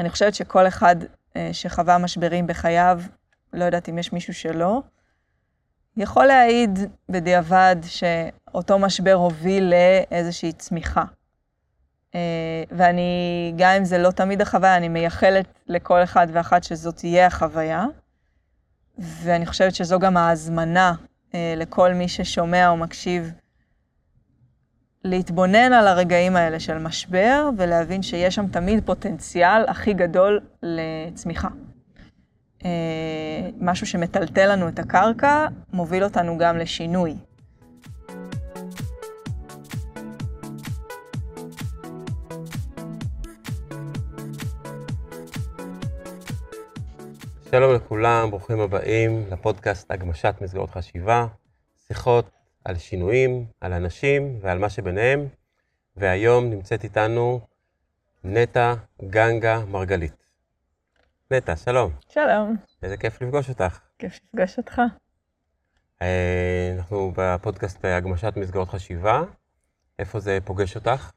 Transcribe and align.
אני 0.00 0.10
חושבת 0.10 0.34
שכל 0.34 0.68
אחד 0.68 0.96
אה, 1.36 1.50
שחווה 1.52 1.98
משברים 1.98 2.46
בחייו, 2.46 3.00
לא 3.52 3.64
יודעת 3.64 3.88
אם 3.88 3.98
יש 3.98 4.12
מישהו 4.12 4.34
שלא, 4.34 4.80
יכול 5.96 6.26
להעיד 6.26 6.78
בדיעבד 7.08 7.76
שאותו 7.82 8.78
משבר 8.78 9.12
הוביל 9.12 9.72
לאיזושהי 9.74 10.52
צמיחה. 10.52 11.04
אה, 12.14 12.64
ואני, 12.70 13.52
גם 13.56 13.70
אם 13.78 13.84
זה 13.84 13.98
לא 13.98 14.10
תמיד 14.10 14.40
החוויה, 14.40 14.76
אני 14.76 14.88
מייחלת 14.88 15.46
לכל 15.66 16.02
אחד 16.02 16.26
ואחת 16.32 16.64
שזאת 16.64 16.96
תהיה 16.96 17.26
החוויה. 17.26 17.84
ואני 18.98 19.46
חושבת 19.46 19.74
שזו 19.74 19.98
גם 19.98 20.16
ההזמנה 20.16 20.94
אה, 21.34 21.54
לכל 21.56 21.94
מי 21.94 22.08
ששומע 22.08 22.68
או 22.68 22.76
מקשיב 22.76 23.32
להתבונן 25.04 25.72
על 25.72 25.86
הרגעים 25.86 26.36
האלה 26.36 26.60
של 26.60 26.78
משבר 26.78 27.48
ולהבין 27.58 28.02
שיש 28.02 28.34
שם 28.34 28.46
תמיד 28.46 28.86
פוטנציאל 28.86 29.64
הכי 29.68 29.92
גדול 29.92 30.40
לצמיחה. 30.62 31.48
אה, 32.64 32.70
משהו 33.60 33.86
שמטלטל 33.86 34.52
לנו 34.52 34.68
את 34.68 34.78
הקרקע, 34.78 35.46
מוביל 35.72 36.04
אותנו 36.04 36.38
גם 36.38 36.58
לשינוי. 36.58 37.14
שלום 47.50 47.74
לכולם, 47.74 48.30
ברוכים 48.30 48.60
הבאים 48.60 49.24
לפודקאסט 49.30 49.90
הגמשת 49.90 50.34
מסגרות 50.40 50.70
חשיבה, 50.70 51.26
שיחות 51.88 52.30
על 52.64 52.78
שינויים, 52.78 53.44
על 53.60 53.72
אנשים 53.72 54.38
ועל 54.40 54.58
מה 54.58 54.68
שביניהם, 54.68 55.28
והיום 55.96 56.50
נמצאת 56.50 56.84
איתנו 56.84 57.40
נטע 58.24 58.74
גנגה 59.04 59.64
מרגלית. 59.64 60.26
נטע, 61.30 61.56
שלום. 61.56 61.92
שלום. 62.08 62.56
איזה 62.82 62.96
כיף 62.96 63.22
לפגוש 63.22 63.48
אותך. 63.48 63.80
כיף 63.98 64.18
לפגוש 64.24 64.58
אותך. 64.58 64.80
אה, 66.02 66.74
אנחנו 66.76 67.12
בפודקאסט 67.16 67.84
הגמשת 67.84 68.36
מסגרות 68.36 68.68
חשיבה. 68.68 69.22
איפה 69.98 70.20
זה 70.20 70.38
פוגש 70.44 70.76
אותך? 70.76 71.10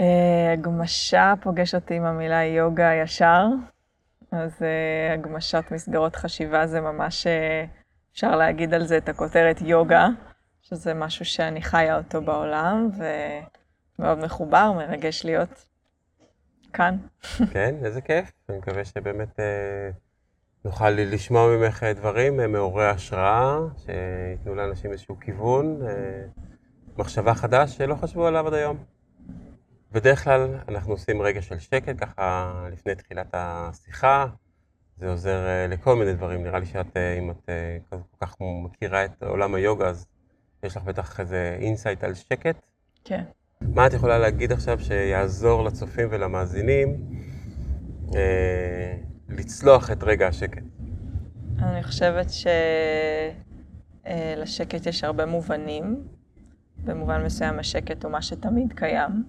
אה, 0.00 0.52
הגמשה 0.52 1.34
פוגש 1.42 1.74
אותי 1.74 1.94
עם 1.94 2.04
המילה 2.04 2.44
יוגה 2.44 2.94
ישר, 3.02 3.44
אז 4.32 4.52
uh, 4.52 5.12
הגמשת 5.12 5.64
מסגרות 5.70 6.16
חשיבה 6.16 6.66
זה 6.66 6.80
ממש, 6.80 7.26
אפשר 8.16 8.36
להגיד 8.36 8.74
על 8.74 8.86
זה 8.86 8.96
את 8.96 9.08
הכותרת 9.08 9.60
יוגה, 9.60 10.06
שזה 10.62 10.94
משהו 10.94 11.24
שאני 11.24 11.62
חיה 11.62 11.98
אותו 11.98 12.22
בעולם, 12.22 12.90
ומאוד 13.98 14.18
מחובר, 14.18 14.72
מרגש 14.72 15.24
להיות 15.24 15.66
כאן. 16.72 16.96
כן, 17.52 17.74
איזה 17.84 18.00
כיף. 18.00 18.32
אני 18.48 18.58
מקווה 18.58 18.84
שבאמת 18.84 19.28
uh, 19.28 19.42
נוכל 20.64 20.90
לשמוע 20.90 21.56
ממך 21.56 21.82
דברים 21.82 22.40
uh, 22.40 22.46
מעוררי 22.46 22.86
השראה, 22.86 23.58
שייתנו 23.78 24.54
לאנשים 24.54 24.92
איזשהו 24.92 25.20
כיוון, 25.20 25.80
uh, 25.82 26.40
מחשבה 26.98 27.34
חדש 27.34 27.76
שלא 27.76 27.94
חשבו 27.94 28.26
עליו 28.26 28.46
עד 28.46 28.54
היום. 28.54 28.76
בדרך 29.92 30.24
כלל 30.24 30.54
אנחנו 30.68 30.92
עושים 30.92 31.22
רגע 31.22 31.42
של 31.42 31.58
שקט, 31.58 31.94
ככה 32.00 32.52
לפני 32.72 32.94
תחילת 32.94 33.30
השיחה. 33.32 34.26
זה 34.98 35.10
עוזר 35.10 35.46
uh, 35.46 35.72
לכל 35.72 35.96
מיני 35.96 36.14
דברים. 36.14 36.42
נראה 36.42 36.58
לי 36.58 36.66
שאת, 36.66 36.86
uh, 36.86 36.98
אם 37.18 37.30
את 37.30 37.36
uh, 37.36 37.50
כל 37.90 37.96
כך 38.20 38.36
מכירה 38.64 39.04
את 39.04 39.22
עולם 39.22 39.54
היוגה, 39.54 39.88
אז 39.88 40.06
יש 40.62 40.76
לך 40.76 40.82
בטח 40.82 41.20
איזה 41.20 41.56
insight 41.60 42.04
על 42.04 42.14
שקט. 42.14 42.56
כן. 43.04 43.22
מה 43.60 43.86
את 43.86 43.92
יכולה 43.92 44.18
להגיד 44.18 44.52
עכשיו 44.52 44.80
שיעזור 44.80 45.64
לצופים 45.64 46.08
ולמאזינים 46.10 46.96
uh, 48.08 48.14
לצלוח 49.28 49.90
את 49.90 50.02
רגע 50.02 50.28
השקט? 50.28 50.62
אני 51.58 51.82
חושבת 51.82 52.26
שלשקט 54.04 54.86
uh, 54.86 54.88
יש 54.88 55.04
הרבה 55.04 55.26
מובנים. 55.26 56.04
במובן 56.84 57.24
מסוים 57.24 57.58
השקט 57.58 58.04
הוא 58.04 58.12
מה 58.12 58.22
שתמיד 58.22 58.72
קיים. 58.72 59.24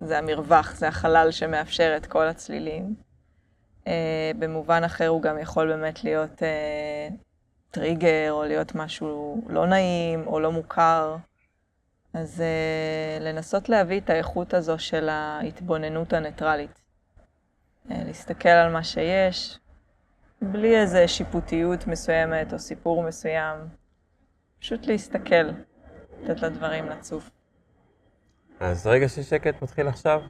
זה 0.00 0.18
המרווח, 0.18 0.74
זה 0.76 0.88
החלל 0.88 1.30
שמאפשר 1.30 1.94
את 1.96 2.06
כל 2.06 2.28
הצלילים. 2.28 3.05
Uh, 3.86 3.88
במובן 4.38 4.84
אחר 4.84 5.08
הוא 5.08 5.22
גם 5.22 5.38
יכול 5.38 5.68
באמת 5.68 6.04
להיות 6.04 6.42
uh, 6.42 7.14
טריגר, 7.70 8.32
או 8.32 8.44
להיות 8.44 8.74
משהו 8.74 9.42
לא 9.48 9.66
נעים, 9.66 10.26
או 10.26 10.40
לא 10.40 10.52
מוכר. 10.52 11.16
אז 12.14 12.42
uh, 12.42 13.22
לנסות 13.22 13.68
להביא 13.68 14.00
את 14.00 14.10
האיכות 14.10 14.54
הזו 14.54 14.78
של 14.78 15.08
ההתבוננות 15.08 16.12
הניטרלית. 16.12 16.70
Uh, 17.88 17.92
להסתכל 18.06 18.48
על 18.48 18.72
מה 18.72 18.84
שיש, 18.84 19.58
בלי 20.42 20.76
איזה 20.76 21.08
שיפוטיות 21.08 21.86
מסוימת 21.86 22.52
או 22.52 22.58
סיפור 22.58 23.02
מסוים. 23.02 23.56
פשוט 24.60 24.86
להסתכל, 24.86 25.50
לתת 26.22 26.42
לדברים 26.42 26.88
לצוף. 26.88 27.30
אז 28.60 28.86
רגע 28.86 29.08
של 29.08 29.22
שקט 29.22 29.62
מתחיל 29.62 29.88
עכשיו. 29.88 30.22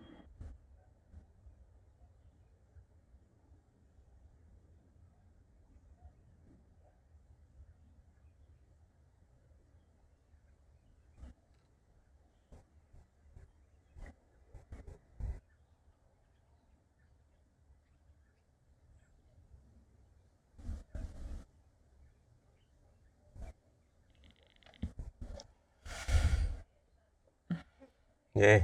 יהיה. 28.36 28.58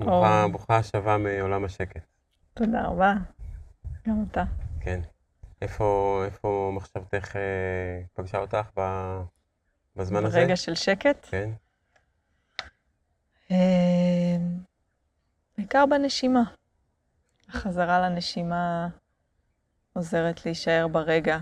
ברוכה, 0.00 0.76
השבה 0.76 1.18
מעולם 1.18 1.64
השקט. 1.64 2.02
תודה 2.54 2.82
רבה. 2.86 3.14
גם 4.08 4.24
אתה. 4.30 4.44
כן. 4.80 5.00
איפה, 5.62 6.22
איפה 6.24 6.72
מחשבתך 6.74 7.36
אה, 7.36 8.02
פגשה 8.14 8.38
אותך 8.38 8.70
ב, 8.76 8.80
בזמן 9.96 10.24
הזה? 10.24 10.38
ברגע 10.40 10.56
של 10.56 10.74
שקט? 10.74 11.26
כן. 11.30 11.50
אה, 13.50 14.36
בעיקר 15.58 15.84
בנשימה. 15.90 16.42
החזרה 17.48 18.00
לנשימה 18.00 18.88
עוזרת 19.92 20.46
להישאר 20.46 20.88
ברגע, 20.88 21.38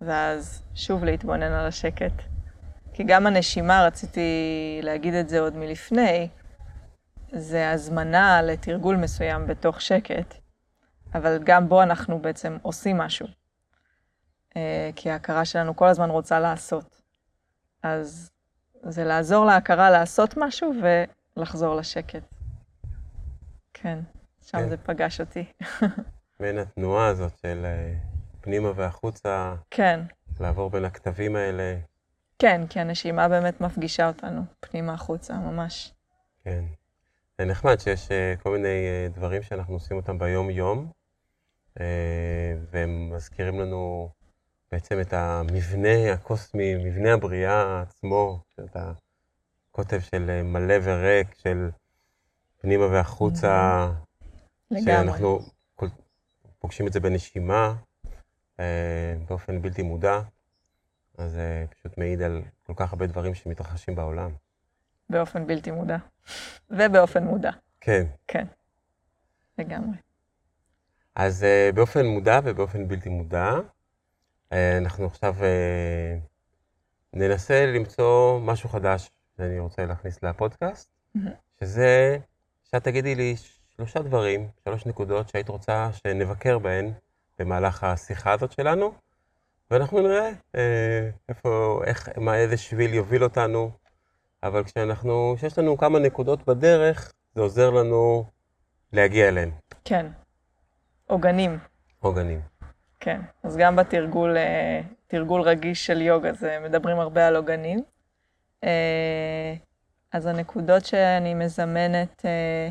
ואז 0.00 0.62
שוב 0.74 1.04
להתבונן 1.04 1.52
על 1.52 1.66
השקט. 1.66 2.33
כי 2.94 3.04
גם 3.04 3.26
הנשימה, 3.26 3.86
רציתי 3.86 4.30
להגיד 4.82 5.14
את 5.14 5.28
זה 5.28 5.40
עוד 5.40 5.56
מלפני, 5.56 6.28
זה 7.32 7.70
הזמנה 7.70 8.42
לתרגול 8.42 8.96
מסוים 8.96 9.46
בתוך 9.46 9.80
שקט, 9.80 10.34
אבל 11.14 11.38
גם 11.44 11.68
בו 11.68 11.82
אנחנו 11.82 12.18
בעצם 12.22 12.56
עושים 12.62 12.98
משהו. 12.98 13.26
אה, 14.56 14.90
כי 14.96 15.10
ההכרה 15.10 15.44
שלנו 15.44 15.76
כל 15.76 15.88
הזמן 15.88 16.10
רוצה 16.10 16.40
לעשות. 16.40 17.00
אז 17.82 18.30
זה 18.82 19.04
לעזור 19.04 19.44
להכרה 19.44 19.90
לעשות 19.90 20.34
משהו 20.36 20.72
ולחזור 21.36 21.74
לשקט. 21.74 22.34
כן, 23.74 23.98
שם 24.42 24.58
כן. 24.58 24.68
זה 24.68 24.76
פגש 24.76 25.20
אותי. 25.20 25.44
בין 26.40 26.58
התנועה 26.58 27.06
הזאת 27.06 27.38
של 27.38 27.62
אה, 27.64 27.94
פנימה 28.40 28.72
והחוצה, 28.76 29.54
כן. 29.70 30.00
לעבור 30.40 30.70
בין 30.70 30.84
הכתבים 30.84 31.36
האלה. 31.36 31.76
כן, 32.38 32.66
כי 32.70 32.80
הנשימה 32.80 33.28
באמת 33.28 33.60
מפגישה 33.60 34.08
אותנו 34.08 34.42
פנימה 34.60 34.94
החוצה, 34.94 35.34
ממש. 35.34 35.92
כן. 36.44 36.64
זה 37.38 37.44
נחמד 37.44 37.80
שיש 37.80 38.08
uh, 38.08 38.42
כל 38.42 38.50
מיני 38.50 38.68
uh, 38.68 39.16
דברים 39.16 39.42
שאנחנו 39.42 39.74
עושים 39.74 39.96
אותם 39.96 40.18
ביום-יום, 40.18 40.90
uh, 41.70 41.80
והם 42.70 43.10
מזכירים 43.14 43.60
לנו 43.60 44.08
בעצם 44.72 45.00
את 45.00 45.12
המבנה 45.12 46.12
הקוסמי, 46.12 46.74
מבנה 46.74 47.12
הבריאה 47.14 47.82
עצמו, 47.82 48.40
את 48.64 48.76
הקוטב 48.76 50.00
של 50.00 50.42
מלא 50.42 50.74
וריק, 50.82 51.34
של 51.34 51.70
פנימה 52.60 52.86
והחוצה, 52.86 53.88
לגמרי. 54.70 54.84
שאנחנו 54.84 55.38
פוגשים 56.58 56.86
את 56.86 56.92
זה 56.92 57.00
בנשימה, 57.00 57.74
באופן 59.28 59.62
בלתי 59.62 59.82
מודע. 59.82 60.20
אז 61.18 61.32
זה 61.32 61.64
פשוט 61.70 61.98
מעיד 61.98 62.22
על 62.22 62.42
כל 62.62 62.72
כך 62.76 62.92
הרבה 62.92 63.06
דברים 63.06 63.34
שמתרחשים 63.34 63.94
בעולם. 63.94 64.30
באופן 65.10 65.46
בלתי 65.46 65.70
מודע. 65.70 65.96
ובאופן 66.70 67.24
מודע. 67.24 67.50
כן. 67.80 68.06
כן, 68.28 68.46
לגמרי. 69.58 69.96
אז 71.14 71.42
uh, 71.42 71.74
באופן 71.74 72.06
מודע 72.06 72.40
ובאופן 72.44 72.88
בלתי 72.88 73.08
מודע, 73.08 73.50
uh, 74.50 74.54
אנחנו 74.78 75.06
עכשיו 75.06 75.34
ננסה 77.12 77.66
למצוא 77.66 78.40
משהו 78.40 78.68
חדש 78.68 79.10
שאני 79.36 79.58
רוצה 79.58 79.86
להכניס 79.86 80.22
לפודקאסט, 80.22 80.90
mm-hmm. 81.16 81.20
שזה 81.60 82.18
שאת 82.64 82.84
תגידי 82.84 83.14
לי 83.14 83.34
שלושה 83.76 84.02
דברים, 84.02 84.48
שלוש 84.64 84.86
נקודות 84.86 85.28
שהיית 85.28 85.48
רוצה 85.48 85.90
שנבקר 85.92 86.58
בהן 86.58 86.92
במהלך 87.38 87.84
השיחה 87.84 88.32
הזאת 88.32 88.52
שלנו, 88.52 88.94
ואנחנו 89.74 90.00
נראה 90.00 90.30
אה, 90.54 91.10
איפה, 91.28 91.80
איך, 91.84 92.08
מה, 92.16 92.36
איזה 92.36 92.56
שביל 92.56 92.94
יוביל 92.94 93.24
אותנו, 93.24 93.70
אבל 94.42 94.64
כשאנחנו, 94.64 95.34
כשיש 95.36 95.58
לנו 95.58 95.78
כמה 95.78 95.98
נקודות 95.98 96.46
בדרך, 96.46 97.12
זה 97.34 97.40
עוזר 97.40 97.70
לנו 97.70 98.24
להגיע 98.92 99.28
אליהן. 99.28 99.50
כן. 99.84 100.06
עוגנים. 101.06 101.58
עוגנים. 102.00 102.40
כן. 103.00 103.20
אז 103.42 103.56
גם 103.56 103.76
בתרגול, 103.76 104.36
אה, 104.36 104.80
תרגול 105.06 105.40
רגיש 105.40 105.86
של 105.86 106.02
יוגה, 106.02 106.32
זה 106.32 106.58
מדברים 106.64 106.98
הרבה 107.00 107.26
על 107.26 107.36
עוגנים. 107.36 107.82
אה, 108.64 109.54
אז 110.12 110.26
הנקודות 110.26 110.84
שאני 110.84 111.34
מזמנת, 111.34 112.24
אה, 112.24 112.68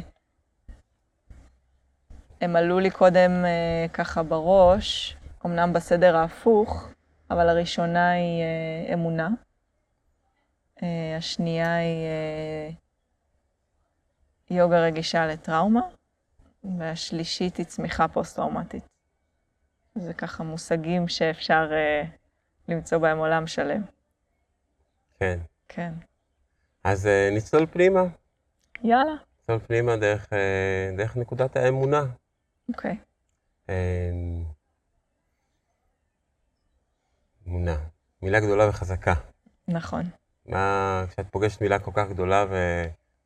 הם 2.41 2.55
עלו 2.55 2.79
לי 2.79 2.89
קודם 2.89 3.31
ככה 3.93 4.23
בראש, 4.23 5.17
אמנם 5.45 5.73
בסדר 5.73 6.15
ההפוך, 6.15 6.89
אבל 7.29 7.49
הראשונה 7.49 8.11
היא 8.11 8.41
אה, 8.41 8.93
אמונה. 8.93 9.29
אה, 10.83 11.15
השנייה 11.17 11.75
היא 11.75 12.05
אה, 12.05 12.69
יוגה 14.49 14.79
רגישה 14.85 15.25
לטראומה, 15.27 15.81
והשלישית 16.77 17.57
היא 17.57 17.65
צמיחה 17.65 18.07
פוסט-טראומטית. 18.07 18.83
זה 19.95 20.13
ככה 20.13 20.43
מושגים 20.43 21.07
שאפשר 21.07 21.69
אה, 21.71 22.03
למצוא 22.67 22.97
בהם 22.97 23.17
עולם 23.17 23.47
שלם. 23.47 23.81
כן. 25.19 25.39
כן. 25.67 25.93
אז 26.83 27.07
אה, 27.07 27.29
נצלול 27.31 27.65
פנימה. 27.65 28.01
יאללה. 28.83 29.15
נצלול 29.41 29.59
פנימה 29.59 29.97
דרך, 29.97 30.33
אה, 30.33 30.89
דרך 30.97 31.17
נקודת 31.17 31.55
האמונה. 31.55 32.03
אוקיי. 32.69 32.97
אה, 33.69 34.11
אמונה. 37.47 37.75
מילה 38.21 38.39
גדולה 38.39 38.69
וחזקה. 38.69 39.13
נכון. 39.67 40.03
מה, 40.45 41.03
כשאת 41.09 41.25
פוגשת 41.31 41.61
מילה 41.61 41.79
כל 41.79 41.91
כך 41.93 42.09
גדולה 42.09 42.45
ו... 42.49 42.55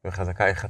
וחזקה, 0.05 0.47
איך 0.47 0.65
את, 0.65 0.69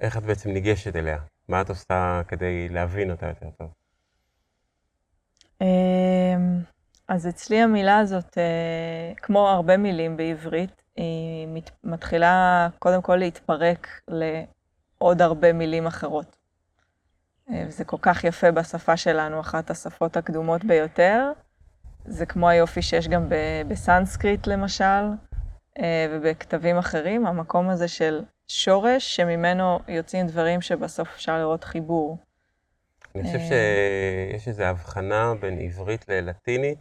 איך 0.00 0.16
את 0.16 0.22
בעצם 0.22 0.50
ניגשת 0.50 0.96
אליה? 0.96 1.18
מה 1.48 1.60
את 1.60 1.68
עושה 1.68 2.20
כדי 2.28 2.68
להבין 2.68 3.10
אותה 3.10 3.26
יותר 3.26 3.50
טוב? 3.58 3.68
אמ, 5.60 6.60
אז 7.08 7.28
אצלי 7.28 7.60
המילה 7.62 7.98
הזאת, 7.98 8.38
אה, 8.38 9.12
כמו 9.16 9.48
הרבה 9.48 9.76
מילים 9.76 10.16
בעברית, 10.16 10.82
היא 10.96 11.46
מת- 11.48 11.70
מתחילה 11.84 12.68
קודם 12.78 13.02
כל 13.02 13.16
להתפרק 13.16 13.88
לעוד 14.08 15.22
הרבה 15.22 15.52
מילים 15.52 15.86
אחרות. 15.86 16.36
אה, 17.50 17.64
וזה 17.66 17.84
כל 17.84 17.96
כך 18.02 18.24
יפה 18.24 18.50
בשפה 18.50 18.96
שלנו, 18.96 19.40
אחת 19.40 19.70
השפות 19.70 20.16
הקדומות 20.16 20.64
ביותר. 20.64 21.32
זה 22.06 22.26
כמו 22.26 22.48
היופי 22.48 22.82
שיש 22.82 23.08
גם 23.08 23.28
בסנסקריט 23.68 24.46
למשל, 24.46 25.04
אה, 25.78 26.06
ובכתבים 26.10 26.78
אחרים, 26.78 27.26
המקום 27.26 27.68
הזה 27.68 27.88
של 27.88 28.22
שורש, 28.48 29.16
שממנו 29.16 29.78
יוצאים 29.88 30.26
דברים 30.26 30.60
שבסוף 30.60 31.08
אפשר 31.08 31.38
לראות 31.38 31.64
חיבור. 31.64 32.18
אני 33.14 33.22
חושב 33.22 33.38
אה. 33.38 33.48
שיש 34.32 34.48
איזו 34.48 34.62
הבחנה 34.62 35.32
בין 35.40 35.58
עברית 35.58 36.08
ללטינית, 36.08 36.78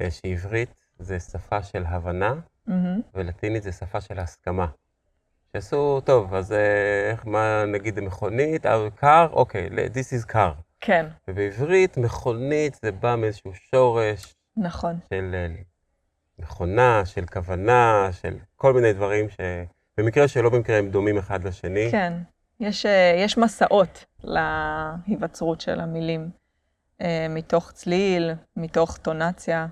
אה, 0.00 0.10
שעברית 0.10 0.74
זה 0.98 1.20
שפה 1.20 1.62
של 1.62 1.84
הבנה, 1.86 2.34
מהמם. 2.66 3.00
ולטינית 3.14 3.62
זה 3.62 3.72
שפה 3.72 4.00
של 4.00 4.18
הסכמה. 4.18 4.66
שעשו, 5.52 6.00
טוב, 6.04 6.34
אז 6.34 6.52
איך, 7.10 7.26
מה 7.26 7.64
נגיד 7.66 8.00
מכונית, 8.00 8.66
קר, 8.94 9.28
אוקיי, 9.32 9.68
this 9.68 10.22
is 10.22 10.32
car. 10.32 10.71
כן, 10.84 11.06
ובעברית 11.28 11.96
מכונית 11.96 12.78
זה 12.82 12.92
בא 12.92 13.16
מאיזשהו 13.16 13.52
שורש 13.54 14.34
נכון. 14.56 14.98
של 15.10 15.30
אה, 15.34 15.46
מכונה, 16.38 17.06
של 17.06 17.26
כוונה, 17.26 18.08
של 18.12 18.36
כל 18.56 18.72
מיני 18.72 18.92
דברים 18.92 19.26
שבמקרה 19.28 20.28
שלא 20.28 20.50
במקרה 20.50 20.78
הם 20.78 20.90
דומים 20.90 21.18
אחד 21.18 21.44
לשני. 21.44 21.88
כן, 21.90 22.12
יש, 22.60 22.86
אה, 22.86 23.14
יש 23.16 23.38
מסעות 23.38 24.04
להיווצרות 24.22 25.60
של 25.60 25.80
המילים, 25.80 26.30
אה, 27.00 27.26
מתוך 27.30 27.72
צליל, 27.72 28.34
מתוך 28.56 28.96
טונציה, 28.96 29.66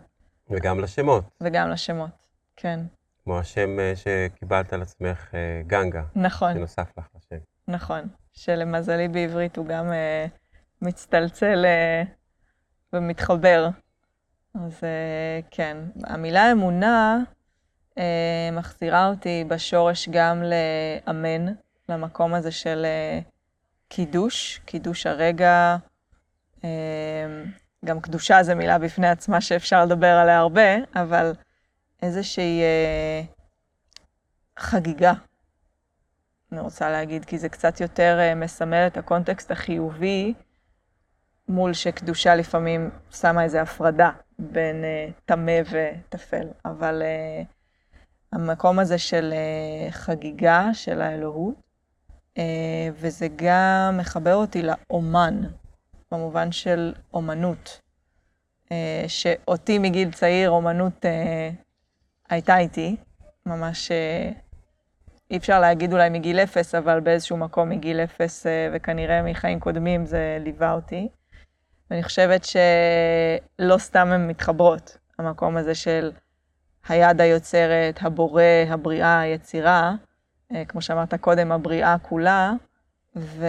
וגם 0.50 0.80
לשמות, 0.80 1.24
וגם 1.40 1.70
לשמות. 1.70 2.10
כן, 2.56 2.80
כמו 3.24 3.38
השם 3.38 3.76
שקיבלת 3.94 4.72
על 4.72 4.82
עצמך, 4.82 5.34
גנגה, 5.66 6.02
נכון, 6.14 6.54
שנוסף 6.54 6.92
לך 6.98 7.06
לשם. 7.16 7.42
נכון. 7.68 8.08
שלמזלי 8.32 9.08
בעברית 9.08 9.56
הוא 9.56 9.66
גם 9.66 9.92
מצטלצל 10.82 11.64
אה, 11.64 12.02
ומתחבר. 12.92 13.68
אז 14.54 14.80
אה, 14.82 15.40
כן, 15.50 15.76
המילה 16.04 16.52
אמונה 16.52 17.18
אה, 17.98 18.48
מחזירה 18.52 19.08
אותי 19.08 19.44
בשורש 19.48 20.08
גם 20.08 20.42
לאמן, 20.42 21.52
למקום 21.88 22.34
הזה 22.34 22.52
של 22.52 22.86
קידוש, 23.88 24.60
קידוש 24.64 25.06
הרגע. 25.06 25.76
גם 27.84 28.00
קדושה 28.00 28.42
זו 28.42 28.56
מילה 28.56 28.78
בפני 28.78 29.08
עצמה 29.08 29.40
שאפשר 29.40 29.84
לדבר 29.84 30.06
עליה 30.06 30.38
הרבה, 30.38 30.76
אבל 30.94 31.32
איזושהי 32.02 32.62
אה, 32.62 33.22
חגיגה, 34.58 35.12
אני 36.52 36.60
רוצה 36.60 36.90
להגיד, 36.90 37.24
כי 37.24 37.38
זה 37.38 37.48
קצת 37.48 37.80
יותר 37.80 38.18
מסמל 38.36 38.86
את 38.86 38.96
הקונטקסט 38.96 39.50
החיובי, 39.50 40.34
מול 41.50 41.72
שקדושה 41.72 42.34
לפעמים 42.34 42.90
שמה 43.10 43.44
איזו 43.44 43.58
הפרדה 43.58 44.10
בין 44.38 44.84
אה, 44.84 45.08
טמא 45.24 45.60
וטפל. 45.70 46.46
אבל 46.64 47.02
אה, 47.02 47.42
המקום 48.32 48.78
הזה 48.78 48.98
של 48.98 49.32
אה, 49.32 49.90
חגיגה 49.90 50.68
של 50.72 51.00
האלוהות, 51.00 51.54
אה, 52.38 52.88
וזה 52.94 53.28
גם 53.36 53.96
מחבר 53.98 54.34
אותי 54.34 54.62
לאומן, 54.62 55.40
במובן 56.12 56.52
של 56.52 56.94
אומנות. 57.14 57.80
אה, 58.72 59.04
שאותי 59.08 59.78
מגיל 59.78 60.10
צעיר, 60.12 60.50
אומנות 60.50 61.06
אה, 61.06 61.50
הייתה 62.28 62.58
איתי, 62.58 62.96
ממש 63.46 63.90
אה, 63.90 64.30
אי 65.30 65.36
אפשר 65.36 65.60
להגיד 65.60 65.92
אולי 65.92 66.08
מגיל 66.08 66.38
אפס, 66.38 66.74
אבל 66.74 67.00
באיזשהו 67.00 67.36
מקום 67.36 67.68
מגיל 67.68 68.00
אפס, 68.00 68.46
אה, 68.46 68.70
וכנראה 68.72 69.22
מחיים 69.22 69.60
קודמים 69.60 70.06
זה 70.06 70.38
ליווה 70.40 70.72
אותי. 70.72 71.08
ואני 71.90 72.02
חושבת 72.02 72.44
שלא 72.44 73.78
סתם 73.78 74.08
הן 74.08 74.26
מתחברות, 74.28 74.98
המקום 75.18 75.56
הזה 75.56 75.74
של 75.74 76.12
היד 76.88 77.20
היוצרת, 77.20 77.98
הבורא, 78.00 78.42
הבריאה, 78.68 79.20
היצירה, 79.20 79.92
אה, 80.52 80.64
כמו 80.64 80.82
שאמרת 80.82 81.14
קודם, 81.14 81.52
הבריאה 81.52 81.96
כולה, 81.98 82.52
ו... 83.16 83.46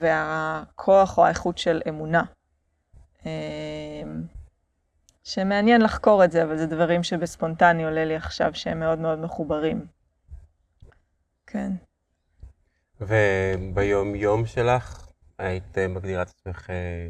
והכוח 0.00 1.18
או 1.18 1.26
האיכות 1.26 1.58
של 1.58 1.80
אמונה. 1.88 2.22
אה, 3.26 4.02
שמעניין 5.24 5.80
לחקור 5.80 6.24
את 6.24 6.30
זה, 6.30 6.42
אבל 6.42 6.56
זה 6.56 6.66
דברים 6.66 7.02
שבספונטני 7.02 7.84
עולה 7.84 8.04
לי 8.04 8.16
עכשיו 8.16 8.50
שהם 8.54 8.80
מאוד 8.80 8.98
מאוד 8.98 9.18
מחוברים. 9.18 9.86
כן. 11.46 11.72
וביום-יום 13.00 14.46
שלך, 14.46 15.07
היית 15.38 15.78
אה, 15.78 15.88
מגדירה 15.88 16.22
את 16.22 16.28
עצמך 16.28 16.70
אה, 16.70 17.08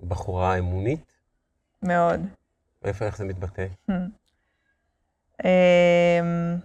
בחורה 0.00 0.58
אמונית? 0.58 1.12
מאוד. 1.82 2.20
איפה, 2.84 3.04
איך 3.04 3.16
זה 3.16 3.24
מתבטא? 3.24 3.66
אמ, 5.44 6.56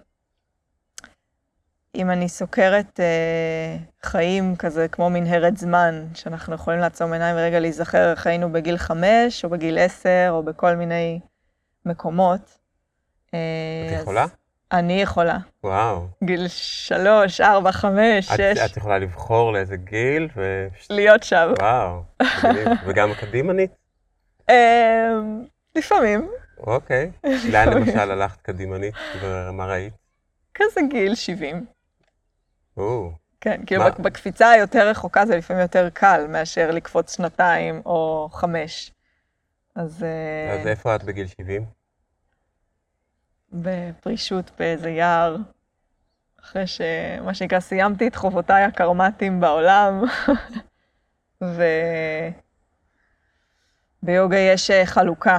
אם 1.96 2.10
אני 2.10 2.30
סוקרת 2.30 3.00
אה, 3.00 3.78
חיים 4.04 4.56
כזה 4.56 4.88
כמו 4.88 5.10
מנהרת 5.10 5.58
זמן, 5.58 6.08
שאנחנו 6.14 6.56
יכולים 6.56 6.80
לעצום 6.80 7.14
עיניים 7.14 7.36
ורגע 7.36 7.60
להיזכר 7.60 8.12
איך 8.12 8.28
היינו 8.28 8.52
בגיל 8.52 8.78
חמש, 8.78 9.46
או 9.46 9.50
בגיל 9.50 9.78
עשר, 9.78 10.28
או 10.30 10.44
בכל 10.44 10.76
מיני 10.76 11.20
מקומות. 11.86 12.58
את 13.30 13.34
אז 13.96 14.02
יכולה? 14.02 14.26
אני 14.74 15.02
יכולה. 15.02 15.38
וואו. 15.64 16.08
גיל 16.24 16.48
שלוש, 16.48 17.42
ארבע, 17.42 17.72
חמש, 17.72 18.32
את, 18.32 18.38
שש, 18.38 18.72
את 18.72 18.78
יכולה 18.78 18.98
לבחור 18.98 19.54
לאיזה 19.54 19.78
גיל, 19.78 20.30
ו... 20.36 20.68
להיות 20.90 21.24
שם. 21.24 21.54
וואו. 21.60 22.04
וגם 22.88 23.10
קדימנית? 23.20 23.72
אמ, 24.50 25.46
לפעמים, 25.76 26.32
אוקיי. 26.60 27.12
לאן 27.52 27.70
למשל 27.70 28.12
הלכת 28.12 28.42
קדימנית, 28.42 28.96
ומה 29.22 29.66
ראית? 29.66 29.94
כזה 30.54 30.82
גיל 30.90 31.16
70. 31.16 31.66
או, 32.78 33.12
כן, 33.42 33.62
כאילו 33.66 33.84
בקפיצה 34.00 34.50
היותר 34.50 34.90
רחוקה 34.90 35.26
זה 35.26 35.38
לפעמים 35.38 35.62
יותר 35.62 35.90
קל 35.94 36.26
מאשר 36.30 36.72
לקפוץ 36.72 37.16
שנתיים 37.16 37.82
או 37.86 38.30
חמש. 38.32 38.92
אז 39.76 40.04
אה, 40.04 40.54
אז 40.54 40.68
איפה 40.68 40.96
את 40.96 41.04
בגיל 41.04 41.28
70? 41.28 41.83
בפרישות 43.54 44.52
באיזה 44.60 44.90
יער 44.90 45.38
אחרי 46.44 46.68
שמה 46.68 47.34
שנקרא 47.34 47.60
סיימתי 47.60 48.08
את 48.08 48.16
חובותיי 48.16 48.64
הקרמטיים 48.64 49.40
בעולם, 49.40 50.04
וביוגה 54.04 54.38
יש 54.38 54.72
אה, 54.72 54.86
חלוקה 54.86 55.38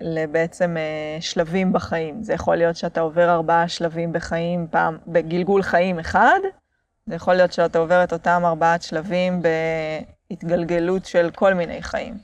לבעצם 0.00 0.76
אה, 0.76 1.16
שלבים 1.20 1.72
בחיים. 1.72 2.22
זה 2.22 2.32
יכול 2.32 2.56
להיות 2.56 2.76
שאתה 2.76 3.00
עובר 3.00 3.30
ארבעה 3.30 3.68
שלבים 3.68 4.12
בחיים, 4.12 4.66
פעם, 4.70 4.98
בגלגול 5.06 5.62
חיים 5.62 5.98
אחד, 5.98 6.38
זה 7.06 7.14
יכול 7.14 7.34
להיות 7.34 7.52
שאתה 7.52 7.78
עובר 7.78 8.04
את 8.04 8.12
אותם 8.12 8.42
ארבעת 8.44 8.82
שלבים 8.82 9.42
בהתגלגלות 10.30 11.04
של 11.04 11.30
כל 11.34 11.54
מיני 11.54 11.82
חיים. 11.82 12.18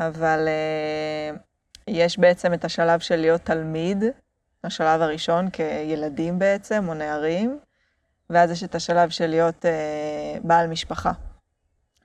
אבל 0.00 0.48
uh, 0.48 1.47
יש 1.88 2.18
בעצם 2.18 2.54
את 2.54 2.64
השלב 2.64 3.00
של 3.00 3.16
להיות 3.16 3.40
תלמיד, 3.40 4.04
השלב 4.64 5.02
הראשון 5.02 5.50
כילדים 5.50 6.38
בעצם, 6.38 6.84
או 6.88 6.94
נערים, 6.94 7.58
ואז 8.30 8.50
יש 8.50 8.64
את 8.64 8.74
השלב 8.74 9.10
של 9.10 9.26
להיות 9.26 9.64
uh, 9.64 10.46
בעל 10.46 10.66
משפחה. 10.66 11.12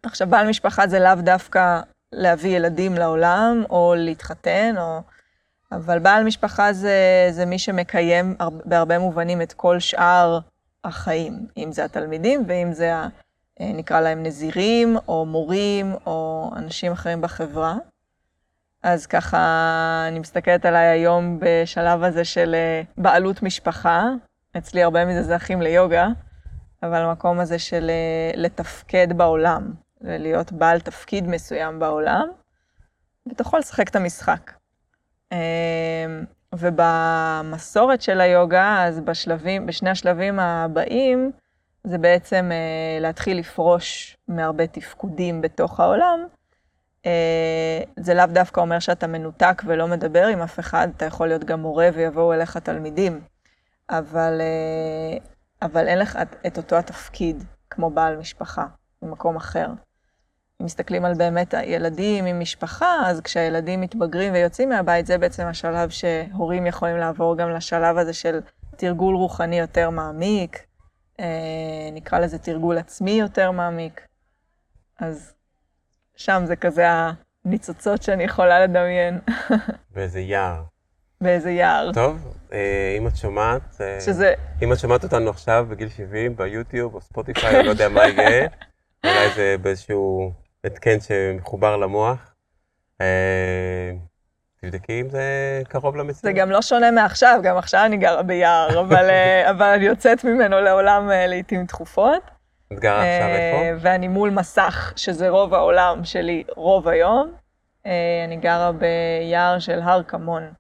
עכשיו, 0.04 0.28
בעל 0.28 0.50
משפחה 0.50 0.88
זה 0.88 1.00
לאו 1.00 1.16
דווקא 1.16 1.82
להביא 2.12 2.58
ילדים 2.58 2.94
לעולם, 2.94 3.64
או 3.70 3.94
להתחתן, 3.98 4.76
או... 4.78 5.02
אבל 5.72 6.00
בעל 6.00 6.24
משפחה 6.24 6.74
זה, 6.74 7.28
זה 7.32 7.46
מי 7.46 7.60
שמקיים 7.60 8.36
בהרבה 8.66 9.00
מובנים 9.00 9.42
את 9.42 9.54
כל 9.54 9.80
שאר 9.80 10.40
החיים, 10.84 11.48
אם 11.58 11.72
זה 11.72 11.86
התלמידים 11.86 12.44
ואם 12.48 12.74
זה, 12.74 12.96
ה, 12.96 13.08
אה, 13.62 13.72
נקרא 13.74 14.02
להם 14.02 14.24
נזירים, 14.24 14.98
או 15.08 15.26
מורים, 15.26 15.96
או 16.06 16.50
אנשים 16.56 16.92
אחרים 16.92 17.22
בחברה. 17.22 17.78
אז 18.84 19.06
ככה, 19.06 19.38
אני 20.08 20.20
מסתכלת 20.20 20.66
עליי 20.66 20.86
היום 20.86 21.40
בשלב 21.42 22.04
הזה 22.04 22.26
של 22.26 22.56
אה, 22.56 22.82
בעלות 22.98 23.44
משפחה. 23.44 24.08
אצלי 24.58 24.84
הרבה 24.84 25.06
מזה 25.06 25.24
זה 25.24 25.36
אחים 25.36 25.62
ליוגה, 25.62 26.08
אבל 26.84 27.02
המקום 27.02 27.40
הזה 27.40 27.60
של 27.60 27.90
אה, 27.90 28.32
לתפקד 28.42 29.08
בעולם, 29.18 29.74
ולהיות 30.02 30.52
בעל 30.52 30.80
תפקיד 30.80 31.28
מסוים 31.28 31.80
בעולם, 31.80 32.28
יכול 33.42 33.60
לשחק 33.60 33.90
את 33.90 33.96
המשחק. 33.96 34.52
ובמסורת 36.54 38.02
של 38.02 38.22
היוגה, 38.22 38.84
אז 38.88 39.00
בשלבים, 39.00 39.66
בשני 39.66 39.90
השלבים 39.90 40.40
הבאים, 40.40 41.32
זה 41.84 41.98
בעצם 41.98 42.50
אה, 42.52 43.00
להתחיל 43.02 43.40
לפרוש 43.40 44.18
מהרבה 44.28 44.68
תפקודים 44.68 45.42
בתוך 45.42 45.80
העולם. 45.80 46.20
אה, 47.06 47.82
זה 48.00 48.14
לאו 48.14 48.26
דווקא 48.26 48.62
אומר 48.62 48.80
שאתה 48.80 49.08
מנותק 49.08 49.62
ולא 49.66 49.88
מדבר 49.88 50.28
עם 50.28 50.42
אף 50.42 50.60
אחד, 50.60 50.88
אתה 50.98 51.06
יכול 51.06 51.28
להיות 51.28 51.44
גם 51.44 51.62
מורה 51.62 51.90
ויבואו 51.94 52.34
אליך 52.34 52.58
תלמידים, 52.58 53.22
אבל, 53.90 54.42
אה, 54.42 55.18
אבל 55.62 55.88
אין 55.88 56.00
לך 56.00 56.20
את 56.48 56.58
אותו 56.58 56.76
התפקיד 56.76 57.44
כמו 57.70 57.90
בעל 57.90 58.18
משפחה, 58.18 58.66
במקום 59.02 59.36
אחר. 59.36 59.68
אם 60.62 60.66
מסתכלים 60.66 61.06
על 61.06 61.14
באמת 61.14 61.54
הילדים 61.54 62.26
עם 62.26 62.40
משפחה, 62.40 63.02
אז 63.06 63.22
כשהילדים 63.22 63.82
מתבגרים 63.82 64.34
ויוצאים 64.34 64.70
מהבית, 64.70 65.06
זה 65.06 65.18
בעצם 65.18 65.46
השלב 65.48 65.90
שהורים 65.90 66.66
יכולים 66.66 66.98
לעבור 66.98 67.38
גם 67.38 67.50
לשלב 67.50 67.98
הזה 67.98 68.14
של 68.14 68.40
תרגול 68.78 69.16
רוחני 69.16 69.60
יותר 69.60 69.90
מעמיק, 69.90 70.66
אה, 71.20 71.90
נקרא 71.94 72.20
לזה 72.20 72.40
תרגול 72.40 72.78
עצמי 72.78 73.12
יותר 73.12 73.52
מעמיק. 73.52 74.08
אז 75.00 75.34
שם 76.16 76.44
זה 76.46 76.56
כזה 76.56 76.86
הניצוצות 77.46 78.04
שאני 78.04 78.24
יכולה 78.24 78.64
לדמיין. 78.64 79.20
באיזה 79.96 80.20
יער. 80.20 80.64
באיזה 81.22 81.52
יער. 81.52 81.92
טוב, 81.94 82.34
אה, 82.54 82.96
אם 82.98 83.08
את 83.08 83.16
שומעת, 83.18 83.82
אה, 83.82 84.02
שזה... 84.02 84.34
אם 84.64 84.74
את 84.74 84.80
שומעת 84.80 85.04
אותנו 85.04 85.30
עכשיו 85.30 85.66
בגיל 85.70 85.90
70 85.90 86.36
ביוטיוב 86.36 86.96
או 86.96 87.02
ספוטיפיי, 87.02 87.56
אני 87.60 87.66
לא 87.66 87.72
יודע 87.72 87.90
מה 87.90 88.08
יהיה, 88.08 88.48
אולי 89.06 89.30
זה 89.36 89.56
באיזשהו 89.62 90.34
התקן 90.64 91.00
שמחובר 91.00 91.78
למוח. 91.78 92.34
אה, 93.02 93.92
תבדקי 94.62 95.02
אם 95.02 95.10
זה 95.10 95.22
קרוב 95.70 95.96
למציאות. 95.96 96.22
זה 96.22 96.32
גם 96.32 96.52
לא 96.52 96.62
שונה 96.62 96.92
מעכשיו, 96.92 97.40
גם 97.44 97.58
עכשיו 97.58 97.86
אני 97.86 97.98
גרה 97.98 98.24
ביער, 98.24 98.80
אבל, 98.80 99.10
אבל 99.52 99.68
אני 99.68 99.86
יוצאת 99.86 100.24
ממנו 100.24 100.62
לעולם 100.62 101.10
לעיתים 101.28 101.66
תכופות. 101.66 102.33
את 102.74 102.80
גרה 102.80 103.02
עכשיו 103.02 103.28
איפה? 103.28 103.80
ואני 103.80 104.08
מול 104.08 104.30
מסך, 104.30 104.94
שזה 104.96 105.30
רוב 105.30 105.54
העולם 105.54 106.04
שלי 106.04 106.44
רוב 106.56 106.88
היום. 106.88 107.32
אני 108.26 108.38
גרה 108.42 108.72
ביער 108.72 109.60
של 109.60 109.82
הר 109.82 110.04
כמון, 110.04 110.54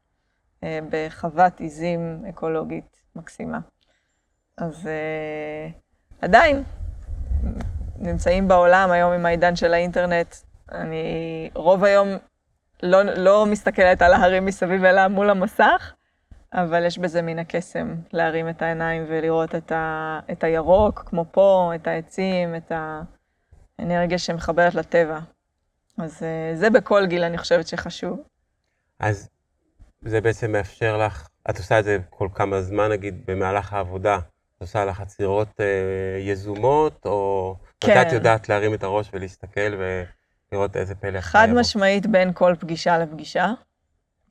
בחוות 0.65 1.60
עיזים 1.60 2.24
אקולוגית 2.29 2.98
מקסימה. 3.15 3.60
אז 4.58 4.89
עדיין, 6.22 6.63
נמצאים 8.00 8.48
בעולם 8.48 8.91
היום 8.91 9.13
עם 9.13 9.25
העידן 9.25 9.55
של 9.55 9.74
האינטרנט. 9.74 10.36
אני 10.72 11.50
רוב 11.53 11.84
היום 11.84 12.10
לא, 12.84 13.03
לא 13.03 13.46
מסתכלת 13.46 14.01
על 14.01 14.13
ההרים 14.13 14.46
מסביב, 14.46 14.86
אלא 14.86 15.08
מול 15.08 15.29
המסך, 15.29 15.93
אבל 16.53 16.86
יש 16.86 16.98
בזה 16.98 17.22
מן 17.22 17.39
הקסם, 17.39 17.95
להרים 18.13 18.50
את 18.50 18.62
העיניים 18.62 19.05
ולראות 19.07 19.55
את, 19.55 19.72
ה, 19.72 20.19
את 20.31 20.43
הירוק, 20.43 21.03
כמו 21.05 21.25
פה, 21.31 21.72
את 21.75 21.88
העצים, 21.88 22.55
את 22.55 22.72
האנרגיה 23.79 24.17
שמחברת 24.17 24.75
לטבע. 24.75 25.19
אז 25.98 26.24
אה, 26.24 26.55
זה 26.55 26.69
בכל 26.69 27.05
גיל, 27.05 27.24
אני 27.24 27.38
חושבת 27.38 27.67
שחשוב. 27.67 28.19
אז 29.00 29.29
זה 30.01 30.22
בעצם 30.22 30.51
מאפשר 30.51 30.98
לך, 30.98 31.27
את 31.50 31.57
עושה 31.57 31.79
את 31.79 31.83
זה 31.83 31.98
כל 32.10 32.27
כמה 32.36 32.62
זמן, 32.62 32.91
נגיד, 32.91 33.25
במהלך 33.25 33.74
העבודה, 33.74 34.15
את 34.15 34.62
עושה 34.62 34.86
לך 34.86 35.01
עצירות 35.01 35.50
אה, 35.60 36.19
יזומות, 36.19 37.05
או 37.05 37.55
כן. 37.79 37.91
מתי 37.91 38.07
את 38.07 38.13
יודעת 38.13 38.50
להרים 38.50 38.74
את 38.74 38.83
הראש 38.83 39.10
ולהסתכל 39.13 39.74
ולראות 40.51 40.75
איזה 40.75 40.95
פלא 40.95 41.22
חד 41.22 41.48
משמעית 41.55 42.05
בין 42.05 42.33
כל 42.33 42.55
פגישה 42.60 42.98
לפגישה. 42.98 43.53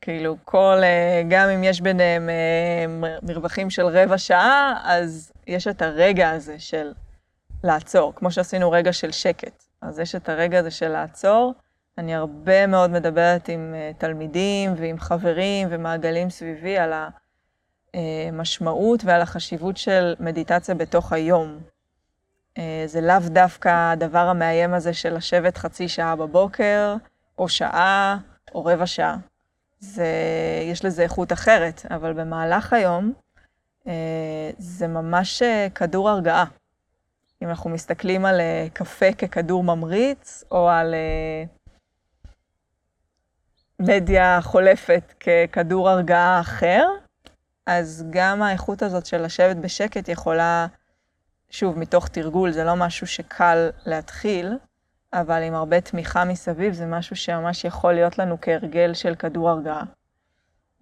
כאילו, 0.03 0.37
כל, 0.45 0.81
אה, 0.83 1.23
גם 1.29 1.49
אם 1.49 1.65
יש 1.65 1.81
ביניהם 1.81 2.29
אה, 2.29 3.15
מרווחים 3.23 3.71
של 3.71 3.87
רבע 3.87 4.19
שעה, 4.19 4.81
אז 4.85 5.33
יש 5.47 5.69
את 5.69 5.83
הרגע 5.83 6.31
הזה 6.31 6.59
של 6.59 6.93
לעצור, 7.65 8.13
כמו 8.15 8.31
שעשינו 8.31 8.71
רגע 8.71 8.93
של 8.93 9.13
שקט. 9.13 9.65
אז 9.83 9.99
יש 9.99 10.15
את 10.15 10.29
הרגע 10.29 10.59
הזה 10.59 10.71
של 10.71 10.89
לעצור. 10.89 11.55
אני 11.99 12.15
הרבה 12.15 12.67
מאוד 12.67 12.91
מדברת 12.91 13.49
עם 13.49 13.75
אה, 13.75 13.91
תלמידים 13.99 14.75
ועם 14.77 14.99
חברים 14.99 15.69
ומעגלים 15.71 16.31
סביבי 16.31 16.79
על 16.79 16.93
המשמעות 17.95 19.05
ועל 19.05 19.21
החשיבות 19.21 19.77
של 19.77 20.15
מדיטציה 20.21 20.75
בתוך 20.75 21.13
היום. 21.13 21.59
זה 22.87 23.01
לאו 23.01 23.19
דווקא 23.27 23.93
הדבר 23.93 24.19
המאיים 24.19 24.75
הזה 24.75 24.95
של 24.95 25.15
לשבת 25.17 25.57
חצי 25.57 25.89
שעה 25.89 26.17
בבוקר, 26.17 26.97
או 27.39 27.49
שעה, 27.49 28.19
או 28.55 28.65
רבע 28.65 28.87
שעה. 28.87 29.17
זה, 29.83 30.07
יש 30.71 30.85
לזה 30.85 31.03
איכות 31.03 31.33
אחרת, 31.33 31.87
אבל 31.91 32.13
במהלך 32.13 32.73
היום 32.73 33.13
אה, 33.87 34.51
זה 34.59 34.89
ממש 34.89 35.43
אה, 35.43 35.67
כדור 35.75 36.11
הרגעה. 36.11 36.45
אם 37.43 37.49
אנחנו 37.49 37.71
מסתכלים 37.71 38.25
על 38.25 38.41
קפה 38.73 39.13
ככדור 39.13 39.65
ממריץ, 39.65 40.45
או 40.51 40.69
על 40.69 40.95
מדיה 43.81 44.39
חולפת 44.43 45.15
ככדור 45.21 45.91
הרגעה 45.91 46.41
אחר, 46.41 46.87
אז 47.67 48.05
גם 48.11 48.43
האיכות 48.43 48.83
הזאת 48.83 49.07
של 49.07 49.23
לשבת 49.23 49.57
בשקט 49.57 50.09
יכולה 50.09 50.67
שוב, 51.51 51.79
מתוך 51.79 52.09
תרגול, 52.09 52.53
זה 52.53 52.65
לא 52.65 52.77
משהו 52.77 53.07
שקל 53.07 53.71
להתחיל, 53.87 54.53
אבל 55.13 55.43
עם 55.43 55.55
הרבה 55.55 55.81
תמיכה 55.81 56.25
מסביב, 56.25 56.73
זה 56.73 56.87
משהו 56.87 57.17
שממש 57.17 57.65
יכול 57.65 57.93
להיות 57.93 58.19
לנו 58.19 58.37
כהרגל 58.41 58.95
של 58.95 59.15
כדור 59.15 59.51
הרגעה. 59.51 59.83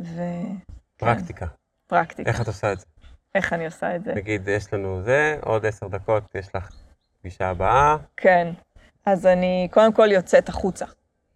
ו... 0.01 0.23
פרקטיקה. 0.97 1.47
כן, 1.47 1.53
פרקטיקה. 1.87 2.31
איך 2.31 2.41
את 2.41 2.47
עושה 2.47 2.73
את 2.73 2.79
זה? 2.79 2.87
איך 3.35 3.53
אני 3.53 3.67
עושה 3.67 3.97
את 3.97 4.05
זה? 4.05 4.15
נגיד, 4.15 4.49
יש 4.49 4.73
לנו 4.73 5.03
זה, 5.03 5.37
עוד 5.43 5.67
עשר 5.67 5.89
דקות 5.89 6.35
יש 6.35 6.55
לך 6.55 6.71
פגישה 7.21 7.49
הבאה. 7.49 7.97
כן. 8.17 8.53
אז 9.07 9.27
אני 9.27 9.69
קודם 9.71 9.93
כל 9.93 10.13
יוצאת 10.13 10.49
החוצה. 10.49 10.85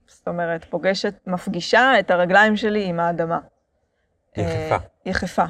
זאת 0.07 0.29
אומרת, 0.29 0.65
פוגשת, 0.65 1.15
מפגישה 1.27 1.93
את 2.01 2.11
הרגליים 2.11 2.57
שלי 2.57 2.85
עם 2.85 3.01
האדמה. 3.01 3.39
יחפה. 4.37 4.77
יחפה, 5.07 5.45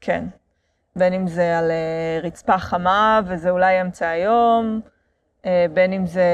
כן. 0.00 0.24
בין 0.96 1.12
אם 1.12 1.26
זה 1.26 1.58
על 1.58 1.70
אה, 1.70 2.18
רצפה 2.22 2.58
חמה 2.58 3.20
וזה 3.26 3.50
אולי 3.50 3.80
אמצע 3.80 4.08
היום, 4.08 4.80
אה, 4.84 4.93
בין 5.74 5.92
אם 5.92 6.06
זה 6.06 6.28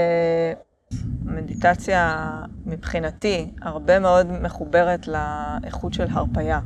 מדיטציה 1.25 2.31
מבחינתי, 2.67 3.51
הרבה 3.63 3.99
מאוד 3.99 4.27
מחוברת 4.33 5.07
לאיכות 5.09 5.93
של 5.93 6.07
הרפייה. 6.11 6.61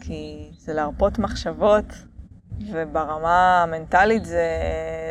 כי 0.00 0.50
זה 0.58 0.72
להרפות 0.72 1.18
מחשבות, 1.18 1.84
וברמה 2.72 3.62
המנטלית 3.62 4.24
זה, 4.24 4.48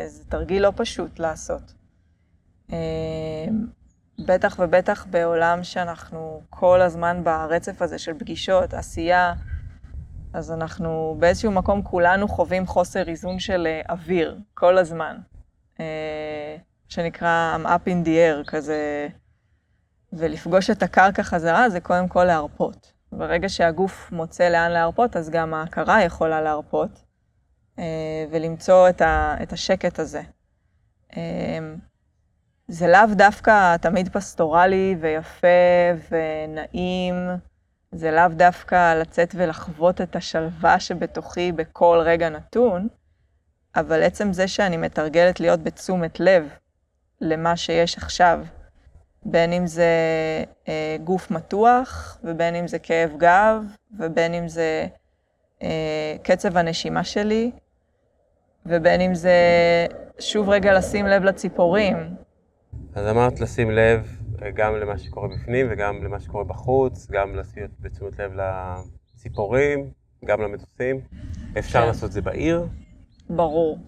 זה 0.06 0.24
תרגיל 0.24 0.62
לא 0.62 0.72
פשוט 0.76 1.18
לעשות. 1.18 1.74
אה, 2.72 3.46
בטח 4.26 4.56
ובטח 4.58 5.06
בעולם 5.10 5.62
שאנחנו 5.62 6.42
כל 6.50 6.80
הזמן 6.80 7.20
ברצף 7.24 7.82
הזה 7.82 7.98
של 7.98 8.18
פגישות, 8.18 8.74
עשייה, 8.74 9.34
אז 10.32 10.52
אנחנו 10.52 11.16
באיזשהו 11.18 11.52
מקום 11.52 11.82
כולנו 11.82 12.28
חווים 12.28 12.66
חוסר 12.66 13.08
איזון 13.08 13.38
של 13.38 13.66
אה, 13.66 13.80
אוויר 13.90 14.38
כל 14.54 14.78
הזמן, 14.78 15.16
אה, 15.16 15.29
שנקרא 16.88 17.56
I'm 17.56 17.66
up 17.66 17.88
in 17.88 18.06
the 18.06 18.08
air 18.08 18.50
כזה, 18.50 19.08
ולפגוש 20.12 20.70
את 20.70 20.82
הקרקע 20.82 21.22
חזרה 21.22 21.70
זה 21.70 21.80
קודם 21.80 22.08
כל 22.08 22.24
להרפות. 22.24 22.92
ברגע 23.12 23.48
שהגוף 23.48 24.12
מוצא 24.12 24.48
לאן 24.48 24.70
להרפות, 24.70 25.16
אז 25.16 25.30
גם 25.30 25.54
ההכרה 25.54 26.02
יכולה 26.02 26.40
להרפות, 26.40 27.04
אה, 27.78 28.24
ולמצוא 28.30 28.88
את, 28.88 29.00
ה, 29.00 29.36
את 29.42 29.52
השקט 29.52 29.98
הזה. 29.98 30.22
זה 32.68 32.88
לאו 32.88 33.14
דווקא 33.14 33.76
תמיד 33.76 34.08
פסטורלי 34.08 34.96
ויפה 35.00 35.46
ונעים, 36.10 37.14
זה 37.92 38.10
לאו 38.10 38.28
דווקא 38.28 38.94
לצאת 38.94 39.34
ולחוות 39.38 40.00
את 40.00 40.16
השלווה 40.16 40.80
שבתוכי 40.80 41.52
בכל 41.52 42.00
רגע 42.04 42.28
נתון, 42.28 42.88
אבל 43.76 44.02
עצם 44.02 44.32
זה 44.32 44.48
שאני 44.48 44.76
מתרגלת 44.76 45.40
להיות 45.40 45.62
בתשומת 45.62 46.20
לב 46.20 46.48
למה 47.20 47.56
שיש 47.56 47.96
עכשיו, 47.96 48.40
בין 49.24 49.52
אם 49.52 49.66
זה 49.66 49.84
אה, 50.68 50.96
גוף 51.04 51.30
מתוח, 51.30 52.18
ובין 52.24 52.54
אם 52.54 52.68
זה 52.68 52.78
כאב 52.78 53.10
גב, 53.16 53.62
ובין 53.98 54.34
אם 54.34 54.48
זה 54.48 54.86
אה, 55.62 56.16
קצב 56.22 56.56
הנשימה 56.56 57.04
שלי, 57.04 57.50
ובין 58.66 59.00
אם 59.00 59.14
זה 59.14 59.36
שוב 60.18 60.48
רגע 60.48 60.72
לשים 60.74 61.06
לב 61.06 61.22
לציפורים. 61.22 61.96
אז 62.94 63.06
אמרת 63.06 63.40
לשים 63.40 63.70
לב 63.70 64.16
גם 64.54 64.76
למה 64.76 64.98
שקורה 64.98 65.28
בפנים 65.28 65.66
וגם 65.70 66.04
למה 66.04 66.20
שקורה 66.20 66.44
בחוץ, 66.44 67.06
גם 67.10 67.36
לשים 67.36 67.66
בתשומת 67.80 68.18
לב 68.18 68.32
לציפורים, 69.14 69.90
גם 70.24 70.40
למטוסים. 70.40 71.00
אפשר 71.58 71.80
כן. 71.80 71.86
לעשות 71.86 72.04
את 72.04 72.12
זה 72.12 72.22
בעיר? 72.22 72.66
ברור. 73.30 73.78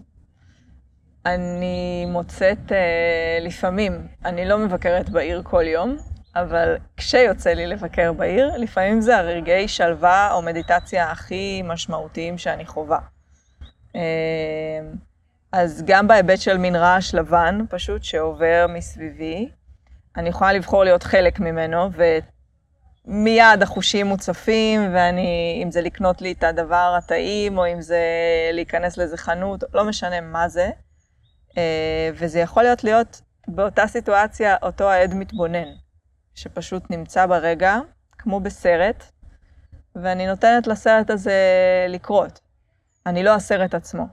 אני 1.25 2.05
מוצאת 2.07 2.71
אה, 2.71 3.37
לפעמים, 3.41 4.07
אני 4.25 4.45
לא 4.45 4.57
מבקרת 4.57 5.09
בעיר 5.09 5.41
כל 5.43 5.63
יום, 5.67 5.97
אבל 6.35 6.77
כשיוצא 6.97 7.49
לי 7.49 7.67
לבקר 7.67 8.13
בעיר, 8.13 8.57
לפעמים 8.57 9.01
זה 9.01 9.17
הרגעי 9.17 9.67
שלווה 9.67 10.33
או 10.33 10.41
מדיטציה 10.41 11.11
הכי 11.11 11.61
משמעותיים 11.65 12.37
שאני 12.37 12.65
חווה. 12.65 12.99
אה, 13.95 14.01
אז 15.51 15.83
גם 15.85 16.07
בהיבט 16.07 16.39
של 16.39 16.57
מין 16.57 16.75
רעש 16.75 17.15
לבן, 17.15 17.59
פשוט, 17.69 18.03
שעובר 18.03 18.65
מסביבי, 18.69 19.49
אני 20.17 20.29
יכולה 20.29 20.53
לבחור 20.53 20.83
להיות 20.83 21.03
חלק 21.03 21.39
ממנו, 21.39 21.89
ומיד 23.05 23.61
החושים 23.61 24.07
מוצפים, 24.07 24.81
ואני, 24.93 25.61
אם 25.63 25.71
זה 25.71 25.81
לקנות 25.81 26.21
לי 26.21 26.31
את 26.31 26.43
הדבר 26.43 26.95
הטעים, 26.97 27.57
או 27.57 27.67
אם 27.67 27.81
זה 27.81 28.01
להיכנס 28.53 28.97
לאיזה 28.97 29.17
חנות, 29.17 29.63
לא 29.73 29.85
משנה 29.85 30.21
מה 30.21 30.47
זה. 30.47 30.69
אה, 31.57 32.09
וזה 32.13 32.39
יכול 32.39 32.63
להיות 32.63 32.83
להיות 32.83 33.21
באותה 33.47 33.87
סיטואציה 33.87 34.55
אותו 34.61 34.89
העד 34.89 35.13
מתבונן, 35.13 35.67
שפשוט 36.35 36.83
נמצא 36.89 37.25
ברגע, 37.25 37.79
כמו 38.11 38.39
בסרט, 38.39 39.03
ואני 39.95 40.27
נותנת 40.27 40.67
לסרט 40.67 41.09
הזה 41.09 41.33
לקרות. 41.89 42.39
אני 43.05 43.23
לא 43.23 43.35
הסרט 43.35 43.75
עצמו. 43.75 44.07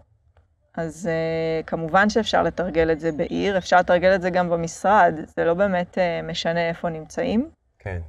אז 0.77 1.09
uh, 1.09 1.67
כמובן 1.67 2.11
שאפשר 2.11 2.43
לתרגל 2.43 2.93
את 2.93 3.01
זה 3.01 3.13
בעיר, 3.13 3.59
אפשר 3.59 3.79
לתרגל 3.79 4.15
את 4.15 4.23
זה 4.23 4.31
גם 4.31 4.51
במשרד, 4.51 5.15
זה 5.37 5.45
לא 5.45 5.55
באמת 5.55 5.99
uh, 5.99 6.27
משנה 6.29 6.69
איפה 6.69 6.89
נמצאים. 6.89 7.51
כן. 7.79 8.01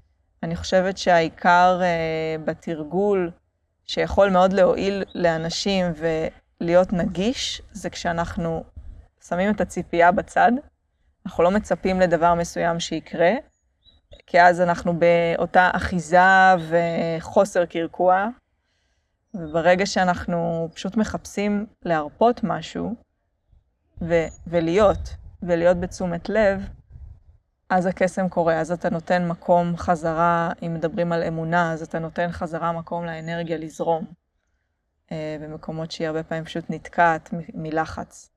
אני 0.44 0.56
חושבת 0.56 0.98
שהעיקר 0.98 1.82
uh, 1.82 2.42
בתרגול, 2.46 3.32
שיכול 3.86 4.30
מאוד 4.30 4.54
להועיל 4.54 5.04
לאנשים 5.16 5.86
ולהיות 6.62 6.94
נגיש, 6.94 7.62
זה 7.72 7.90
כשאנחנו 7.90 8.64
שמים 9.28 9.52
את 9.52 9.62
הציפייה 9.62 10.12
בצד, 10.12 10.52
אנחנו 11.26 11.44
לא 11.44 11.52
מצפים 11.52 12.00
לדבר 12.00 12.34
מסוים 12.34 12.80
שיקרה, 12.80 13.32
כי 14.28 14.42
אז 14.42 14.62
אנחנו 14.62 14.94
באותה 15.00 15.70
אחיזה 15.74 16.20
וחוסר 16.70 17.66
קרקוע, 17.66 18.28
וברגע 19.34 19.86
שאנחנו 19.86 20.70
פשוט 20.74 20.98
מחפשים 20.98 21.66
להרפות 21.86 22.44
משהו, 22.44 22.96
ו- 24.02 24.28
ולהיות, 24.48 25.16
ולהיות 25.44 25.80
בתשומת 25.80 26.30
לב, 26.30 26.70
אז 27.72 27.86
הקסם 27.86 28.30
קורה, 28.30 28.60
אז 28.60 28.72
אתה 28.72 28.90
נותן 28.90 29.28
מקום 29.28 29.78
חזרה, 29.78 30.52
אם 30.66 30.74
מדברים 30.74 31.12
על 31.12 31.24
אמונה, 31.24 31.74
אז 31.74 31.82
אתה 31.82 32.00
נותן 32.00 32.32
חזרה 32.32 32.72
מקום 32.72 33.06
לאנרגיה 33.06 33.58
לזרום, 33.58 34.06
אה, 35.12 35.38
במקומות 35.42 35.92
שהיא 35.92 36.08
הרבה 36.08 36.24
פעמים 36.24 36.46
פשוט 36.46 36.66
נתקעת 36.70 37.30
מלחץ. 37.54 38.30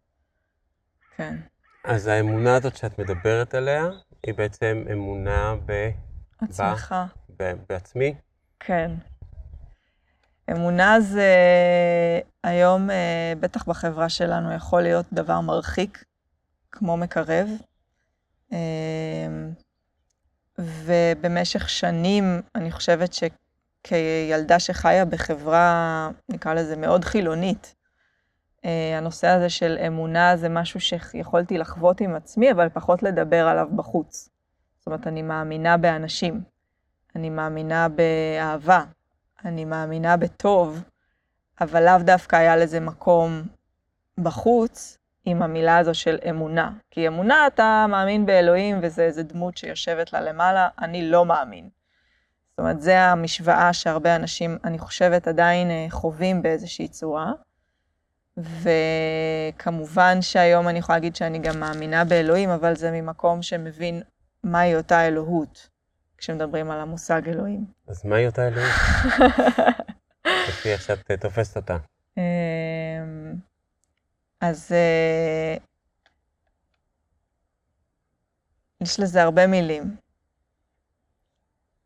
כן. 1.16 1.36
אז 1.84 2.06
האמונה 2.06 2.56
הזאת 2.56 2.76
שאת 2.76 2.98
מדברת 2.98 3.54
עליה, 3.54 3.84
היא 4.22 4.34
בעצם 4.34 4.84
אמונה 4.92 5.54
ב... 5.66 5.90
עצמך. 6.40 6.94
ב... 7.38 7.52
בעצמי? 7.68 8.14
כן. 8.60 8.90
אמונה 10.50 11.00
זה 11.00 11.30
היום, 12.44 12.90
אה, 12.90 13.32
בטח 13.40 13.68
בחברה 13.68 14.08
שלנו, 14.08 14.52
יכול 14.52 14.82
להיות 14.82 15.06
דבר 15.12 15.40
מרחיק, 15.40 16.04
כמו 16.72 16.96
מקרב. 16.96 17.48
אה, 18.54 19.52
ובמשך 20.58 21.68
שנים, 21.68 22.42
אני 22.54 22.70
חושבת 22.70 23.12
שכילדה 23.12 24.58
שחיה 24.58 25.04
בחברה, 25.04 26.10
נקרא 26.28 26.54
לזה, 26.54 26.76
מאוד 26.76 27.04
חילונית, 27.04 27.74
אה, 28.64 28.98
הנושא 28.98 29.28
הזה 29.28 29.48
של 29.48 29.78
אמונה 29.86 30.36
זה 30.36 30.48
משהו 30.48 30.80
שיכולתי 30.80 31.58
לחוות 31.58 32.00
עם 32.00 32.14
עצמי, 32.14 32.52
אבל 32.52 32.68
פחות 32.68 33.02
לדבר 33.02 33.48
עליו 33.48 33.68
בחוץ. 33.76 34.28
זאת 34.78 34.86
אומרת, 34.86 35.06
אני 35.06 35.22
מאמינה 35.22 35.76
באנשים, 35.76 36.42
אני 37.16 37.30
מאמינה 37.30 37.88
באהבה, 37.88 38.84
אני 39.44 39.64
מאמינה 39.64 40.16
בטוב, 40.16 40.82
אבל 41.60 41.84
לאו 41.84 41.98
דווקא 42.04 42.36
היה 42.36 42.56
לזה 42.56 42.80
מקום 42.80 43.42
בחוץ 44.18 44.98
עם 45.24 45.42
המילה 45.42 45.78
הזו 45.78 45.94
של 45.94 46.18
אמונה. 46.30 46.70
כי 46.90 47.08
אמונה, 47.08 47.46
אתה 47.46 47.86
מאמין 47.88 48.26
באלוהים 48.26 48.78
וזה 48.82 49.02
איזה 49.02 49.22
דמות 49.22 49.56
שיושבת 49.56 50.12
לה 50.12 50.20
למעלה, 50.20 50.68
אני 50.78 51.10
לא 51.10 51.26
מאמין. 51.26 51.68
זאת 52.50 52.58
אומרת, 52.58 52.80
זו 52.80 52.92
המשוואה 52.92 53.72
שהרבה 53.72 54.16
אנשים, 54.16 54.58
אני 54.64 54.78
חושבת, 54.78 55.28
עדיין 55.28 55.70
אה, 55.70 55.86
חווים 55.90 56.42
באיזושהי 56.42 56.88
צורה. 56.88 57.32
וכמובן 58.36 60.22
שהיום 60.22 60.68
אני 60.68 60.78
יכולה 60.78 60.98
להגיד 60.98 61.16
שאני 61.16 61.38
גם 61.38 61.60
מאמינה 61.60 62.04
באלוהים, 62.04 62.50
אבל 62.50 62.76
זה 62.76 62.90
ממקום 62.90 63.42
שמבין 63.42 64.02
מהי 64.44 64.76
אותה 64.76 65.06
אלוהות. 65.06 65.68
כשמדברים 66.18 66.70
על 66.70 66.80
המושג 66.80 67.28
אלוהים. 67.28 67.64
אז 67.88 68.06
מהי 68.06 68.26
אותה 68.26 68.48
אלוהים? 68.48 68.72
לפי 70.48 70.72
איך 70.72 70.82
שאת 70.82 71.10
אה, 71.10 71.16
תופסת 71.16 71.56
אותה. 71.56 71.76
אז 74.44 74.72
אה, 74.72 75.56
יש 78.80 79.00
לזה 79.00 79.22
הרבה 79.22 79.46
מילים. 79.46 79.96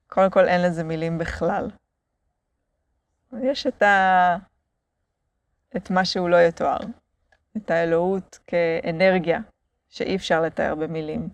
קודם 0.06 0.30
כל 0.30 0.48
אין 0.48 0.62
לזה 0.62 0.84
מילים 0.84 1.18
בכלל. 1.18 1.70
יש 3.42 3.66
את, 3.66 3.82
ה... 3.82 4.36
את 5.76 5.90
מה 5.90 6.04
שהוא 6.04 6.28
לא 6.28 6.36
יתואר, 6.36 6.78
את 7.56 7.70
האלוהות 7.70 8.38
כאנרגיה 8.46 9.40
שאי 9.88 10.16
אפשר 10.16 10.42
לתאר 10.42 10.74
במילים. 10.74 11.28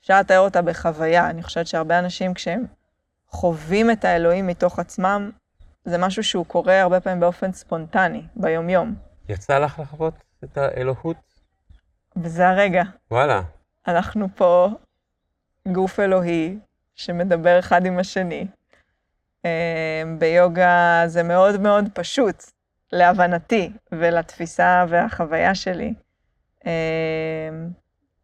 אפשר 0.00 0.20
לתאר 0.20 0.38
אותה 0.38 0.62
בחוויה. 0.62 1.30
אני 1.30 1.42
חושבת 1.42 1.66
שהרבה 1.66 1.98
אנשים, 1.98 2.34
כשהם 2.34 2.66
חווים 3.28 3.90
את 3.90 4.04
האלוהים 4.04 4.46
מתוך 4.46 4.78
עצמם, 4.78 5.30
זה 5.84 5.98
משהו 5.98 6.24
שהוא 6.24 6.46
קורה 6.46 6.80
הרבה 6.80 7.00
פעמים 7.00 7.20
באופן 7.20 7.52
ספונטני, 7.52 8.22
ביומיום. 8.36 8.94
יצא 9.28 9.58
לך 9.58 9.78
לחוות 9.78 10.25
את 10.44 10.56
האלוהות? 10.56 11.16
וזה 12.16 12.48
הרגע. 12.48 12.82
וואלה. 13.10 13.42
אנחנו 13.88 14.26
פה 14.34 14.68
גוף 15.72 16.00
אלוהי 16.00 16.58
שמדבר 16.94 17.58
אחד 17.58 17.86
עם 17.86 17.98
השני. 17.98 18.46
אה, 19.44 20.02
ביוגה 20.18 21.02
זה 21.06 21.22
מאוד 21.22 21.60
מאוד 21.60 21.84
פשוט, 21.94 22.44
להבנתי 22.92 23.72
ולתפיסה 23.92 24.84
והחוויה 24.88 25.54
שלי. 25.54 25.94
אה, 26.66 27.50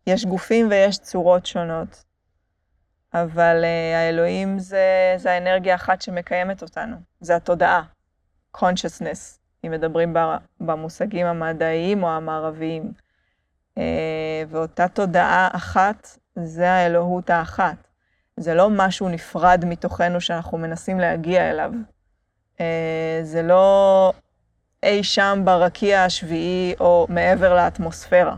יש 0.06 0.24
גופים 0.24 0.68
ויש 0.70 0.98
צורות 0.98 1.46
שונות, 1.46 2.04
אבל 3.14 3.64
uh, 3.64 3.96
האלוהים 3.96 4.58
זה, 4.58 5.14
זה 5.16 5.32
האנרגיה 5.32 5.74
אחת 5.74 6.02
שמקיימת 6.02 6.62
אותנו, 6.62 6.96
זה 7.20 7.36
התודעה, 7.36 7.82
consciousness, 8.56 9.38
אם 9.66 9.70
מדברים 9.70 10.14
במושגים 10.60 11.26
המדעיים 11.26 12.02
או 12.02 12.10
המערביים. 12.10 12.92
Uh, 13.78 13.82
ואותה 14.48 14.88
תודעה 14.88 15.48
אחת, 15.52 16.18
זה 16.36 16.70
האלוהות 16.70 17.30
האחת. 17.30 17.76
זה 18.36 18.54
לא 18.54 18.68
משהו 18.70 19.08
נפרד 19.08 19.64
מתוכנו 19.66 20.20
שאנחנו 20.20 20.58
מנסים 20.58 21.00
להגיע 21.00 21.50
אליו. 21.50 21.72
אה, 22.60 23.20
זה 23.22 23.42
לא 23.42 24.12
אי 24.82 25.04
שם 25.04 25.42
ברקיע 25.44 26.04
השביעי 26.04 26.74
או 26.80 27.06
מעבר 27.08 27.54
לאטמוספירה. 27.54 28.36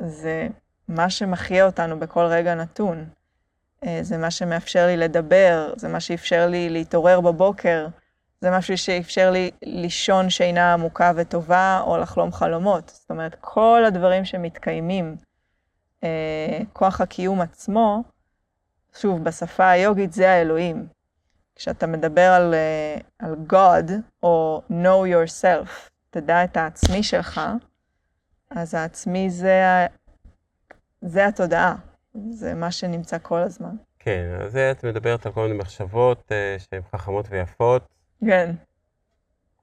זה 0.00 0.48
מה 0.88 1.10
שמחיה 1.10 1.66
אותנו 1.66 1.98
בכל 1.98 2.24
רגע 2.24 2.54
נתון. 2.54 3.04
אה, 3.84 3.98
זה 4.02 4.16
מה 4.18 4.30
שמאפשר 4.30 4.86
לי 4.86 4.96
לדבר, 4.96 5.72
זה 5.76 5.88
מה 5.88 6.00
שאפשר 6.00 6.46
לי 6.46 6.70
להתעורר 6.70 7.20
בבוקר, 7.20 7.86
זה 8.42 8.50
משהו 8.50 8.78
שאפשר 8.78 9.30
לי 9.30 9.50
לישון 9.62 10.30
שינה 10.30 10.72
עמוקה 10.72 11.12
וטובה 11.16 11.82
או 11.86 11.98
לחלום 11.98 12.32
חלומות. 12.32 12.88
זאת 12.88 13.10
אומרת, 13.10 13.36
כל 13.40 13.82
הדברים 13.86 14.24
שמתקיימים, 14.24 15.16
אה, 16.04 16.58
כוח 16.72 17.00
הקיום 17.00 17.40
עצמו, 17.40 18.02
שוב, 18.96 19.24
בשפה 19.24 19.70
היוגית 19.70 20.12
זה 20.12 20.30
האלוהים. 20.30 20.86
כשאתה 21.56 21.86
מדבר 21.86 22.30
על, 22.30 22.54
אה, 22.54 22.96
על 23.18 23.36
God, 23.52 23.92
או 24.22 24.62
know 24.70 25.06
yourself, 25.14 25.90
תדע 26.10 26.44
את 26.44 26.56
העצמי 26.56 27.02
שלך, 27.02 27.40
אז 28.50 28.74
העצמי 28.74 29.30
זה, 29.30 29.86
זה 31.00 31.26
התודעה, 31.26 31.74
זה 32.30 32.54
מה 32.54 32.70
שנמצא 32.70 33.16
כל 33.22 33.38
הזמן. 33.38 33.74
כן, 33.98 34.36
אז 34.40 34.56
את 34.56 34.84
מדברת 34.84 35.26
על 35.26 35.32
כל 35.32 35.42
מיני 35.42 35.58
מחשבות 35.58 36.18
uh, 36.28 36.62
שהן 36.62 36.82
חכמות 36.92 37.26
ויפות. 37.30 38.01
כן. 38.26 38.54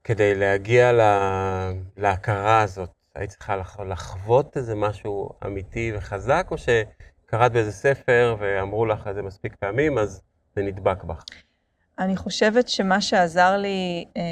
כדי 0.04 0.34
להגיע 0.34 0.92
לה, 0.92 1.72
להכרה 1.96 2.62
הזאת, 2.62 2.90
היית 3.14 3.30
צריכה 3.30 3.56
לח, 3.56 3.80
לחוות 3.80 4.56
איזה 4.56 4.74
משהו 4.74 5.30
אמיתי 5.46 5.92
וחזק, 5.96 6.46
או 6.50 6.56
שקראת 6.58 7.52
באיזה 7.52 7.72
ספר 7.72 8.36
ואמרו 8.38 8.86
לך 8.86 9.06
את 9.06 9.14
זה 9.14 9.22
מספיק 9.22 9.56
פעמים, 9.56 9.98
אז 9.98 10.22
זה 10.56 10.62
נדבק 10.62 11.04
בך? 11.04 11.24
אני 11.98 12.16
חושבת 12.16 12.68
שמה 12.68 13.00
שעזר 13.00 13.56
לי 13.56 14.04
אה, 14.16 14.22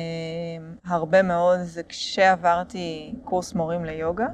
הרבה 0.85 1.23
מאוד 1.23 1.61
זה 1.63 1.83
כשעברתי 1.83 3.15
קורס 3.25 3.55
מורים 3.55 3.85
ליוגה. 3.85 4.27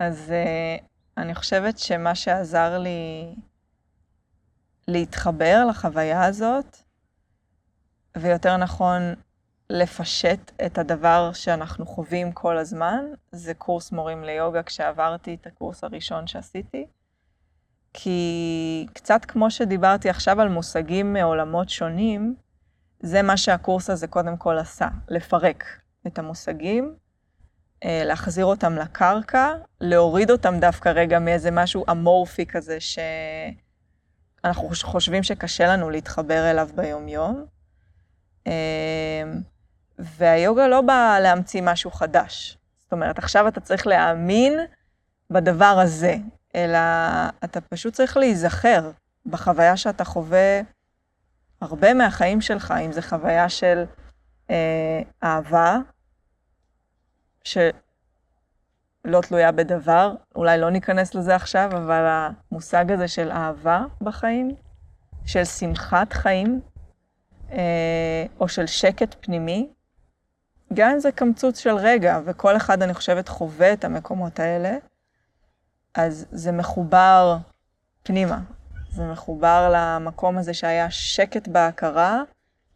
אז 0.00 0.32
אה, 0.32 0.76
אני 1.16 1.34
חושבת 1.34 1.78
שמה 1.78 2.14
שעזר 2.14 2.78
לי 2.78 3.34
להתחבר 4.88 5.64
לחוויה 5.70 6.24
הזאת, 6.24 6.81
ויותר 8.16 8.56
נכון 8.56 9.14
לפשט 9.70 10.52
את 10.66 10.78
הדבר 10.78 11.30
שאנחנו 11.32 11.86
חווים 11.86 12.32
כל 12.32 12.58
הזמן, 12.58 13.04
זה 13.32 13.54
קורס 13.54 13.92
מורים 13.92 14.24
ליוגה 14.24 14.62
כשעברתי 14.62 15.36
את 15.40 15.46
הקורס 15.46 15.84
הראשון 15.84 16.26
שעשיתי. 16.26 16.86
כי 17.92 18.86
קצת 18.92 19.24
כמו 19.24 19.50
שדיברתי 19.50 20.10
עכשיו 20.10 20.40
על 20.40 20.48
מושגים 20.48 21.12
מעולמות 21.12 21.68
שונים, 21.68 22.34
זה 23.00 23.22
מה 23.22 23.36
שהקורס 23.36 23.90
הזה 23.90 24.06
קודם 24.06 24.36
כל 24.36 24.58
עשה, 24.58 24.88
לפרק 25.08 25.64
את 26.06 26.18
המושגים, 26.18 26.94
אה, 27.84 28.02
להחזיר 28.04 28.44
אותם 28.44 28.76
לקרקע, 28.76 29.48
להוריד 29.80 30.30
אותם 30.30 30.54
דווקא 30.60 30.88
רגע 30.88 31.18
מאיזה 31.18 31.50
משהו 31.50 31.84
אמורפי 31.90 32.46
כזה 32.46 32.78
שאנחנו 32.80 34.68
חושבים 34.82 35.22
שקשה 35.22 35.66
לנו 35.66 35.90
להתחבר 35.90 36.50
אליו 36.50 36.68
ביומיום. 36.74 37.44
אה, 38.46 39.22
והיוגה 39.98 40.68
לא 40.68 40.80
באה 40.80 41.20
להמציא 41.20 41.62
משהו 41.64 41.90
חדש. 41.90 42.58
זאת 42.78 42.92
אומרת, 42.92 43.18
עכשיו 43.18 43.48
אתה 43.48 43.60
צריך 43.60 43.86
להאמין 43.86 44.58
בדבר 45.30 45.78
הזה, 45.82 46.16
אלא 46.54 46.78
אתה 47.44 47.60
פשוט 47.60 47.94
צריך 47.94 48.16
להיזכר 48.16 48.90
בחוויה 49.26 49.76
שאתה 49.76 50.04
חווה 50.04 50.60
הרבה 51.60 51.94
מהחיים 51.94 52.40
שלך, 52.40 52.74
אם 52.86 52.92
זו 52.92 53.02
חוויה 53.02 53.48
של 53.48 53.84
אה, 54.50 55.02
אהבה, 55.22 55.78
שלא 57.44 57.60
תלויה 59.22 59.52
בדבר, 59.52 60.14
אולי 60.34 60.58
לא 60.58 60.70
ניכנס 60.70 61.14
לזה 61.14 61.34
עכשיו, 61.34 61.70
אבל 61.72 62.04
המושג 62.50 62.92
הזה 62.92 63.08
של 63.08 63.30
אהבה 63.30 63.84
בחיים, 64.00 64.50
של 65.24 65.44
שמחת 65.44 66.12
חיים, 66.12 66.60
או 68.40 68.48
של 68.48 68.66
שקט 68.66 69.14
פנימי, 69.20 69.68
גם 70.74 70.90
אם 70.90 71.00
זה 71.00 71.12
קמצוץ 71.12 71.58
של 71.58 71.74
רגע, 71.74 72.20
וכל 72.24 72.56
אחד, 72.56 72.82
אני 72.82 72.94
חושבת, 72.94 73.28
חווה 73.28 73.72
את 73.72 73.84
המקומות 73.84 74.40
האלה, 74.40 74.76
אז 75.94 76.26
זה 76.30 76.52
מחובר 76.52 77.36
פנימה. 78.02 78.38
זה 78.90 79.06
מחובר 79.12 79.72
למקום 79.74 80.38
הזה 80.38 80.54
שהיה 80.54 80.90
שקט 80.90 81.48
בהכרה, 81.48 82.22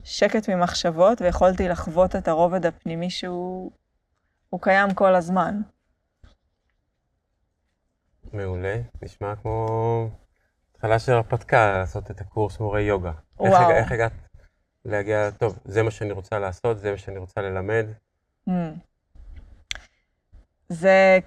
שקט 0.04 0.48
ממחשבות, 0.48 1.22
ויכולתי 1.22 1.68
לחוות 1.68 2.16
את 2.16 2.28
הרובד 2.28 2.66
הפנימי 2.66 3.10
שהוא 3.10 3.70
קיים 4.60 4.94
כל 4.94 5.14
הזמן. 5.14 5.60
מעולה, 8.32 8.76
נשמע 9.02 9.36
כמו 9.36 9.66
התחלה 10.70 10.98
של 10.98 11.12
הרפתקה 11.12 11.78
לעשות 11.78 12.10
את 12.10 12.20
הקורס 12.20 12.60
מורי 12.60 12.82
יוגה. 12.82 13.12
וואו. 13.38 13.70
איך, 13.70 13.70
איך 13.70 13.92
הגעת 13.92 14.12
להגיע, 14.86 15.30
טוב, 15.30 15.58
זה 15.64 15.82
מה 15.82 15.90
שאני 15.90 16.12
רוצה 16.12 16.38
לעשות, 16.38 16.78
זה 16.78 16.90
מה 16.90 16.96
שאני 16.96 17.18
רוצה 17.18 17.40
ללמד? 17.40 17.86
Mm. 18.48 18.52
זה 20.68 21.18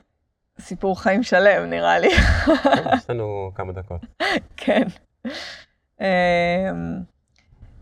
סיפור 0.60 1.02
חיים 1.02 1.24
שלם, 1.24 1.70
נראה 1.70 2.00
לי. 2.00 2.08
יש 2.98 3.10
לנו 3.10 3.52
כמה 3.56 3.74
דקות. 3.74 4.02
כן. 4.58 4.84
אמ, 6.02 6.06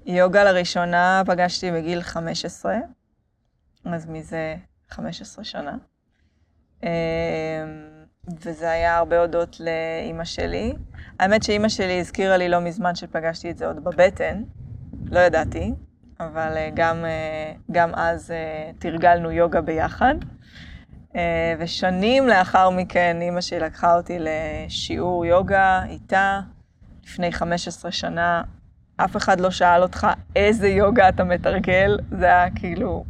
יוגה 0.05 0.43
לראשונה 0.43 1.21
פגשתי 1.25 1.71
בגיל 1.71 2.01
15, 2.01 2.75
אז 3.85 4.05
מזה 4.05 4.55
15 4.89 5.43
שנה. 5.43 5.77
אמ, 6.83 6.89
וזה 8.41 8.71
היה 8.71 8.97
הרבה 8.97 9.21
הודות 9.21 9.57
לאימא 9.59 10.25
שלי. 10.25 10.73
האמת 11.19 11.43
שאימא 11.43 11.69
שלי 11.69 11.99
הזכירה 11.99 12.37
לי 12.37 12.49
לא 12.49 12.59
מזמן 12.59 12.95
שפגשתי 12.95 13.51
את 13.51 13.57
זה 13.57 13.67
עוד 13.67 13.83
בבטן, 13.83 14.43
לא 15.11 15.19
ידעתי, 15.19 15.73
אבל 16.19 16.53
אה, 16.57 16.69
גם, 16.73 17.05
אה, 17.05 17.53
גם 17.71 17.95
אז 17.95 18.31
אה, 18.31 18.71
תרגלנו 18.79 19.31
יוגה 19.31 19.61
ביחד. 19.61 20.15
ושנים 21.59 22.27
לאחר 22.27 22.69
מכן 22.69 23.17
אימא 23.21 23.41
שלי 23.41 23.59
לקחה 23.59 23.95
אותי 23.95 24.17
לשיעור 24.19 25.25
יוגה 25.25 25.83
איתה, 25.89 26.39
לפני 27.03 27.31
15 27.31 27.91
שנה. 27.91 28.41
אף 28.97 29.17
אחד 29.17 29.39
לא 29.39 29.51
שאל 29.51 29.81
אותך 29.81 30.07
איזה 30.35 30.67
יוגה 30.67 31.09
אתה 31.09 31.23
מתרגל, 31.23 31.99
זה 32.11 32.25
היה 32.25 32.51
כאילו, 32.55 33.03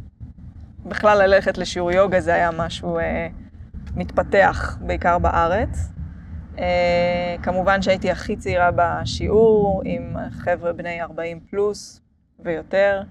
בכלל 0.86 1.26
ללכת 1.26 1.58
לשיעור 1.58 1.92
יוגה 1.92 2.20
זה 2.20 2.34
היה 2.34 2.50
משהו 2.50 2.98
אה, 2.98 3.28
מתפתח, 3.96 4.78
בעיקר 4.80 5.18
בארץ. 5.18 5.97
אה, 6.58 7.36
כמובן 7.42 7.82
שהייתי 7.82 8.10
הכי 8.10 8.36
צעירה 8.36 8.70
בשיעור, 8.76 9.82
עם 9.84 10.16
חבר'ה 10.30 10.72
בני 10.72 11.02
40 11.02 11.40
פלוס 11.40 12.00
ויותר. 12.38 13.02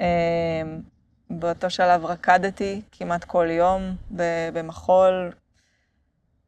אה, 0.00 0.62
באותו 1.30 1.70
שלב 1.70 2.04
רקדתי 2.04 2.82
כמעט 2.92 3.24
כל 3.24 3.46
יום 3.50 3.96
במחול 4.52 5.32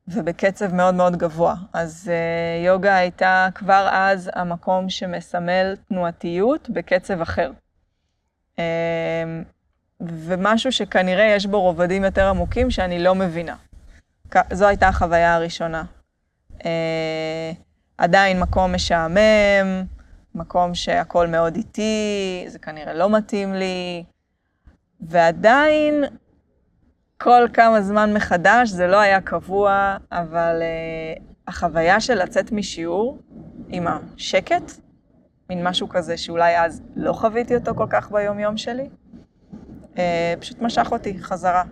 ובקצב 0.09 0.75
מאוד 0.75 0.95
מאוד 0.95 1.16
גבוה. 1.16 1.55
אז 1.73 2.11
uh, 2.11 2.66
יוגה 2.66 2.97
הייתה 2.97 3.49
כבר 3.55 3.88
אז 3.93 4.31
המקום 4.35 4.90
שמסמל 4.90 5.77
תנועתיות 5.88 6.71
בקצב 6.71 7.21
אחר. 7.21 7.51
ומשהו 10.01 10.73
שכנראה 10.73 11.25
יש 11.25 11.47
בו 11.47 11.61
רובדים 11.61 12.05
יותר 12.05 12.29
עמוקים 12.29 12.71
שאני 12.71 13.03
לא 13.03 13.14
מבינה. 13.14 13.57
זו 14.53 14.66
הייתה 14.66 14.88
החוויה 14.88 15.35
הראשונה. 15.35 15.85
Uh, 16.61 16.62
עדיין 17.99 18.40
מקום 18.40 18.75
משעמם, 18.75 19.85
מקום 20.35 20.75
שהכל 20.75 21.27
מאוד 21.27 21.57
איטי, 21.57 22.44
זה 22.46 22.59
כנראה 22.59 22.94
לא 22.94 23.11
מתאים 23.11 23.55
לי, 23.55 24.05
ועדיין 25.01 26.05
כל 27.18 27.46
כמה 27.53 27.81
זמן 27.81 28.14
מחדש, 28.14 28.68
זה 28.68 28.87
לא 28.87 29.01
היה 29.01 29.20
קבוע, 29.20 29.96
אבל 30.12 30.62
uh, 30.62 31.23
החוויה 31.49 32.01
של 32.01 32.23
לצאת 32.23 32.53
משיעור 32.53 33.18
עם 33.68 33.87
השקט, 33.87 34.73
מין 35.51 35.66
משהו 35.66 35.88
כזה 35.88 36.16
שאולי 36.16 36.61
אז 36.61 36.83
לא 36.96 37.12
חוויתי 37.12 37.55
אותו 37.55 37.75
כל 37.75 37.87
כך 37.90 38.11
ביום-יום 38.12 38.57
שלי, 38.57 38.88
uh, 39.94 39.99
פשוט 40.40 40.61
משך 40.62 40.88
אותי 40.92 41.18
חזרה, 41.23 41.62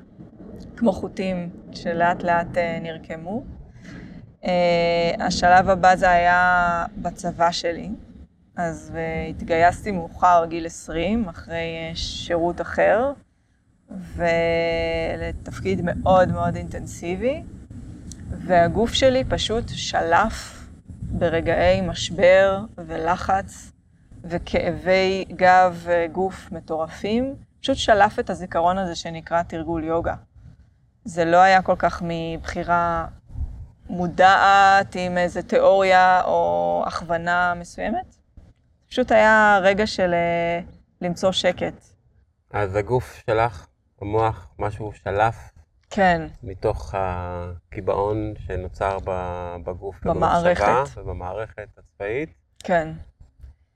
כמו 0.77 0.93
חוטים 0.93 1.51
שלאט 1.73 2.23
לאט 2.23 2.57
uh, 2.57 2.83
נרקמו. 2.83 3.58
Uh, 4.43 4.49
השלב 5.19 5.69
הבא 5.69 5.97
זה 5.97 6.11
היה 6.11 6.85
בצבא 6.97 7.51
שלי, 7.51 7.91
אז 8.57 8.93
uh, 8.95 9.31
התגייסתי 9.31 9.91
מאוחר, 9.91 10.45
גיל 10.49 10.67
20, 10.67 11.29
אחרי 11.29 11.91
uh, 11.93 11.97
שירות 11.97 12.61
אחר, 12.61 13.13
ולתפקיד 13.91 15.81
מאוד 15.85 16.33
מאוד 16.33 16.57
אינטנסיבי, 16.57 17.43
והגוף 18.31 18.93
שלי 18.93 19.25
פשוט 19.25 19.65
שלף 19.69 20.67
ברגעי 21.01 21.81
משבר 21.81 22.61
ולחץ 22.77 23.73
וכאבי 24.25 25.25
גב 25.37 25.85
וגוף 25.85 26.53
מטורפים, 26.53 27.35
פשוט 27.61 27.77
שלף 27.77 28.19
את 28.19 28.31
הזיכרון 28.31 28.79
הזה 28.79 28.95
שנקרא 28.95 29.43
תרגול 29.43 29.85
יוגה. 29.85 30.15
זה 31.05 31.25
לא 31.25 31.37
היה 31.37 31.63
כל 31.63 31.77
כך 31.79 32.03
מבחירה 32.05 33.07
מודעת 33.89 34.97
עם 34.99 35.19
איזו 35.19 35.43
תיאוריה 35.43 36.23
או 36.25 36.83
הכוונה 36.87 37.55
מסוימת. 37.57 38.17
פשוט 38.89 39.13
היה 39.13 39.59
רגע 39.63 39.87
של 39.87 40.15
אה, 40.15 40.61
למצוא 41.01 41.33
שקט. 41.33 41.85
אז 42.51 42.77
הגוף 42.77 43.23
שלך, 43.27 43.67
המוח, 44.03 44.49
משהו 44.59 44.93
שלף 44.93 45.37
כן, 45.91 46.23
מתוך 46.43 46.95
הקיבעון 46.99 48.35
שנוצר 48.47 48.99
בגוף, 49.65 49.97
במערכת. 50.05 50.67
ובמערכת 50.97 51.69
הצבאית. 51.79 52.31
כן, 52.59 52.89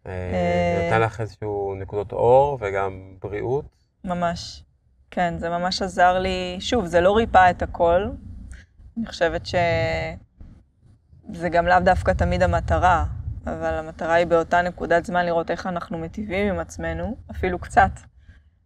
אה, 0.07 0.13
אה, 0.13 0.87
נתן 0.87 1.01
לך 1.01 1.21
איזשהו 1.21 1.75
נקודות 1.79 2.13
אור 2.13 2.59
וגם 2.61 3.15
בריאות. 3.23 3.65
ממש. 4.05 4.65
כן, 5.11 5.39
זה 5.39 5.49
ממש 5.51 5.83
עזר 5.83 6.19
לי. 6.19 6.57
שוב, 6.61 6.87
זה 6.87 7.01
לא 7.01 7.17
ריפא 7.17 7.51
את 7.51 7.63
הכל. 7.63 8.09
אני 8.99 9.07
חושבת 9.07 9.47
שזה 9.47 11.49
גם 11.49 11.67
לאו 11.67 11.81
דווקא 11.81 12.11
תמיד 12.11 12.43
המטרה, 12.43 13.05
אבל 13.47 13.75
המטרה 13.75 14.15
היא 14.15 14.27
באותה 14.27 14.63
נקודת 14.63 15.05
זמן 15.05 15.27
לראות 15.27 15.51
איך 15.51 15.67
אנחנו 15.67 15.99
מטיבים 15.99 16.55
עם 16.55 16.61
עצמנו, 16.61 17.17
אפילו 17.31 17.59
קצת. 17.59 17.91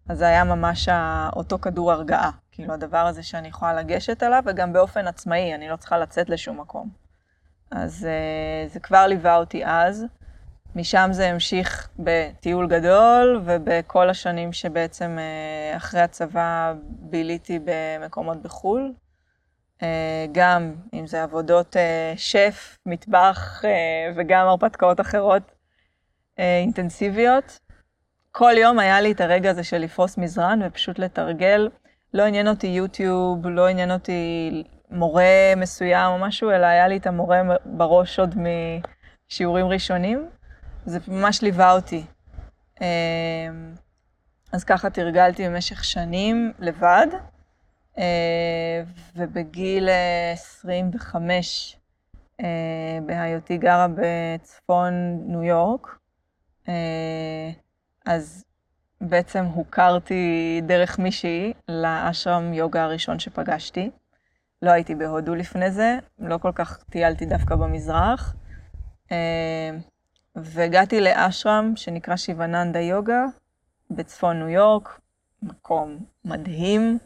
אז 0.08 0.18
זה 0.18 0.26
היה 0.26 0.44
ממש 0.44 0.88
אותו 1.36 1.58
כדור 1.58 1.92
הרגעה. 1.92 2.30
כאילו, 2.52 2.74
הדבר 2.74 3.06
הזה 3.06 3.22
שאני 3.22 3.48
יכולה 3.48 3.74
לגשת 3.74 4.22
אליו, 4.22 4.42
וגם 4.46 4.72
באופן 4.72 5.06
עצמאי, 5.06 5.54
אני 5.54 5.68
לא 5.68 5.76
צריכה 5.76 5.98
לצאת 5.98 6.28
לשום 6.28 6.60
מקום. 6.60 6.90
אז 7.70 8.06
uh, 8.06 8.72
זה 8.72 8.80
כבר 8.80 9.06
ליווה 9.06 9.36
אותי 9.36 9.66
אז. 9.66 10.04
משם 10.76 11.08
זה 11.12 11.28
המשיך 11.28 11.88
בטיול 11.98 12.68
גדול, 12.68 13.42
ובכל 13.44 14.10
השנים 14.10 14.52
שבעצם 14.52 15.18
uh, 15.18 15.76
אחרי 15.76 16.00
הצבא 16.00 16.74
ביליתי 16.88 17.58
במקומות 17.64 18.42
בחו"ל. 18.42 18.92
Uh, 19.80 19.84
גם 20.32 20.74
אם 20.94 21.06
זה 21.06 21.22
עבודות 21.22 21.76
uh, 21.76 21.78
שף, 22.18 22.78
מטבח 22.86 23.62
uh, 23.62 23.66
וגם 24.16 24.46
הרפתקאות 24.46 25.00
אחרות 25.00 25.42
אינטנסיביות. 26.38 27.58
כל 28.32 28.52
יום 28.56 28.78
היה 28.78 29.00
לי 29.00 29.12
את 29.12 29.20
הרגע 29.20 29.50
הזה 29.50 29.64
של 29.64 29.78
לפרוס 29.78 30.18
מזרן 30.18 30.60
ופשוט 30.66 30.98
לתרגל. 30.98 31.68
לא 32.14 32.22
עניין 32.22 32.48
אותי 32.48 32.66
יוטיוב, 32.66 33.46
לא 33.46 33.68
עניין 33.68 33.90
אותי 33.90 34.62
מורה 34.90 35.52
מסוים 35.56 36.12
או 36.12 36.18
משהו, 36.18 36.50
אלא 36.50 36.66
היה 36.66 36.88
לי 36.88 36.96
את 36.96 37.06
המורה 37.06 37.42
בראש 37.64 38.18
עוד 38.18 38.34
משיעורים 39.28 39.66
ראשונים. 39.66 40.28
זה 40.84 40.98
ממש 41.08 41.42
ליווה 41.42 41.72
אותי. 41.72 42.04
אז 44.52 44.64
ככה 44.64 44.90
תרגלתי 44.90 45.48
במשך 45.48 45.84
שנים 45.84 46.52
לבד, 46.58 47.06
אה, 47.12 47.18
ובגיל 49.16 49.88
אה, 49.88 50.32
25, 50.32 51.76
אה, 52.40 52.98
בהיותי 53.06 53.56
גרה 53.56 53.86
בצפון 53.94 54.92
ניו 55.26 55.42
יורק, 55.42 55.98
אה, 56.68 57.50
אז 58.06 58.44
בעצם 59.00 59.44
הוכרתי 59.44 60.60
דרך 60.66 60.98
מישהי 60.98 61.52
לאשרם 61.68 62.54
יוגה 62.54 62.84
הראשון 62.84 63.18
שפגשתי. 63.18 63.90
לא 64.62 64.70
הייתי 64.70 64.94
בהודו 64.94 65.34
לפני 65.34 65.70
זה, 65.70 65.98
לא 66.18 66.38
כל 66.38 66.52
כך 66.54 66.84
טיילתי 66.90 67.26
דווקא 67.26 67.54
במזרח. 67.54 68.34
אה, 69.12 69.70
והגעתי 70.36 71.00
לאשרם 71.00 71.72
שנקרא 71.76 72.16
שיבננדה 72.16 72.80
יוגה 72.80 73.24
בצפון 73.90 74.38
ניו 74.38 74.48
יורק, 74.48 75.00
מקום 75.42 75.98
מדהים. 76.24 76.98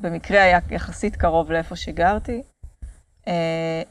במקרה 0.00 0.42
היה 0.42 0.58
יחסית 0.70 1.16
קרוב 1.16 1.52
לאיפה 1.52 1.76
שגרתי. 1.76 2.42
אה, 3.28 3.82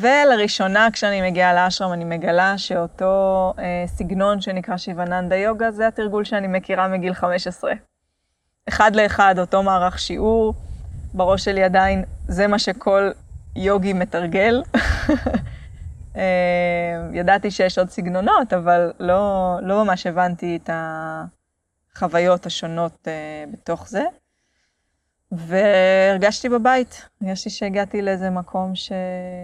ולראשונה 0.00 0.88
כשאני 0.92 1.30
מגיעה 1.30 1.54
לאשרם 1.54 1.92
אני 1.92 2.04
מגלה 2.04 2.58
שאותו 2.58 3.52
אה, 3.58 3.84
סגנון 3.86 4.40
שנקרא 4.40 4.76
שיבננדה 4.76 5.36
יוגה 5.36 5.70
זה 5.70 5.88
התרגול 5.88 6.24
שאני 6.24 6.46
מכירה 6.46 6.88
מגיל 6.88 7.14
15. 7.14 7.72
אחד 8.68 8.96
לאחד 8.96 9.38
אותו 9.38 9.62
מערך 9.62 9.98
שיעור, 9.98 10.54
בראש 11.14 11.44
שלי 11.44 11.62
עדיין 11.64 12.04
זה 12.28 12.46
מה 12.46 12.58
שכל 12.58 13.10
יוגי 13.56 13.92
מתרגל. 13.92 14.62
אה, 16.16 17.08
ידעתי 17.12 17.50
שיש 17.50 17.78
עוד 17.78 17.90
סגנונות, 17.90 18.52
אבל 18.52 18.92
לא, 19.00 19.56
לא 19.62 19.84
ממש 19.84 20.06
הבנתי 20.06 20.58
את 20.62 20.70
החוויות 21.94 22.46
השונות 22.46 23.08
בתוך 23.52 23.88
זה. 23.88 24.02
והרגשתי 25.32 26.48
בבית, 26.48 27.08
הרגשתי 27.20 27.50
שהגעתי 27.50 28.02
לאיזה 28.02 28.30
מקום 28.30 28.74
ש... 28.74 28.92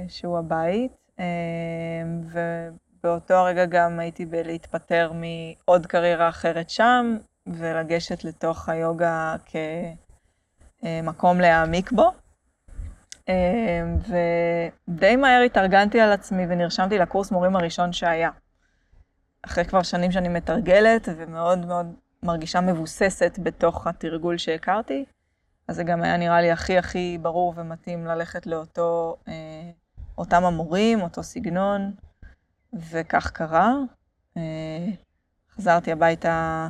שהוא 0.09 0.38
הבית, 0.38 0.92
אה, 1.21 1.25
ובאותו 3.03 3.35
הרגע 3.35 3.64
גם 3.64 4.01
הייתי 4.01 4.27
בלהתפטר 4.27 5.12
מעוד 5.14 5.87
קריירה 5.87 6.29
אחרת 6.29 6.71
שם, 6.71 7.16
ולגשת 7.47 8.25
לתוך 8.25 8.68
היוגה 8.68 9.37
כמקום 10.83 11.40
להעמיק 11.40 11.92
בו. 11.92 12.12
אה, 13.29 13.83
ודי 14.88 15.16
מהר 15.16 15.42
התארגנתי 15.42 16.01
על 16.01 16.12
עצמי 16.12 16.42
ונרשמתי 16.49 16.99
לקורס 16.99 17.31
מורים 17.31 17.57
הראשון 17.57 17.92
שהיה. 17.92 18.31
אחרי 19.42 19.64
כבר 19.64 19.83
שנים 19.83 20.12
שאני 20.12 20.29
מתרגלת 20.29 21.09
ומאוד 21.16 21.66
מאוד 21.66 21.87
מרגישה 22.23 22.61
מבוססת 22.61 23.38
בתוך 23.42 23.87
התרגול 23.87 24.38
שהכרתי, 24.38 25.05
אז 25.68 25.77
זה 25.77 25.85
גם 25.85 26.03
היה 26.03 26.16
נראה 26.16 26.40
לי 26.40 26.51
הכי 26.51 26.79
הכי 26.79 27.18
ברור 27.22 27.55
ומתאים 27.57 28.07
ללכת 28.07 28.46
לאותו, 28.46 29.16
אה, 29.29 29.70
אותם 30.18 30.44
המורים, 30.44 31.01
אותו 31.01 31.22
סגנון, 31.22 31.92
וכך 32.72 33.31
קרה. 33.31 33.75
אה, 34.37 34.87
חזרתי 35.55 35.92
הביתה 35.92 36.68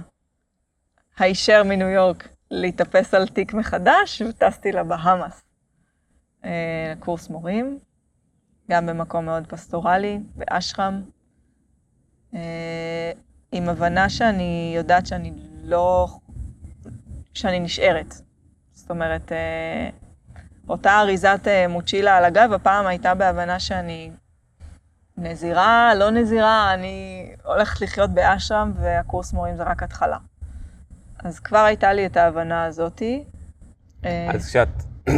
הישר 1.18 1.62
מניו 1.64 1.88
יורק 1.88 2.28
להתאפס 2.50 3.14
על 3.14 3.28
תיק 3.28 3.54
מחדש, 3.54 4.22
וטסתי 4.22 4.72
לבהאמאס. 4.72 5.44
אה, 6.44 6.94
קורס 6.98 7.28
מורים, 7.30 7.78
גם 8.70 8.86
במקום 8.86 9.24
מאוד 9.24 9.46
פסטורלי, 9.46 10.20
באשרם, 10.36 11.02
אה, 12.34 13.12
עם 13.52 13.68
הבנה 13.68 14.08
שאני 14.08 14.72
יודעת 14.76 15.06
שאני 15.06 15.32
לא... 15.62 16.06
שאני 17.34 17.60
נשארת. 17.60 18.14
זאת 18.82 18.90
אומרת, 18.90 19.32
אה, 19.32 19.88
אותה 20.68 21.00
אריזת 21.00 21.40
אה, 21.46 21.68
מוצ'ילה 21.68 22.16
על 22.16 22.24
הגב, 22.24 22.52
הפעם 22.52 22.86
הייתה 22.86 23.14
בהבנה 23.14 23.60
שאני 23.60 24.10
נזירה, 25.16 25.94
לא 25.94 26.10
נזירה, 26.10 26.74
אני 26.74 27.28
הולכת 27.44 27.80
לחיות 27.80 28.10
באשרם, 28.10 28.72
והקורס 28.76 29.32
מורים 29.32 29.56
זה 29.56 29.62
רק 29.62 29.82
התחלה. 29.82 30.18
אז 31.18 31.40
כבר 31.40 31.58
הייתה 31.58 31.92
לי 31.92 32.06
את 32.06 32.16
ההבנה 32.16 32.64
הזאתי. 32.64 33.24
אה, 34.04 34.30
אז 34.34 34.48
כשאת 34.48 34.68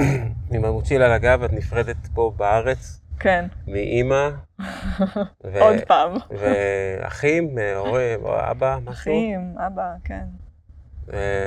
עם 0.55 0.65
המוצ'יל 0.65 1.03
על 1.03 1.13
הגב, 1.13 1.43
את 1.43 1.53
נפרדת 1.53 2.07
פה 2.15 2.33
בארץ 2.37 3.01
כן, 3.21 3.47
מאימא. 3.67 4.29
ו- 5.45 5.61
עוד 5.61 5.77
פעם. 5.87 6.13
ואחים, 6.41 7.59
הורים, 7.77 8.27
אבא, 8.27 8.79
משהו. 8.85 8.93
אחים, 8.93 9.55
אבא, 9.67 9.93
כן. 10.05 10.25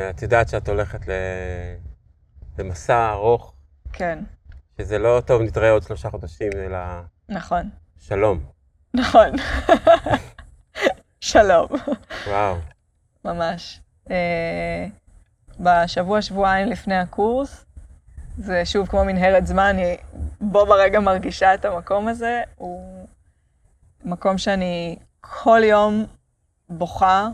את 0.10 0.22
יודעת 0.22 0.50
שאת 0.50 0.70
הולכת 0.70 1.08
ל... 1.08 1.12
למסע 2.60 3.12
ארוך, 3.12 3.54
כן, 3.94 4.20
שזה 4.78 5.00
לא 5.00 5.22
טוב, 5.26 5.42
נתראה 5.42 5.72
עוד 5.72 5.84
שלושה 5.84 6.10
חודשים, 6.10 6.52
אלא 6.56 6.78
נכון. 7.30 7.70
שלום. 8.00 8.40
נכון. 8.94 9.30
שלום. 11.20 11.68
וואו. 12.28 12.56
ממש. 13.26 13.82
אה, 14.12 14.88
בשבוע, 15.60 16.22
שבועיים 16.22 16.68
לפני 16.68 16.98
הקורס, 16.98 17.66
זה 18.38 18.66
שוב 18.66 18.88
כמו 18.88 19.06
מנהרת 19.06 19.48
זמן, 19.48 19.64
אני 19.70 19.98
בו 20.42 20.66
ברגע 20.66 21.00
מרגישה 21.00 21.54
את 21.54 21.66
המקום 21.66 22.08
הזה. 22.08 22.42
הוא 22.56 23.08
מקום 24.06 24.38
שאני 24.38 24.96
כל 25.22 25.62
יום 25.64 26.06
בוכה, 26.70 27.28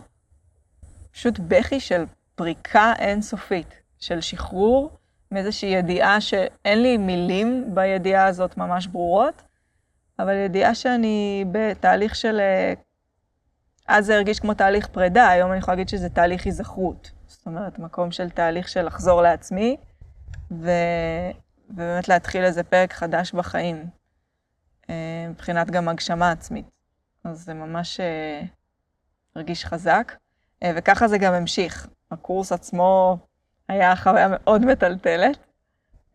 פשוט 1.12 1.40
בכי 1.40 1.80
של 1.80 2.06
פריקה 2.36 2.94
אינסופית, 3.00 3.82
של 4.00 4.22
שחרור 4.22 4.92
מאיזושהי 5.34 5.70
ידיעה 5.70 6.22
שאין 6.22 6.82
לי 6.82 6.98
מילים 6.98 7.76
בידיעה 7.76 8.26
הזאת 8.26 8.58
ממש 8.58 8.88
ברורות, 8.88 9.42
אבל 10.20 10.34
ידיעה 10.34 10.76
שאני 10.76 11.46
בתהליך 11.52 12.16
של... 12.16 12.40
אה, 12.40 12.74
אז 13.88 14.06
זה 14.06 14.16
הרגיש 14.16 14.40
כמו 14.40 14.54
תהליך 14.54 14.88
פרידה, 14.88 15.28
היום 15.30 15.52
אני 15.52 15.60
יכולה 15.60 15.76
להגיד 15.76 15.90
שזה 15.90 16.10
תהליך 16.10 16.46
היזכרות. 16.46 17.12
זאת 17.28 17.46
אומרת, 17.46 17.80
מקום 17.80 18.12
של 18.12 18.30
תהליך 18.30 18.68
של 18.70 18.86
לחזור 18.86 19.22
לעצמי, 19.22 19.78
ו... 20.52 20.72
ובאמת 21.70 22.08
להתחיל 22.08 22.44
איזה 22.44 22.64
פרק 22.64 22.94
חדש 22.94 23.32
בחיים, 23.32 23.86
אה, 24.90 25.26
מבחינת 25.30 25.72
גם 25.72 25.90
הגשמה 25.90 26.32
עצמית. 26.32 26.66
אז 27.24 27.46
זה 27.46 27.54
ממש 27.54 28.00
אה, 28.00 28.42
הרגיש 29.36 29.66
חזק, 29.66 30.14
וככה 30.76 31.08
זה 31.08 31.18
גם 31.18 31.34
המשיך. 31.34 31.88
הקורס 32.12 32.52
עצמו 32.52 33.18
היה 33.70 33.96
חוויה 33.96 34.28
מאוד 34.30 34.66
מטלטלת, 34.66 35.38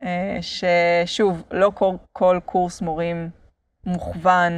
אה, 0.03 0.39
ששוב, 0.41 1.43
לא 1.51 1.71
כל, 1.75 1.95
כל 2.13 2.41
קורס 2.45 2.81
מורים 2.81 3.31
מוכוון 3.87 4.53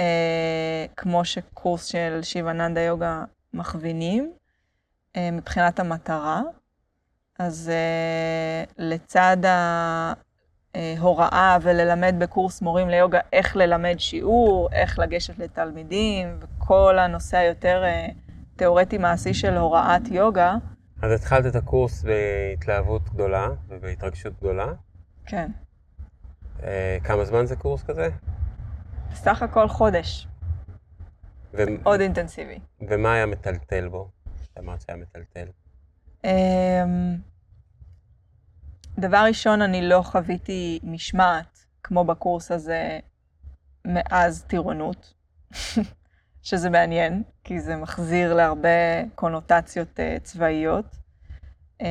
אה, 0.00 0.86
כמו 0.96 1.24
שקורס 1.24 1.84
של 1.84 2.20
שיבננדה 2.22 2.80
יוגה 2.80 3.24
מכווינים, 3.54 4.32
מבחינת 5.32 5.80
המטרה. 5.80 6.42
אז 7.38 7.72
לצד 8.78 9.36
ההוראה 10.74 11.58
וללמד 11.62 12.14
בקורס 12.18 12.62
מורים 12.62 12.88
ליוגה 12.88 13.20
איך 13.32 13.56
ללמד 13.56 13.94
שיעור, 13.98 14.68
איך 14.72 14.98
לגשת 14.98 15.38
לתלמידים, 15.38 16.38
וכל 16.40 16.98
הנושא 16.98 17.36
היותר 17.36 17.84
תיאורטי 18.56 18.98
מעשי 18.98 19.34
של 19.34 19.56
הוראת 19.56 20.08
יוגה. 20.10 20.56
אז 21.02 21.12
התחלת 21.12 21.46
את 21.46 21.56
הקורס 21.56 22.02
בהתלהבות 22.04 23.02
גדולה 23.08 23.48
ובהתרגשות 23.68 24.32
גדולה. 24.40 24.66
כן. 25.26 25.50
Uh, 26.58 26.62
כמה 27.04 27.24
זמן 27.24 27.46
זה 27.46 27.56
קורס 27.56 27.82
כזה? 27.82 28.08
בסך 29.12 29.42
הכל 29.42 29.68
חודש. 29.68 30.26
ו... 31.54 31.62
מאוד 31.82 32.00
אינטנסיבי. 32.00 32.58
ומה 32.88 33.12
היה 33.12 33.26
מטלטל 33.26 33.88
בו? 33.88 34.10
אמרת 34.58 34.80
שהיה 34.80 34.98
מטלטל. 34.98 35.46
Um, 36.26 36.28
דבר 38.98 39.24
ראשון, 39.28 39.62
אני 39.62 39.88
לא 39.88 40.02
חוויתי 40.02 40.80
משמעת, 40.82 41.66
כמו 41.82 42.04
בקורס 42.04 42.50
הזה, 42.50 42.98
מאז 43.84 44.44
טירונות. 44.44 45.14
שזה 46.42 46.70
מעניין, 46.70 47.22
כי 47.44 47.60
זה 47.60 47.76
מחזיר 47.76 48.34
להרבה 48.34 49.04
קונוטציות 49.14 49.88
uh, 49.98 50.22
צבאיות, 50.22 50.96
uh, 51.82 51.84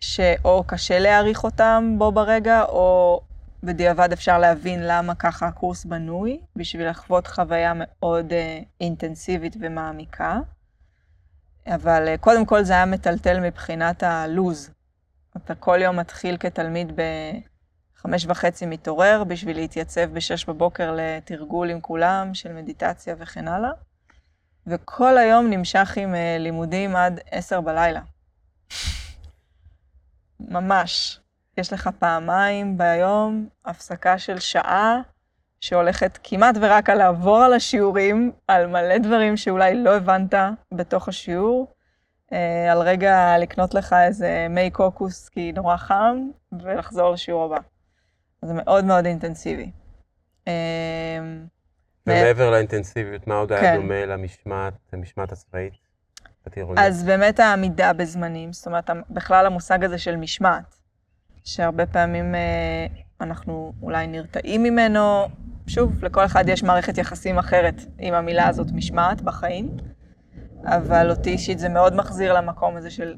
שאו 0.00 0.64
קשה 0.66 0.98
להעריך 0.98 1.44
אותם 1.44 1.94
בו 1.98 2.12
ברגע, 2.12 2.62
או 2.62 3.20
בדיעבד 3.62 4.12
אפשר 4.12 4.38
להבין 4.38 4.80
למה 4.82 5.14
ככה 5.14 5.46
הקורס 5.46 5.84
בנוי, 5.84 6.40
בשביל 6.56 6.90
לחוות 6.90 7.26
חוויה 7.26 7.72
מאוד 7.76 8.30
uh, 8.30 8.64
אינטנסיבית 8.80 9.56
ומעמיקה. 9.60 10.40
אבל 11.66 12.16
קודם 12.20 12.46
כל 12.46 12.62
זה 12.62 12.72
היה 12.72 12.86
מטלטל 12.86 13.40
מבחינת 13.40 14.02
הלוז. 14.02 14.70
אתה 15.36 15.54
כל 15.54 15.78
יום 15.82 15.96
מתחיל 15.96 16.36
כתלמיד 16.36 16.92
ב... 16.96 17.02
חמש 18.06 18.26
וחצי 18.26 18.66
מתעורר 18.66 19.24
בשביל 19.24 19.56
להתייצב 19.56 20.04
בשש 20.12 20.44
בבוקר 20.44 20.96
לתרגול 20.96 21.70
עם 21.70 21.80
כולם 21.80 22.34
של 22.34 22.52
מדיטציה 22.52 23.14
וכן 23.18 23.48
הלאה. 23.48 23.70
וכל 24.66 25.18
היום 25.18 25.50
נמשך 25.50 25.96
עם 25.96 26.14
אה, 26.14 26.36
לימודים 26.38 26.96
עד 26.96 27.20
עשר 27.30 27.60
בלילה. 27.60 28.00
ממש. 30.40 31.20
יש 31.58 31.72
לך 31.72 31.90
פעמיים 31.98 32.78
ביום 32.78 33.48
הפסקה 33.64 34.18
של 34.18 34.38
שעה 34.38 35.00
שהולכת 35.60 36.18
כמעט 36.22 36.54
ורק 36.60 36.90
על 36.90 36.98
לעבור 36.98 37.42
על 37.42 37.52
השיעורים, 37.52 38.32
על 38.48 38.66
מלא 38.66 38.98
דברים 38.98 39.36
שאולי 39.36 39.74
לא 39.74 39.96
הבנת 39.96 40.34
בתוך 40.74 41.08
השיעור, 41.08 41.74
אה, 42.32 42.72
על 42.72 42.78
רגע 42.78 43.38
לקנות 43.38 43.74
לך 43.74 43.96
איזה 44.06 44.46
מי 44.50 44.70
קוקוס 44.70 45.28
כי 45.28 45.52
נורא 45.52 45.76
חם, 45.76 46.16
ולחזור 46.52 47.12
לשיעור 47.12 47.44
הבא. 47.44 47.73
זה 48.44 48.54
מאוד 48.54 48.84
מאוד 48.84 49.06
אינטנסיבי. 49.06 49.70
אמ, 50.46 50.52
ומעבר 52.06 52.50
לאינטנסיביות, 52.50 53.26
מה 53.26 53.34
עוד 53.34 53.52
היה 53.52 53.60
כן. 53.60 53.76
דומה 53.76 54.06
למשמעת, 54.06 54.74
למשמעת 54.92 55.32
הצבאית? 55.32 55.72
אז 56.76 57.04
באמת 57.04 57.40
העמידה 57.40 57.92
בזמנים, 57.92 58.52
זאת 58.52 58.66
אומרת, 58.66 58.90
בכלל 59.10 59.46
המושג 59.46 59.84
הזה 59.84 59.98
של 59.98 60.16
משמעת, 60.16 60.76
שהרבה 61.44 61.86
פעמים 61.86 62.34
אה, 62.34 62.86
אנחנו 63.20 63.72
אולי 63.82 64.06
נרתעים 64.06 64.62
ממנו, 64.62 65.28
שוב, 65.66 66.04
לכל 66.04 66.24
אחד 66.24 66.44
יש 66.48 66.62
מערכת 66.62 66.98
יחסים 66.98 67.38
אחרת 67.38 67.74
עם 67.98 68.14
המילה 68.14 68.48
הזאת, 68.48 68.66
משמעת, 68.72 69.20
בחיים, 69.20 69.76
אבל 70.64 71.10
אותי 71.10 71.30
אישית 71.30 71.58
זה 71.58 71.68
מאוד 71.68 71.96
מחזיר 71.96 72.32
למקום 72.32 72.76
הזה 72.76 72.90
של, 72.90 73.14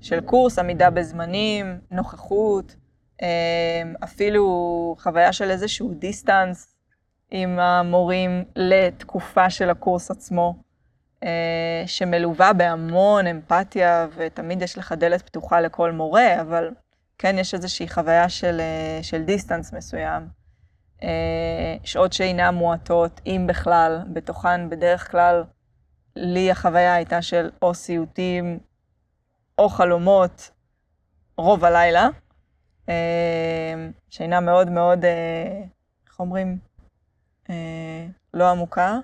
של 0.00 0.20
קורס, 0.20 0.58
עמידה 0.58 0.90
בזמנים, 0.90 1.78
נוכחות, 1.90 2.76
אפילו 4.04 4.96
חוויה 4.98 5.32
של 5.32 5.50
איזשהו 5.50 5.94
distance 5.94 6.74
עם 7.30 7.58
המורים 7.58 8.44
לתקופה 8.56 9.50
של 9.50 9.70
הקורס 9.70 10.10
עצמו, 10.10 10.54
אה, 11.24 11.82
שמלווה 11.86 12.52
בהמון 12.52 13.26
אמפתיה, 13.26 14.06
ותמיד 14.16 14.62
יש 14.62 14.78
לך 14.78 14.92
דלת 14.92 15.22
פתוחה 15.22 15.60
לכל 15.60 15.92
מורה, 15.92 16.40
אבל 16.40 16.70
כן 17.18 17.38
יש 17.38 17.54
איזושהי 17.54 17.88
חוויה 17.88 18.28
של, 18.28 18.60
אה, 18.60 19.02
של 19.02 19.22
distance 19.22 19.72
מסוים. 19.72 20.28
אה, 21.02 21.76
שעות 21.84 22.12
שינה 22.12 22.50
מועטות, 22.50 23.20
אם 23.26 23.44
בכלל, 23.48 24.02
בתוכן 24.12 24.70
בדרך 24.70 25.10
כלל, 25.10 25.44
לי 26.16 26.50
החוויה 26.50 26.94
הייתה 26.94 27.22
של 27.22 27.50
או 27.62 27.74
סיוטים 27.74 28.58
או 29.58 29.68
חלומות 29.68 30.50
רוב 31.38 31.64
הלילה. 31.64 32.08
אה, 32.88 33.88
שינה 34.10 34.40
מאוד 34.40 34.70
מאוד, 34.70 35.04
אה, 35.04 35.62
איך 36.06 36.20
אומרים? 36.20 36.58
אה, 37.50 38.06
לא 38.34 38.50
עמוקה, 38.50 38.98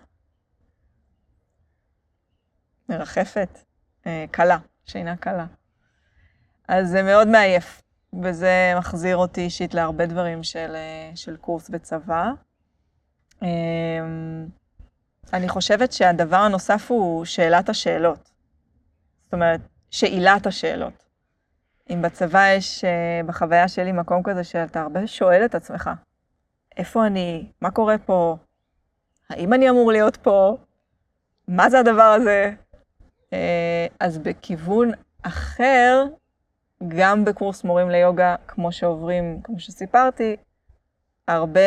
מרחפת, 2.89 3.59
קלה, 4.31 4.59
שינה 4.85 5.17
קלה. 5.17 5.47
אז 6.69 6.89
זה 6.89 7.03
מאוד 7.03 7.29
מעייף, 7.29 7.83
וזה 8.23 8.73
מחזיר 8.79 9.17
אותי 9.17 9.41
אישית 9.41 9.75
להרבה 9.75 10.07
דברים 10.07 10.43
של, 10.43 10.77
של 11.15 11.37
קורס 11.37 11.69
בצבא. 11.69 12.31
אני 15.33 15.49
חושבת 15.49 15.93
שהדבר 15.93 16.37
הנוסף 16.37 16.91
הוא 16.91 17.25
שאלת 17.25 17.69
השאלות. 17.69 18.31
זאת 19.25 19.33
אומרת, 19.33 19.61
שאילת 19.91 20.47
השאלות. 20.47 21.10
אם 21.91 22.03
בצבא 22.03 22.49
יש, 22.57 22.85
uh, 22.85 23.27
בחוויה 23.27 23.69
שלי, 23.69 23.93
מקום 23.93 24.23
כזה 24.23 24.45
שאתה 24.45 24.81
הרבה 24.81 25.07
שואל 25.07 25.45
את 25.45 25.55
עצמך, 25.55 25.91
איפה 26.77 27.07
אני? 27.07 27.47
מה 27.61 27.71
קורה 27.71 27.99
פה? 27.99 28.37
האם 29.31 29.53
אני 29.53 29.71
אמור 29.71 29.93
להיות 29.93 30.17
פה? 30.17 30.57
מה 31.49 31.71
זה 31.71 31.79
הדבר 31.79 32.03
הזה? 32.03 32.53
Uh, 33.31 33.35
אז 34.01 34.19
בכיוון 34.19 34.91
אחר, 35.23 36.05
גם 36.89 37.25
בקורס 37.25 37.65
מורים 37.65 37.91
ליוגה, 37.91 38.37
כמו 38.49 38.73
שעוברים, 38.73 39.41
כמו 39.45 39.61
שסיפרתי, 39.61 40.37
הרבה 41.29 41.61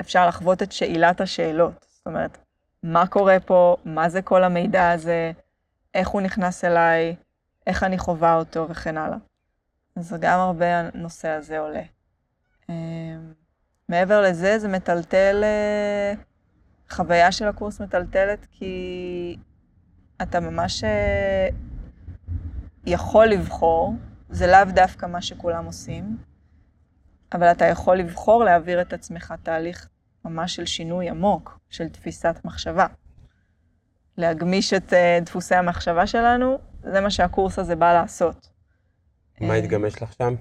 אפשר 0.00 0.28
לחוות 0.28 0.62
את 0.62 0.72
שאילת 0.72 1.20
השאלות. 1.20 1.86
זאת 1.88 2.06
אומרת, 2.06 2.38
מה 2.82 3.06
קורה 3.06 3.40
פה? 3.40 3.76
מה 3.84 4.08
זה 4.08 4.22
כל 4.22 4.44
המידע 4.44 4.90
הזה? 4.90 5.32
איך 5.94 6.08
הוא 6.08 6.20
נכנס 6.20 6.64
אליי? 6.64 7.16
איך 7.66 7.82
אני 7.82 7.98
חווה 7.98 8.34
אותו? 8.34 8.66
וכן 8.68 8.98
הלאה. 8.98 9.16
אז 9.96 10.14
גם 10.20 10.38
הרבה 10.38 10.78
הנושא 10.78 11.28
הזה 11.28 11.58
עולה. 11.58 11.82
אמ, 12.68 13.32
מעבר 13.88 14.22
לזה, 14.22 14.58
זה 14.58 14.68
מטלטל, 14.68 15.40
אה, 15.44 16.12
חוויה 16.90 17.32
של 17.32 17.48
הקורס 17.48 17.80
מטלטלת, 17.80 18.46
כי 18.50 19.36
אתה 20.22 20.40
ממש 20.40 20.84
אה, 20.84 21.48
יכול 22.86 23.26
לבחור, 23.26 23.94
זה 24.28 24.46
לאו 24.46 24.64
דווקא 24.74 25.06
מה 25.06 25.22
שכולם 25.22 25.64
עושים, 25.64 26.18
אבל 27.32 27.50
אתה 27.52 27.64
יכול 27.64 27.96
לבחור 27.96 28.44
להעביר 28.44 28.80
את 28.80 28.92
עצמך 28.92 29.34
תהליך 29.42 29.88
ממש 30.24 30.56
של 30.56 30.66
שינוי 30.66 31.08
עמוק, 31.08 31.58
של 31.70 31.88
תפיסת 31.88 32.40
מחשבה. 32.44 32.86
להגמיש 34.16 34.74
את 34.74 34.92
אה, 34.92 35.18
דפוסי 35.22 35.54
המחשבה 35.54 36.06
שלנו, 36.06 36.58
זה 36.82 37.00
מה 37.00 37.10
שהקורס 37.10 37.58
הזה 37.58 37.76
בא 37.76 37.92
לעשות. 37.92 38.49
מה 39.40 39.54
התגמש 39.54 40.02
לך 40.02 40.12
שם? 40.12 40.34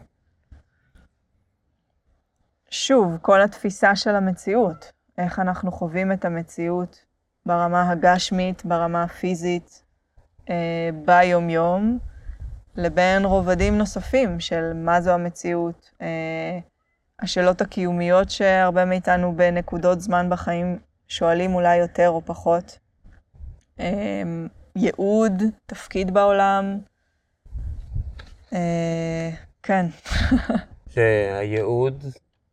שוב, 2.70 3.18
כל 3.22 3.42
התפיסה 3.42 3.96
של 3.96 4.16
המציאות, 4.16 4.92
איך 5.18 5.40
אנחנו 5.40 5.72
חווים 5.72 6.12
את 6.12 6.26
המציאות 6.26 7.06
ברמה 7.46 7.92
הגשמית, 7.92 8.66
ברמה 8.66 9.04
הפיזית, 9.04 9.84
אה, 10.50 10.90
ביום-יום, 11.06 12.00
לבין 12.76 13.26
רובדים 13.26 13.78
נוספים 13.78 14.40
של 14.40 14.72
מה 14.76 15.02
זו 15.02 15.12
המציאות, 15.12 15.92
אה, 16.02 16.60
השאלות 17.20 17.62
הקיומיות 17.62 18.30
שהרבה 18.30 18.86
מאיתנו 18.86 19.36
בנקודות 19.36 20.02
זמן 20.02 20.30
בחיים 20.30 20.80
שואלים 21.08 21.56
אולי 21.56 21.78
יותר 21.78 22.10
או 22.10 22.22
פחות, 22.26 22.80
אה, 23.80 24.24
ייעוד, 24.76 25.44
תפקיד 25.66 26.14
בעולם, 26.14 26.66
אה, 26.66 26.89
כן. 29.64 29.86
שהייעוד, 30.90 32.04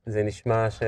זה 0.07 0.23
נשמע 0.23 0.71
ש... 0.71 0.83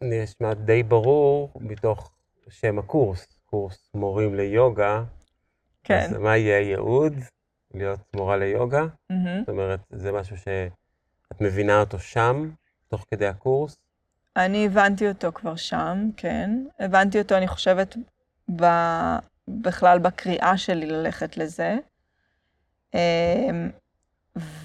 נשמע 0.00 0.54
די 0.54 0.82
ברור 0.82 1.50
מתוך 1.60 2.10
שם 2.48 2.78
הקורס, 2.78 3.26
קורס 3.44 3.90
מורים 3.94 4.34
ליוגה. 4.34 5.04
כן. 5.84 5.98
אז 5.98 6.12
מה 6.12 6.36
יהיה 6.36 6.58
הייעוד? 6.58 7.14
להיות 7.74 8.00
מורה 8.16 8.36
ליוגה? 8.36 8.86
מהמם. 9.10 9.40
זאת 9.40 9.48
אומרת, 9.48 9.80
זה 9.90 10.12
משהו 10.12 10.36
שאת 10.36 11.40
מבינה 11.40 11.80
אותו 11.80 11.98
שם, 11.98 12.50
תוך 12.88 13.06
כדי 13.10 13.26
הקורס? 13.26 13.76
אני 14.36 14.66
הבנתי 14.66 15.08
אותו 15.08 15.32
כבר 15.32 15.56
שם, 15.56 16.10
כן. 16.16 16.50
הבנתי 16.80 17.18
אותו, 17.18 17.36
אני 17.36 17.48
חושבת, 17.48 17.96
ב... 18.56 18.64
בכלל 19.48 19.98
בקריאה 19.98 20.58
שלי 20.58 20.86
ללכת 20.86 21.36
לזה. 21.36 21.76
אמ, 22.94 23.70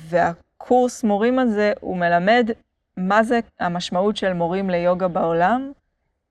והקורס 0.09 1.03
מורים 1.03 1.39
הזה, 1.39 1.73
הוא 1.80 1.97
מלמד 1.97 2.49
מה 2.97 3.23
זה 3.23 3.39
המשמעות 3.59 4.17
של 4.17 4.34
מורים 4.34 4.69
ליוגה 4.69 5.07
בעולם, 5.07 5.71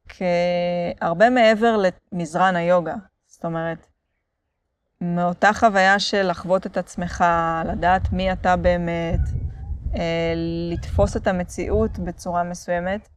כהרבה 0.09 1.31
מעבר 1.31 1.77
למזרן 2.13 2.57
היוגה. 2.57 2.95
זאת 3.27 3.45
אומרת, 3.45 3.87
מאותה 5.01 5.53
חוויה 5.53 5.99
של 5.99 6.31
לחוות 6.31 6.67
את 6.67 6.77
עצמך, 6.77 7.25
לדעת 7.65 8.13
מי 8.13 8.33
אתה 8.33 8.57
באמת, 8.57 9.21
אה, 9.95 10.35
לתפוס 10.73 11.17
את 11.17 11.27
המציאות 11.27 11.99
בצורה 11.99 12.43
מסוימת, 12.43 13.09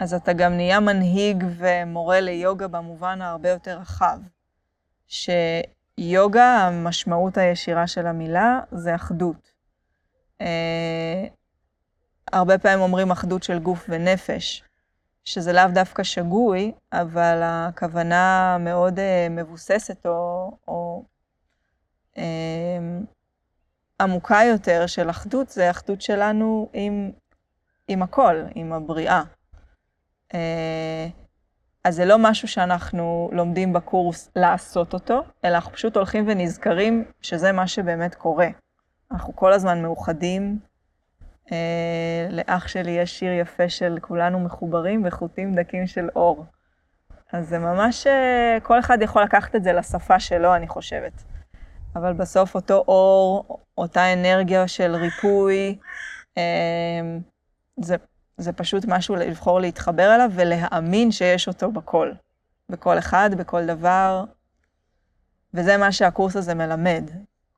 אז 0.00 0.14
אתה 0.14 0.32
גם 0.32 0.52
נהיה 0.52 0.80
מנהיג 0.80 1.44
ומורה 1.56 2.20
ליוגה 2.20 2.68
במובן 2.68 3.22
ההרבה 3.22 3.48
יותר 3.48 3.78
רחב. 3.78 4.18
שיוגה, 6.00 6.66
המשמעות 6.66 7.38
הישירה 7.38 7.86
של 7.86 8.06
המילה 8.06 8.60
זה 8.70 8.94
אחדות. 8.94 9.52
אה, 10.40 11.26
הרבה 12.32 12.58
פעמים 12.58 12.80
אומרים 12.80 13.10
אחדות 13.10 13.42
של 13.42 13.58
גוף 13.58 13.86
ונפש, 13.88 14.62
שזה 15.24 15.52
לאו 15.52 15.68
דווקא 15.74 16.02
שגוי, 16.02 16.72
אבל 16.92 17.40
הכוונה 17.44 18.56
מאוד 18.60 18.98
אה, 18.98 19.26
מבוססת 19.30 20.06
או, 20.06 20.50
או 20.68 21.04
אה, 22.18 22.78
עמוקה 24.00 24.40
יותר 24.50 24.86
של 24.86 25.10
אחדות, 25.10 25.48
זה 25.48 25.70
אחדות 25.70 26.00
שלנו 26.00 26.70
עם, 26.72 27.10
עם 27.88 28.02
הכל, 28.02 28.44
עם 28.54 28.72
הבריאה. 28.72 29.22
אז 31.84 31.94
זה 31.96 32.04
לא 32.04 32.16
משהו 32.18 32.48
שאנחנו 32.48 33.30
לומדים 33.32 33.72
בקורס 33.72 34.30
לעשות 34.36 34.94
אותו, 34.94 35.22
אלא 35.44 35.54
אנחנו 35.54 35.72
פשוט 35.72 35.96
הולכים 35.96 36.24
ונזכרים 36.28 37.04
שזה 37.22 37.52
מה 37.52 37.66
שבאמת 37.66 38.14
קורה. 38.14 38.48
אנחנו 39.12 39.36
כל 39.36 39.52
הזמן 39.52 39.82
מאוחדים. 39.82 40.58
אה, 41.52 42.26
לאח 42.30 42.68
שלי 42.68 42.90
יש 42.90 43.18
שיר 43.18 43.32
יפה 43.32 43.68
של 43.68 43.98
כולנו 44.00 44.40
מחוברים 44.40 45.02
בחוטים 45.02 45.54
דקים 45.54 45.86
של 45.86 46.08
אור. 46.16 46.44
אז 47.32 47.48
זה 47.48 47.58
ממש, 47.58 48.06
אה, 48.06 48.58
כל 48.62 48.78
אחד 48.78 49.02
יכול 49.02 49.22
לקחת 49.22 49.56
את 49.56 49.64
זה 49.64 49.72
לשפה 49.72 50.20
שלו, 50.20 50.54
אני 50.54 50.68
חושבת. 50.68 51.12
אבל 51.96 52.12
בסוף 52.12 52.54
אותו 52.54 52.84
אור, 52.88 53.58
אותה 53.78 54.12
אנרגיה 54.12 54.68
של 54.68 54.94
ריפוי, 54.94 55.78
אה, 56.38 56.42
זה, 57.80 57.96
זה 58.42 58.52
פשוט 58.52 58.84
משהו 58.88 59.16
לבחור 59.16 59.60
להתחבר 59.60 60.14
אליו 60.14 60.30
ולהאמין 60.34 61.12
שיש 61.12 61.48
אותו 61.48 61.70
בכל. 61.70 62.12
בכל 62.68 62.98
אחד, 62.98 63.30
בכל 63.36 63.66
דבר. 63.66 64.24
וזה 65.54 65.76
מה 65.76 65.92
שהקורס 65.92 66.36
הזה 66.36 66.54
מלמד. 66.54 67.10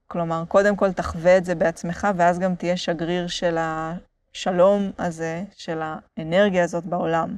כלומר, 0.07 0.45
קודם 0.49 0.76
כל 0.76 0.93
תחווה 0.93 1.37
את 1.37 1.45
זה 1.45 1.55
בעצמך, 1.55 2.09
ואז 2.16 2.39
גם 2.39 2.55
תהיה 2.55 2.76
שגריר 2.76 3.26
של 3.26 3.57
השלום 3.59 4.91
הזה, 4.99 5.45
של 5.57 5.80
האנרגיה 5.82 6.64
הזאת 6.64 6.85
בעולם. 6.85 7.37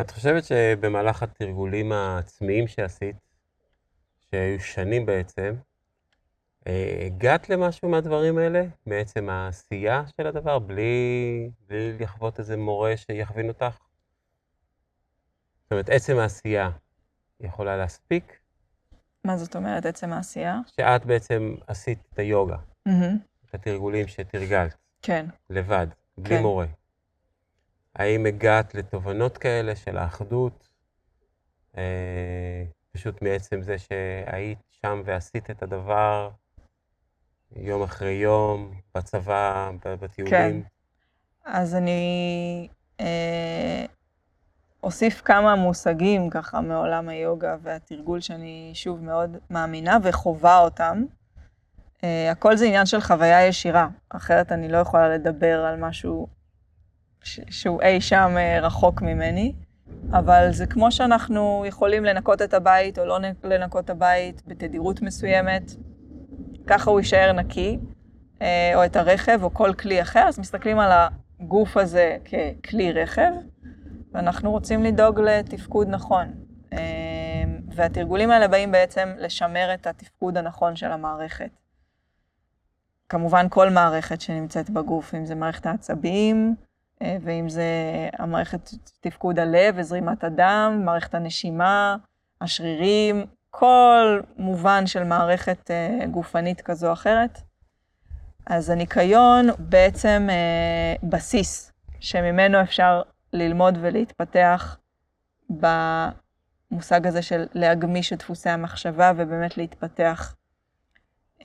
את 0.00 0.10
חושבת 0.10 0.44
שבמהלך 0.44 1.22
התרגולים 1.22 1.92
העצמיים 1.92 2.68
שעשית, 2.68 3.16
שהיו 4.30 4.60
שנים 4.60 5.06
בעצם, 5.06 5.54
הגעת 7.06 7.48
למשהו 7.48 7.88
מהדברים 7.88 8.38
האלה? 8.38 8.64
מעצם 8.86 9.28
העשייה 9.28 10.02
של 10.16 10.26
הדבר, 10.26 10.58
בלי, 10.58 11.50
בלי 11.68 11.98
לחוות 11.98 12.38
איזה 12.38 12.56
מורה 12.56 12.96
שיכווין 12.96 13.48
אותך? 13.48 13.78
זאת 15.62 15.72
אומרת, 15.72 15.88
עצם 15.88 16.18
העשייה 16.18 16.70
יכולה 17.40 17.76
להספיק? 17.76 18.38
מה 19.24 19.36
זאת 19.36 19.56
אומרת 19.56 19.86
עצם 19.86 20.12
העשייה? 20.12 20.60
שאת 20.76 21.06
בעצם 21.06 21.54
עשית 21.66 21.98
את 22.12 22.18
היוגה, 22.18 22.56
מהמם. 22.86 23.18
את 23.44 23.54
התרגולים 23.54 24.08
שתרגלת, 24.08 24.76
כן. 25.02 25.26
לבד, 25.50 25.86
בלי 26.18 26.36
כן. 26.36 26.42
מורה. 26.42 26.66
האם 27.94 28.26
הגעת 28.26 28.74
לתובנות 28.74 29.38
כאלה 29.38 29.76
של 29.76 29.98
האחדות, 29.98 30.68
אה, 31.76 32.64
פשוט 32.92 33.22
מעצם 33.22 33.62
זה 33.62 33.78
שהיית 33.78 34.58
שם 34.70 35.02
ועשית 35.04 35.50
את 35.50 35.62
הדבר 35.62 36.30
יום 37.56 37.82
אחרי 37.82 38.12
יום, 38.12 38.72
בצבא, 38.94 39.70
בטיולים? 39.84 40.62
אז 41.44 41.74
אני 41.74 42.68
אה, 43.00 43.84
אוסיף 44.82 45.22
כמה 45.24 45.54
מושגים 45.54 46.30
ככה 46.30 46.60
מעולם 46.60 47.08
היוגה 47.08 47.56
והתרגול 47.62 48.20
שאני 48.20 48.70
שוב 48.74 49.04
מאוד 49.04 49.36
מאמינה 49.50 49.98
וחווה 50.02 50.58
אותם. 50.58 51.02
אה, 52.04 52.30
הכל 52.30 52.56
זה 52.56 52.66
עניין 52.66 52.86
של 52.86 53.00
חוויה 53.00 53.46
ישירה, 53.46 53.88
אחרת 54.08 54.52
אני 54.52 54.68
לא 54.68 54.78
יכולה 54.78 55.08
לדבר 55.08 55.64
על 55.64 55.76
משהו 55.76 56.26
ש- 57.22 57.40
שהוא 57.50 57.82
אי 57.82 58.00
שם 58.00 58.34
אה, 58.36 58.60
רחוק 58.60 59.02
ממני. 59.02 59.54
אבל 60.12 60.48
זה 60.50 60.66
כמו 60.66 60.92
שאנחנו 60.92 61.64
יכולים 61.66 62.04
לנקות 62.04 62.42
את 62.42 62.54
הבית 62.54 62.98
או 62.98 63.04
לא 63.04 63.18
לנקות 63.44 63.84
את 63.84 63.90
הבית 63.90 64.42
בתדירות 64.46 65.02
מסוימת, 65.02 65.62
ככה 66.68 66.90
הוא 66.90 67.00
יישאר 67.00 67.32
נקי, 67.32 67.78
אה, 68.42 68.72
או 68.74 68.84
את 68.84 68.96
הרכב 68.96 69.40
או 69.42 69.54
כל 69.54 69.72
כלי 69.74 70.02
אחר, 70.02 70.24
אז 70.28 70.38
מסתכלים 70.38 70.78
על 70.78 71.08
הגוף 71.40 71.76
הזה 71.76 72.16
ככלי 72.24 72.92
רכב, 72.92 73.32
ואנחנו 74.12 74.50
רוצים 74.50 74.84
לדאוג 74.84 75.20
לתפקוד 75.20 75.88
נכון. 75.88 76.34
אה, 76.72 76.78
והתרגולים 77.74 78.30
האלה 78.30 78.48
באים 78.48 78.72
בעצם 78.72 79.08
לשמר 79.18 79.74
את 79.74 79.86
התפקוד 79.86 80.36
הנכון 80.36 80.76
של 80.76 80.92
המערכת. 80.92 81.50
כמובן 83.08 83.46
כל 83.50 83.70
מערכת 83.70 84.20
שנמצאת 84.20 84.70
בגוף, 84.70 85.14
אם 85.14 85.26
זה 85.26 85.34
מערכת 85.34 85.66
העצבים, 85.66 86.54
אה, 87.02 87.16
ואם 87.22 87.48
זה 87.48 87.64
המערכת 88.18 88.70
תפקוד 89.00 89.38
הלב 89.38 89.74
וזרימת 89.78 90.24
הדם, 90.24 90.82
מערכת 90.84 91.14
הנשימה, 91.14 91.96
השרירים, 92.40 93.26
כל 93.50 94.20
מובן 94.36 94.86
של 94.86 95.04
מערכת 95.04 95.70
אה, 95.70 96.06
גופנית 96.06 96.60
כזו 96.60 96.86
או 96.86 96.92
אחרת. 96.92 97.40
אז 98.46 98.70
הניקיון 98.70 99.46
בעצם 99.58 100.26
אה, 100.30 101.08
בסיס 101.08 101.72
שממנו 102.00 102.62
אפשר 102.62 103.02
ללמוד 103.32 103.78
ולהתפתח 103.80 104.78
במושג 105.50 107.06
הזה 107.06 107.22
של 107.22 107.46
להגמיש 107.54 108.12
את 108.12 108.18
דפוסי 108.18 108.48
המחשבה 108.48 109.12
ובאמת 109.16 109.56
להתפתח. 109.56 110.34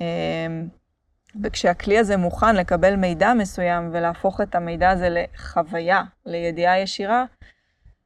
אה, 0.01 0.47
וכשהכלי 1.43 1.97
הזה 1.97 2.17
מוכן 2.17 2.55
לקבל 2.55 2.95
מידע 2.95 3.33
מסוים 3.33 3.89
ולהפוך 3.93 4.41
את 4.41 4.55
המידע 4.55 4.89
הזה 4.89 5.09
לחוויה, 5.09 6.03
לידיעה 6.25 6.79
ישירה, 6.79 7.25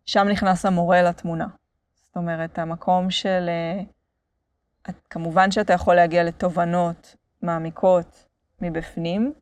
שם 0.05 0.27
נכנס 0.27 0.65
המורה 0.65 1.01
לתמונה. 1.01 1.47
אומרת, 2.17 2.59
המקום 2.59 3.09
של... 3.11 3.49
אה, 3.49 3.81
את- 4.89 5.07
כמובן 5.09 5.51
שאתה 5.51 5.73
יכול 5.73 5.95
להגיע 5.95 6.23
לתובנות 6.23 7.15
מעמיקות 7.41 8.25
מבפנים. 8.61 9.33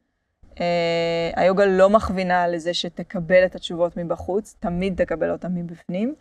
אה, 0.60 1.32
היוגה 1.36 1.66
לא 1.66 1.90
מכווינה 1.90 2.48
לזה 2.48 2.74
שתקבל 2.74 3.46
את 3.46 3.56
התשובות 3.56 3.98
מבחוץ, 3.98 4.56
תמיד 4.60 5.04
תקבל 5.04 5.32
אותן 5.32 5.54
מבפנים. 5.54 6.16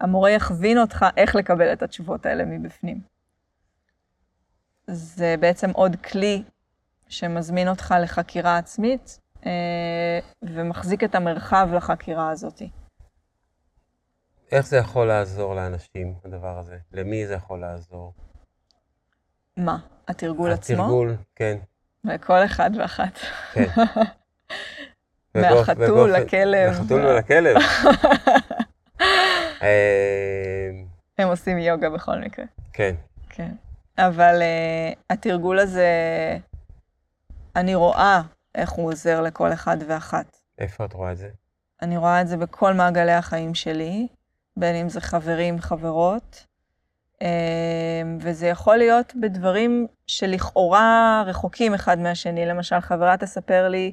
המורה 0.00 0.30
יכווין 0.30 0.78
אותך 0.78 1.06
איך 1.16 1.34
לקבל 1.36 1.72
את 1.72 1.82
התשובות 1.82 2.26
האלה 2.26 2.44
מבפנים. 2.44 3.00
זה 4.86 5.34
בעצם 5.40 5.70
עוד 5.70 5.96
כלי 5.96 6.42
שמזמין 7.08 7.68
אותך 7.68 7.94
לחקירה 8.02 8.58
עצמית 8.58 9.18
אה, 9.46 10.18
ומחזיק 10.42 11.04
את 11.04 11.14
המרחב 11.14 11.68
לחקירה 11.74 12.30
הזאת. 12.30 12.62
איך 14.52 14.66
זה 14.66 14.76
יכול 14.76 15.06
לעזור 15.06 15.54
לאנשים, 15.54 16.14
הדבר 16.24 16.58
הזה? 16.58 16.78
למי 16.92 17.26
זה 17.26 17.34
יכול 17.34 17.60
לעזור? 17.60 18.12
מה? 19.56 19.78
התרגול 20.08 20.50
עצמו? 20.50 20.82
התרגול, 20.82 21.16
כן, 21.36 21.58
לכל 22.04 22.44
אחד 22.44 22.70
ואחת. 22.78 23.18
כן. 23.52 23.66
מהחתול 25.40 26.12
לכלב. 26.12 26.70
מהחתול 26.70 27.06
ולכלב. 27.06 27.56
אה, 29.62 30.70
הם 31.18 31.28
עושים 31.28 31.58
יוגה 31.58 31.90
בכל 31.90 32.18
מקרה. 32.18 32.44
כן, 32.72 32.94
כן. 33.28 33.52
אבל 33.98 34.42
uh, 34.42 34.98
התרגול 35.10 35.58
הזה, 35.58 35.88
אני 37.56 37.74
רואה 37.74 38.22
איך 38.54 38.70
הוא 38.70 38.92
עוזר 38.92 39.20
לכל 39.20 39.52
אחד 39.52 39.76
ואחת. 39.86 40.36
איפה 40.58 40.84
את 40.84 40.92
רואה 40.92 41.12
את 41.12 41.18
זה? 41.18 41.28
אני 41.82 41.96
רואה 41.96 42.20
את 42.20 42.28
זה 42.28 42.36
בכל 42.36 42.74
מעגלי 42.74 43.12
החיים 43.12 43.54
שלי. 43.54 44.08
בין 44.56 44.76
אם 44.76 44.88
זה 44.88 45.00
חברים, 45.00 45.58
חברות, 45.60 46.46
וזה 48.20 48.46
יכול 48.46 48.76
להיות 48.76 49.12
בדברים 49.20 49.86
שלכאורה 50.06 51.22
רחוקים 51.26 51.74
אחד 51.74 51.98
מהשני. 51.98 52.46
למשל, 52.46 52.80
חברה 52.80 53.16
תספר 53.16 53.68
לי, 53.68 53.92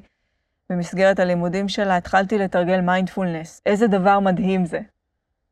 במסגרת 0.70 1.18
הלימודים 1.18 1.68
שלה, 1.68 1.96
התחלתי 1.96 2.38
לתרגל 2.38 2.80
מיינדפולנס. 2.80 3.62
איזה 3.66 3.86
דבר 3.86 4.20
מדהים 4.20 4.66
זה. 4.66 4.80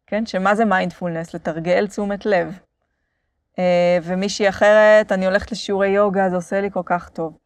כן? 0.06 0.26
שמה 0.26 0.54
זה 0.54 0.64
מיינדפולנס? 0.64 1.34
לתרגל 1.34 1.86
תשומת 1.86 2.26
לב. 2.26 2.58
אה, 3.58 3.98
ומישהי 4.02 4.48
אחרת, 4.48 5.12
אני 5.12 5.26
הולכת 5.26 5.52
לשיעורי 5.52 5.88
יוגה, 5.88 6.30
זה 6.30 6.36
עושה 6.36 6.60
לי 6.60 6.70
כל 6.70 6.82
כך 6.84 7.08
טוב. 7.08 7.38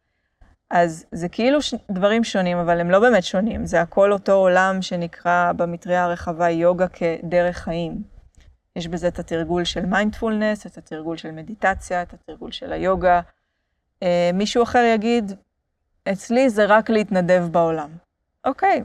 אז 0.75 1.05
זה 1.11 1.29
כאילו 1.29 1.61
ש... 1.61 1.73
דברים 1.91 2.23
שונים, 2.23 2.57
אבל 2.57 2.79
הם 2.79 2.91
לא 2.91 2.99
באמת 2.99 3.23
שונים. 3.23 3.65
זה 3.65 3.81
הכל 3.81 4.11
אותו 4.11 4.31
עולם 4.31 4.81
שנקרא 4.81 5.51
במטריה 5.51 6.03
הרחבה 6.03 6.49
יוגה 6.49 6.87
כדרך 6.87 7.57
חיים. 7.57 8.03
יש 8.75 8.87
בזה 8.87 9.07
את 9.07 9.19
התרגול 9.19 9.63
של 9.63 9.85
מיינדפולנס, 9.85 10.67
את 10.67 10.77
התרגול 10.77 11.17
של 11.17 11.31
מדיטציה, 11.31 12.01
את 12.01 12.13
התרגול 12.13 12.51
של 12.51 12.73
היוגה. 12.73 13.21
אה, 14.03 14.29
מישהו 14.33 14.63
אחר 14.63 14.91
יגיד, 14.95 15.31
אצלי 16.11 16.49
זה 16.49 16.65
רק 16.65 16.89
להתנדב 16.89 17.47
בעולם. 17.51 17.89
אוקיי, 18.45 18.83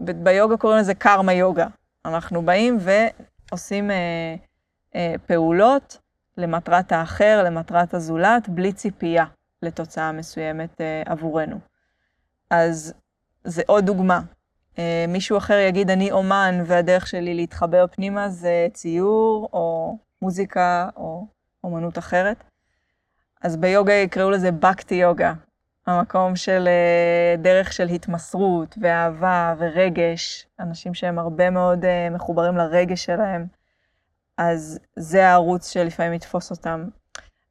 ביוגה 0.00 0.56
קוראים 0.56 0.78
לזה 0.78 0.94
קרמה 0.94 1.32
יוגה. 1.32 1.66
אנחנו 2.04 2.42
באים 2.42 2.78
ועושים 2.80 3.90
אה, 3.90 3.96
אה, 4.94 5.14
פעולות 5.26 5.98
למטרת 6.36 6.92
האחר, 6.92 7.42
למטרת 7.44 7.94
הזולת, 7.94 8.48
בלי 8.48 8.72
ציפייה 8.72 9.24
לתוצאה 9.62 10.12
מסוימת 10.12 10.80
אה, 10.80 11.02
עבורנו. 11.06 11.58
אז 12.50 12.94
זה 13.44 13.62
עוד 13.66 13.86
דוגמה. 13.86 14.20
אה, 14.78 15.04
מישהו 15.08 15.38
אחר 15.38 15.58
יגיד, 15.58 15.90
אני 15.90 16.12
אומן, 16.12 16.62
והדרך 16.66 17.06
שלי 17.06 17.34
להתחבר 17.34 17.86
פנימה 17.86 18.28
זה 18.28 18.66
ציור, 18.72 19.48
או 19.52 19.96
מוזיקה, 20.22 20.88
או 20.96 21.26
אומנות 21.64 21.98
אחרת. 21.98 22.44
אז 23.42 23.56
ביוגה 23.56 23.92
יקראו 23.92 24.30
לזה 24.30 24.50
בקטי 24.50 24.94
יוגה, 24.94 25.32
המקום 25.86 26.36
של 26.36 26.68
אה, 26.68 27.36
דרך 27.38 27.72
של 27.72 27.88
התמסרות 27.88 28.78
ואהבה 28.80 29.54
ורגש, 29.58 30.46
אנשים 30.60 30.94
שהם 30.94 31.18
הרבה 31.18 31.50
מאוד 31.50 31.84
מחוברים 32.10 32.56
לרגש 32.56 33.04
שלהם, 33.04 33.46
אז 34.38 34.78
זה 34.96 35.28
הערוץ 35.28 35.72
שלפעמים 35.72 36.12
יתפוס 36.12 36.50
אותם. 36.50 36.88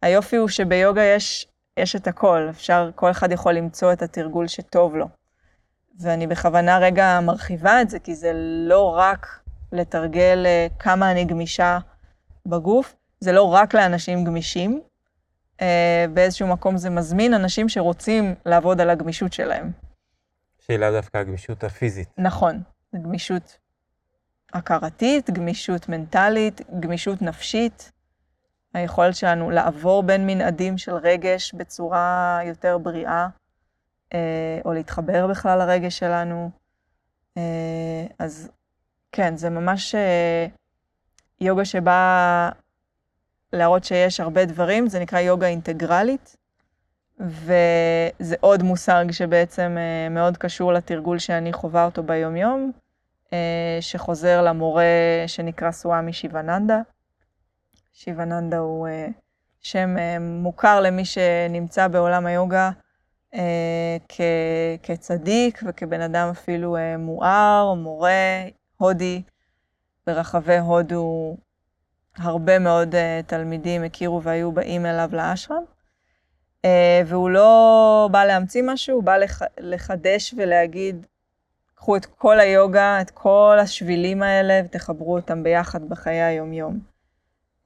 היופי 0.01 0.36
הוא 0.36 0.47
שביוגה 0.47 1.03
יש, 1.03 1.47
יש 1.78 1.96
את 1.96 2.08
הכל, 2.08 2.48
אפשר, 2.50 2.90
כל 2.96 3.12
אחד 3.12 3.32
יכול 3.32 3.54
למצוא 3.54 3.94
את 3.94 4.02
התרגול 4.02 4.48
שטוב 4.48 4.96
לו. 4.96 5.08
ואני 6.00 6.28
בכוונה 6.28 6.78
רגע 6.78 7.20
מרחיבה 7.20 7.82
את 7.82 7.90
זה, 7.90 8.00
כי 8.00 8.16
זה 8.16 8.32
לא 8.68 8.96
רק 8.98 9.28
לתרגל 9.72 10.44
אה, 10.46 10.68
כמה 10.80 11.12
אני 11.12 11.26
גמישה 11.26 11.80
בגוף, 12.46 12.96
זה 13.20 13.32
לא 13.32 13.44
רק 13.54 13.76
לאנשים 13.76 14.24
גמישים, 14.24 14.82
אה, 15.62 16.06
באיזשהו 16.14 16.48
מקום 16.48 16.78
זה 16.78 16.90
מזמין 16.90 17.34
אנשים 17.34 17.70
שרוצים 17.70 18.36
לעבוד 18.46 18.82
על 18.82 18.90
הגמישות 18.90 19.34
שלהם. 19.34 19.72
שהיא 20.60 20.78
לאו 20.78 20.92
דווקא 20.92 21.18
הגמישות 21.18 21.64
הפיזית. 21.64 22.10
נכון, 22.18 22.62
גמישות 22.96 23.58
הכרתית, 24.54 25.30
גמישות 25.30 25.90
מנטלית, 25.90 26.62
גמישות 26.80 27.22
נפשית. 27.22 27.92
היכולת 28.74 29.16
שלנו 29.16 29.50
לעבור 29.50 30.04
בין 30.04 30.28
מנעדים 30.28 30.78
של 30.78 30.96
רגש 30.96 31.54
בצורה 31.54 32.40
יותר 32.46 32.78
בריאה, 32.78 33.28
אה, 34.14 34.60
או 34.66 34.74
להתחבר 34.74 35.28
בכלל 35.28 35.60
לרגש 35.60 36.00
שלנו. 36.00 36.52
אה, 37.38 38.06
אז 38.20 38.50
כן, 39.12 39.38
זה 39.38 39.50
ממש 39.50 39.96
יוגה 41.42 41.66
שבה 41.66 42.50
להראות 43.54 43.84
שיש 43.84 44.20
הרבה 44.20 44.46
דברים, 44.46 44.88
זה 44.88 45.00
נקרא 45.00 45.20
יוגה 45.20 45.48
אינטגרלית, 45.48 46.36
וזה 47.20 48.36
עוד 48.40 48.64
מושג 48.64 49.06
שבעצם 49.12 49.78
אה, 49.78 50.10
מאוד 50.10 50.38
קשור 50.38 50.74
לתרגול 50.74 51.20
שאני 51.20 51.54
חווה 51.54 51.86
אותו 51.86 52.04
ביומיום, 52.04 52.72
אה, 53.34 53.78
שחוזר 53.82 54.42
למורה 54.42 54.84
שנקרא 55.28 55.72
סוואמי 55.72 56.14
שיבננדה. 56.14 56.82
שיבננדה 57.94 58.58
הוא 58.58 58.88
אה, 58.88 59.08
שם 59.62 59.96
מוכר 60.20 60.82
למי 60.82 61.06
שנמצא 61.06 61.88
בעולם 61.88 62.26
היוגה 62.26 62.72
כ, 64.10 64.22
כצדיק 64.84 65.60
וכבן 65.68 66.02
אדם 66.02 66.28
אפילו 66.32 66.78
מואר, 67.00 67.74
מורה, 67.74 68.44
הודי. 68.78 69.22
ברחבי 70.08 70.58
הודו 70.58 71.38
הרבה 72.18 72.60
מאוד 72.60 72.96
תלמידים 73.28 73.84
הכירו 73.84 74.24
והיו 74.24 74.52
באים 74.52 74.86
אליו 74.86 75.10
לאשרם. 75.14 75.64
והוא 77.06 77.30
לא 77.30 78.10
בא 78.12 78.26
להמציא 78.26 78.64
משהו, 78.66 78.96
הוא 78.96 79.04
בא 79.04 79.18
לח, 79.18 79.42
לחדש 79.60 80.34
ולהגיד, 80.38 81.06
קחו 81.76 81.96
את 81.96 82.06
כל 82.06 82.39
היוגה, 82.39 83.02
את 83.02 83.10
כל 83.10 83.58
השבילים 83.62 84.24
האלה 84.24 84.62
ותחברו 84.66 85.16
אותם 85.16 85.44
ביחד 85.44 85.89
בחיי 85.89 86.22
היומיום. 86.22 86.91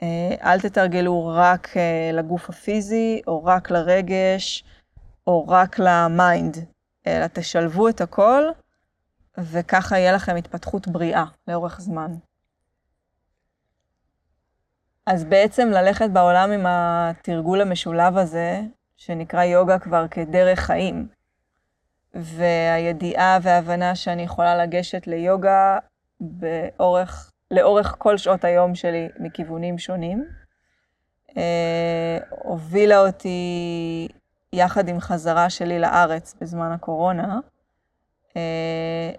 Uh, 0.02 0.06
אל 0.44 0.60
תתרגלו 0.60 1.32
רק 1.36 1.68
uh, 1.68 2.16
לגוף 2.16 2.50
הפיזי, 2.50 3.22
או 3.28 3.46
רק 3.46 3.72
לרגש, 3.72 4.64
או 5.28 5.48
רק 5.48 5.80
ל 5.80 5.93
mind, 5.93 6.58
אלא 7.08 7.28
תשלבו 7.28 7.90
את 7.90 8.02
הכל, 8.02 8.44
וככה 9.38 9.98
יהיה 9.98 10.12
לכם 10.12 10.36
התפתחות 10.36 10.88
בריאה 10.88 11.26
לאורך 11.48 11.82
זמן. 11.82 12.16
אז 15.06 15.24
בעצם 15.24 15.68
ללכת 15.68 16.10
בעולם 16.10 16.52
עם 16.52 16.66
התרגול 16.68 17.62
המשולב 17.62 18.18
הזה, 18.18 18.62
שנקרא 18.98 19.44
יוגה 19.44 19.80
כבר 19.80 20.08
כדרך 20.08 20.60
חיים, 20.60 21.08
והידיעה 22.14 23.38
וההבנה 23.42 23.96
שאני 23.96 24.22
יכולה 24.22 24.56
לגשת 24.56 25.08
ליוגה 25.08 25.78
באורך, 26.20 27.32
לאורך 27.52 27.96
כל 27.98 28.18
שעות 28.18 28.44
היום 28.44 28.76
שלי 28.76 29.10
מכיוונים 29.20 29.78
שונים, 29.78 30.26
אה, 31.38 32.18
הובילה 32.30 33.00
אותי 33.00 34.08
יחד 34.54 34.88
עם 34.88 35.00
חזרה 35.00 35.50
שלי 35.50 35.80
לארץ 35.80 36.36
בזמן 36.42 36.72
הקורונה, 36.72 37.40
אה, 38.38 39.12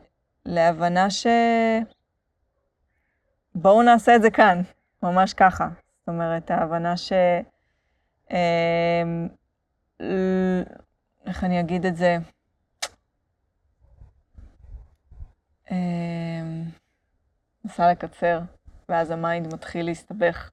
להבנה 0.47 1.11
ש... 1.11 1.27
בואו 3.55 3.83
נעשה 3.83 4.17
את 4.17 4.23
זה 4.23 4.31
כאן. 4.31 4.63
ממש 5.03 5.35
ככה. 5.35 5.69
זאת 5.99 6.09
אומרת, 6.09 6.51
ההבנה 6.51 6.97
ש... 6.97 7.13
אמ, 8.31 9.29
איך 11.27 11.45
אני 11.45 11.61
אגיד 11.61 11.87
את 11.87 11.97
זה? 11.97 12.19
נסה 17.67 17.87
אמ, 17.87 17.91
לקצר, 17.91 18.41
ואז 18.89 19.11
המיינד 19.11 19.55
מתחיל 19.55 19.87
להסתבך. 19.87 20.51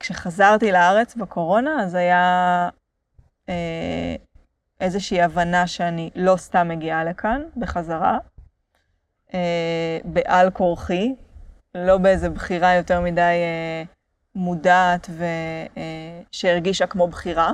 כשחזרתי 0.00 0.72
לארץ 0.72 1.14
בקורונה, 1.14 1.82
אז 1.82 1.94
היה 1.94 2.68
אה, 3.48 4.16
איזושהי 4.80 5.22
הבנה 5.22 5.66
שאני 5.66 6.10
לא 6.14 6.36
סתם 6.36 6.68
מגיעה 6.68 7.04
לכאן 7.04 7.42
בחזרה, 7.56 8.18
אה, 9.34 9.98
בעל 10.04 10.50
כורחי, 10.50 11.14
לא 11.74 11.98
באיזה 11.98 12.30
בחירה 12.30 12.74
יותר 12.74 13.00
מדי 13.00 13.20
אה, 13.20 13.82
מודעת 14.34 15.10
ושהרגישה 16.30 16.84
אה, 16.84 16.90
כמו 16.90 17.08
בחירה. 17.08 17.52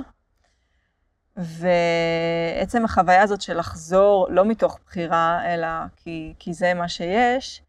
ועצם 1.36 2.84
החוויה 2.84 3.22
הזאת 3.22 3.42
של 3.42 3.58
לחזור 3.58 4.26
לא 4.30 4.44
מתוך 4.44 4.78
בחירה, 4.86 5.54
אלא 5.54 5.68
כי, 5.96 6.34
כי 6.38 6.54
זה 6.54 6.74
מה 6.74 6.88
שיש, 6.88 7.62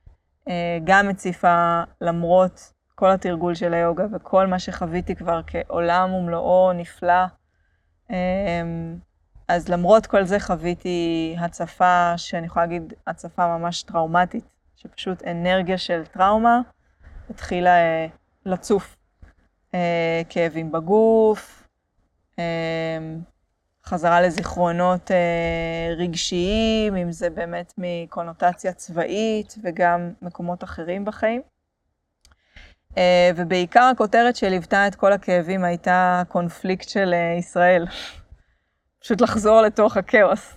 אה, 0.47 0.77
גם 0.83 1.09
הציפה, 1.09 1.81
למרות 2.01 2.73
כל 2.95 3.11
התרגול 3.11 3.55
של 3.55 3.73
היוגה 3.73 4.05
וכל 4.11 4.47
מה 4.47 4.59
שחוויתי 4.59 5.15
כבר 5.15 5.41
כעולם 5.47 6.13
ומלואו 6.13 6.73
נפלא, 6.73 7.25
אה, 8.11 8.61
אז 9.47 9.69
למרות 9.69 10.05
כל 10.05 10.23
זה 10.23 10.39
חוויתי 10.39 11.35
הצפה, 11.39 12.13
שאני 12.17 12.45
יכולה 12.45 12.65
להגיד 12.65 12.93
הצפה 13.07 13.57
ממש 13.57 13.83
טראומטית, 13.83 14.45
שפשוט 14.75 15.23
אנרגיה 15.23 15.77
של 15.77 16.05
טראומה 16.05 16.61
התחילה 17.29 17.75
אה, 17.75 18.07
לצוף. 18.45 18.95
כאבים 20.29 20.71
בגוף, 20.71 21.67
חזרה 23.85 24.21
לזיכרונות 24.21 25.11
אה, 25.11 25.93
רגשיים, 25.97 26.95
אם 26.95 27.11
זה 27.11 27.29
באמת 27.29 27.73
מקונוטציה 27.77 28.73
צבאית 28.73 29.55
וגם 29.63 30.11
מקומות 30.21 30.63
אחרים 30.63 31.05
בחיים. 31.05 31.41
אה, 32.97 33.31
ובעיקר 33.35 33.89
הכותרת 33.93 34.35
שליוותה 34.35 34.87
את 34.87 34.95
כל 34.95 35.13
הכאבים 35.13 35.63
הייתה 35.63 36.23
קונפליקט 36.27 36.89
של 36.89 37.13
אה, 37.13 37.35
ישראל. 37.39 37.85
פשוט 39.01 39.21
לחזור 39.21 39.61
לתוך 39.61 39.97
הכאוס, 39.97 40.55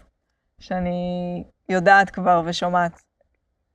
שאני 0.61 1.45
יודעת 1.69 2.11
כבר 2.11 2.43
ושומעת 2.45 3.03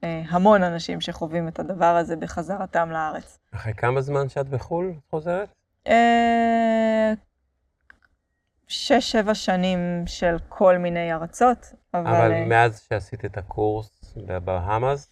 המון 0.03 0.63
אנשים 0.63 1.01
שחווים 1.01 1.47
את 1.47 1.59
הדבר 1.59 1.95
הזה 1.95 2.15
בחזרתם 2.15 2.91
לארץ. 2.91 3.39
אחרי 3.55 3.73
כמה 3.73 4.01
זמן 4.01 4.29
שאת 4.29 4.47
בחו"ל 4.47 4.93
חוזרת? 5.09 5.49
אה, 8.71 8.75
שש, 8.75 9.11
שבע 9.11 9.35
שנים 9.35 10.03
של 10.07 10.35
כל 10.49 10.77
מיני 10.77 11.13
ארצות, 11.13 11.57
אבל... 11.93 12.07
אבל 12.07 12.31
אה, 12.31 12.45
מאז 12.45 12.81
שעשית 12.89 13.25
את 13.25 13.37
הקורס 13.37 14.13
בבהאמאז, 14.27 15.07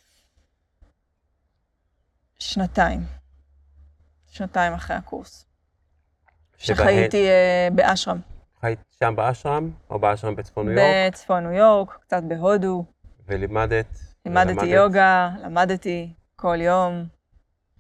שנתיים. 2.40 3.00
שנתיים 4.28 4.74
אחרי 4.74 4.96
הקורס. 4.96 5.46
שבהן- 6.58 6.76
שחייתי 6.78 7.28
אה, 7.30 7.68
באשרם. 7.76 8.20
חיית 8.62 8.80
שם 9.00 9.14
באשרם, 9.16 9.72
או 9.90 10.00
באשרם 10.00 10.36
בצפון 10.36 10.70
ניו 10.70 10.78
יורק, 10.78 11.14
בצפון 11.14 11.44
ניו 11.44 11.52
יורק, 11.54 11.98
קצת 12.02 12.24
בהודו. 12.28 12.86
ולימדת. 13.28 13.86
לימדתי 14.26 14.52
ולמדת. 14.52 14.68
יוגה, 14.76 15.30
למדתי 15.44 16.14
כל 16.36 16.58
יום. 16.62 17.06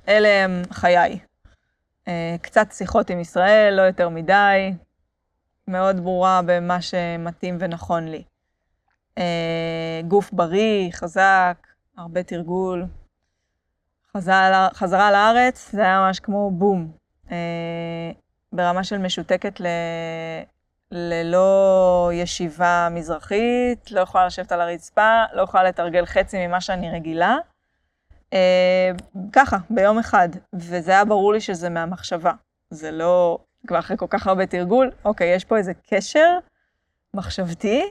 אלה 0.08 0.44
הם 0.44 0.62
חיי. 0.72 1.20
אה, 2.08 2.36
קצת 2.42 2.68
שיחות 2.72 3.10
עם 3.10 3.20
ישראל, 3.20 3.74
לא 3.78 3.82
יותר 3.82 4.10
מדי. 4.10 4.74
מאוד 5.70 6.00
ברורה 6.00 6.42
במה 6.46 6.82
שמתאים 6.82 7.58
ונכון 7.60 8.08
לי. 8.08 8.24
אה, 9.18 10.02
גוף 10.08 10.32
בריא, 10.34 10.92
חזק, 10.92 11.68
הרבה 11.98 12.24
תרגול. 12.24 12.86
חזרה, 14.18 14.68
חזרה 14.74 15.12
לארץ, 15.12 15.72
זה 15.72 15.82
היה 15.82 16.00
ממש 16.00 16.20
כמו 16.20 16.52
בום. 16.52 16.92
אה, 17.32 18.12
ברמה 18.54 18.84
של 18.84 18.98
משותקת 18.98 19.60
ל... 19.60 19.68
ללא 20.92 22.12
ישיבה 22.14 22.88
מזרחית, 22.92 23.92
לא 23.92 24.00
יכולה 24.00 24.26
לשבת 24.26 24.52
על 24.52 24.62
הרצפה, 24.62 25.24
לא 25.34 25.42
יכולה 25.42 25.64
לתרגל 25.64 26.06
חצי 26.06 26.48
ממה 26.48 26.62
שאני 26.62 26.92
רגילה. 26.92 27.38
אה, 28.34 28.92
ככה, 29.34 29.58
ביום 29.70 30.00
אחד. 30.00 30.30
וזה 30.54 30.92
היה 30.92 31.06
ברור 31.06 31.34
לי 31.34 31.42
שזה 31.42 31.70
מהמחשבה. 31.70 32.32
זה 32.70 32.92
לא, 32.92 33.38
כבר 33.68 33.80
אחרי 33.80 33.98
כל 33.98 34.06
כך 34.10 34.28
הרבה 34.28 34.46
תרגול, 34.46 34.92
אוקיי, 35.06 35.36
יש 35.36 35.46
פה 35.46 35.58
איזה 35.58 35.72
קשר 35.90 36.38
מחשבתי, 37.14 37.84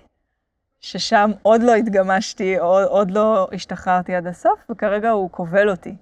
ששם 0.81 1.31
עוד 1.43 1.63
לא 1.63 1.75
התגמשתי, 1.75 2.59
עוד, 2.59 2.85
עוד 2.85 3.11
לא 3.11 3.49
השתחררתי 3.53 4.15
עד 4.15 4.27
הסוף, 4.27 4.61
וכרגע 4.71 5.11
הוא 5.11 5.31
כובל 5.31 5.71
אותי. 5.71 5.97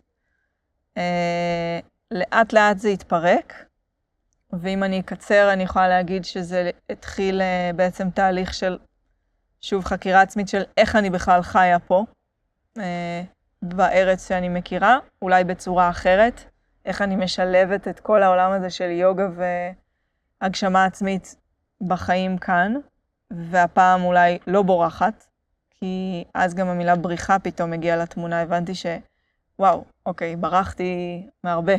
אה, 0.96 1.80
לאט 2.10 2.52
לאט 2.52 2.78
זה 2.78 2.88
התפרק, 2.88 3.64
ואם 4.52 4.84
אני 4.84 5.00
אקצר, 5.00 5.52
אני 5.52 5.62
יכולה 5.62 5.88
להגיד 5.88 6.24
שזה 6.24 6.70
התחיל 6.90 7.40
אה, 7.40 7.70
בעצם 7.76 8.10
תהליך 8.10 8.54
של, 8.54 8.78
שוב, 9.60 9.84
חקירה 9.84 10.22
עצמית 10.22 10.48
של 10.48 10.62
איך 10.76 10.96
אני 10.96 11.10
בכלל 11.10 11.42
חיה 11.42 11.78
פה, 11.78 12.04
אה, 12.78 13.22
בארץ 13.62 14.28
שאני 14.28 14.48
מכירה, 14.48 14.98
אולי 15.22 15.44
בצורה 15.44 15.90
אחרת, 15.90 16.44
איך 16.86 17.02
אני 17.02 17.16
משלבת 17.16 17.88
את 17.88 18.00
כל 18.00 18.22
העולם 18.22 18.52
הזה 18.52 18.70
של 18.70 18.90
יוגה 18.90 19.28
והגשמה 20.42 20.84
עצמית 20.84 21.36
בחיים 21.80 22.38
כאן, 22.38 22.74
והפעם 23.30 24.04
אולי 24.04 24.38
לא 24.46 24.62
בורחת, 24.62 25.26
כי 25.70 26.24
אז 26.34 26.54
גם 26.54 26.68
המילה 26.68 26.96
בריחה 26.96 27.38
פתאום 27.38 27.72
הגיעה 27.72 27.96
לתמונה, 27.96 28.40
הבנתי 28.40 28.74
ש... 28.74 28.86
וואו, 29.58 29.84
אוקיי, 30.06 30.36
ברחתי 30.36 31.26
מהרבה. 31.44 31.74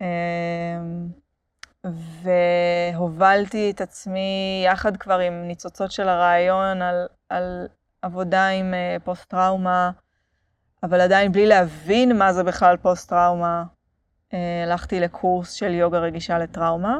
אמ, 0.00 1.08
והובלתי 2.22 3.70
את 3.70 3.80
עצמי 3.80 4.64
יחד 4.66 4.96
כבר 4.96 5.18
עם 5.18 5.48
ניצוצות 5.48 5.92
של 5.92 6.08
הרעיון 6.08 6.82
על, 6.82 7.06
על 7.28 7.66
עבודה 8.02 8.48
עם 8.48 8.74
אה, 8.74 8.96
פוסט-טראומה, 9.04 9.90
אבל 10.82 11.00
עדיין 11.00 11.32
בלי 11.32 11.46
להבין 11.46 12.18
מה 12.18 12.32
זה 12.32 12.42
בכלל 12.42 12.76
פוסט-טראומה. 12.76 13.64
אה, 14.34 14.62
הלכתי 14.62 15.00
לקורס 15.00 15.52
של 15.52 15.74
יוגה 15.74 15.98
רגישה 15.98 16.38
לטראומה. 16.38 16.98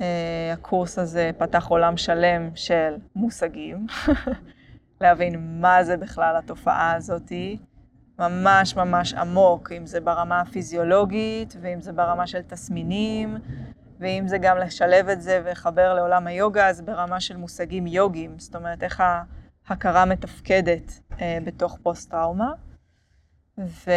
אה, 0.00 0.50
הקורס 0.52 0.98
הזה 0.98 1.30
פתח 1.38 1.66
עולם 1.68 1.96
שלם 1.96 2.50
של 2.54 2.96
מושגים, 3.14 3.86
להבין 5.00 5.60
מה 5.60 5.84
זה 5.84 5.96
בכלל 5.96 6.36
התופעה 6.36 6.94
הזאתי. 6.94 7.58
ממש 8.18 8.76
ממש 8.76 9.14
עמוק, 9.14 9.72
אם 9.72 9.86
זה 9.86 10.00
ברמה 10.00 10.40
הפיזיולוגית, 10.40 11.56
ואם 11.60 11.80
זה 11.80 11.92
ברמה 11.92 12.26
של 12.26 12.42
תסמינים, 12.42 13.38
ואם 14.00 14.24
זה 14.28 14.38
גם 14.38 14.58
לשלב 14.58 15.08
את 15.08 15.22
זה 15.22 15.42
ולחבר 15.44 15.94
לעולם 15.94 16.26
היוגה, 16.26 16.68
אז 16.68 16.82
ברמה 16.82 17.20
של 17.20 17.36
מושגים 17.36 17.86
יוגיים, 17.86 18.38
זאת 18.38 18.56
אומרת, 18.56 18.82
איך 18.82 19.02
ההכרה 19.68 20.04
מתפקדת 20.04 21.00
אה, 21.20 21.38
בתוך 21.44 21.78
פוסט-טראומה. 21.82 22.52
ו... 23.58 23.90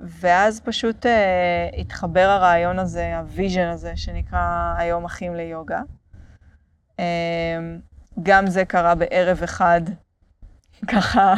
ואז 0.00 0.60
פשוט 0.60 1.06
אה, 1.06 1.68
התחבר 1.78 2.28
הרעיון 2.28 2.78
הזה, 2.78 3.18
ה 3.18 3.25
vision 3.25 3.66
הזה, 3.66 3.92
שנקרא 3.96 4.74
היום 4.78 5.04
אחים 5.04 5.34
ליוגה. 5.34 5.80
אה, 6.98 7.58
גם 8.22 8.46
זה 8.46 8.64
קרה 8.64 8.94
בערב 8.94 9.42
אחד, 9.42 9.80
ככה 10.92 11.34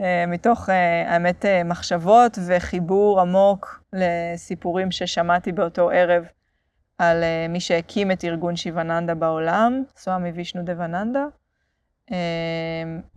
אה, 0.00 0.24
מתוך, 0.26 0.70
אה, 0.70 1.12
האמת, 1.12 1.44
אה, 1.44 1.64
מחשבות 1.64 2.38
וחיבור 2.46 3.20
עמוק 3.20 3.84
לסיפורים 3.92 4.90
ששמעתי 4.90 5.52
באותו 5.52 5.90
ערב 5.90 6.24
על 6.98 7.24
מי 7.48 7.60
שהקים 7.60 8.12
את 8.12 8.24
ארגון 8.24 8.56
שיבננדה 8.56 9.14
בעולם, 9.14 9.82
סוואמי 9.96 10.30
וישנו 10.30 10.62
דבננדה, 10.64 11.24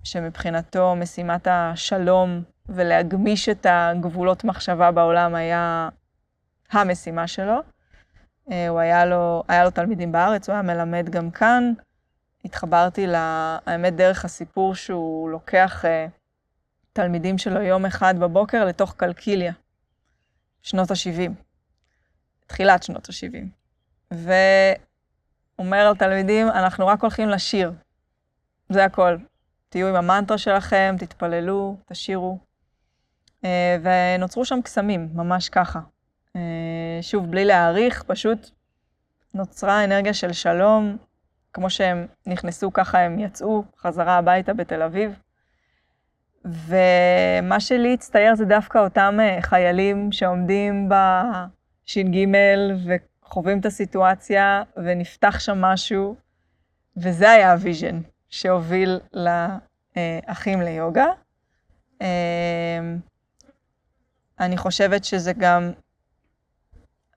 שמבחינתו 0.04 0.96
משימת 0.96 1.48
השלום 1.52 2.44
ולהגמיש 2.70 3.50
את 3.50 3.66
הגבולות 3.70 4.44
מחשבה 4.44 4.92
בעולם 4.92 5.36
היה 5.36 5.90
המשימה 6.72 7.28
שלו. 7.28 7.60
הוא 8.46 8.80
היה 8.80 9.06
לו, 9.06 9.44
היה 9.48 9.64
לו 9.64 9.72
תלמידים 9.72 10.12
בארץ, 10.12 10.50
הוא 10.50 10.54
היה 10.54 10.62
מלמד 10.62 11.10
גם 11.10 11.32
כאן. 11.32 11.74
התחברתי, 12.46 13.08
האמת, 13.16 13.96
דרך 13.96 14.26
הסיפור 14.26 14.76
שהוא 14.76 15.30
לוקח 15.30 15.86
תלמידים 16.94 17.38
שלו 17.38 17.62
יום 17.62 17.86
אחד 17.86 18.14
בבוקר 18.20 18.66
לתוך 18.66 18.94
קלקיליה, 18.98 19.54
שנות 20.62 20.92
ה-70, 20.92 21.32
תחילת 22.48 22.84
שנות 22.84 23.10
ה-70. 23.10 24.16
ואומר 25.60 25.92
לתלמידים, 25.92 26.48
אנחנו 26.48 26.88
רק 26.88 27.02
הולכים 27.02 27.30
לשיר, 27.30 27.72
זה 28.70 28.86
הכל. 28.86 29.18
תהיו 29.70 29.88
עם 29.88 29.96
המנטרה 29.96 30.38
שלכם, 30.38 30.96
תתפללו, 31.00 31.78
תשירו. 31.86 32.49
אה, 33.46 33.78
ונוצרו 33.84 34.46
שם 34.46 34.62
קסמים, 34.62 35.10
ממש 35.14 35.50
ככה. 35.50 35.80
אה, 36.36 37.00
שוב, 37.02 37.32
בלי 37.32 37.46
להעריך, 37.46 38.04
פשוט 38.04 38.50
נוצרה 39.34 39.84
אנרגיה 39.84 40.14
של 40.14 40.34
שלום, 40.34 40.98
כמו 41.54 41.70
שהם 41.70 42.08
נכנסו, 42.26 42.74
ככה 42.74 43.00
הם 43.00 43.20
יצאו 43.20 43.64
חזרה 43.78 44.18
הביתה 44.18 44.54
בתל 44.54 44.82
אביב. 44.82 45.20
ומה 46.46 47.60
שלי 47.60 47.94
הצטייר 47.94 48.36
זה 48.36 48.46
דווקא 48.46 48.78
אותם 48.78 49.18
אה, 49.22 49.38
חיילים 49.42 50.12
שעומדים 50.12 50.90
בש"ג 50.90 52.18
וחווים 52.86 53.60
את 53.60 53.66
הסיטואציה, 53.66 54.64
ונפתח 54.78 55.40
שם 55.40 55.62
משהו, 55.62 56.16
וזה 56.98 57.32
היה 57.32 57.52
ה 57.52 57.59
vision 57.59 58.00
שהוביל 58.30 59.00
לאחים 59.14 60.62
ליוגה. 60.62 61.08
אני 64.40 64.58
חושבת 64.58 65.04
שזה 65.04 65.34
גם 65.34 65.72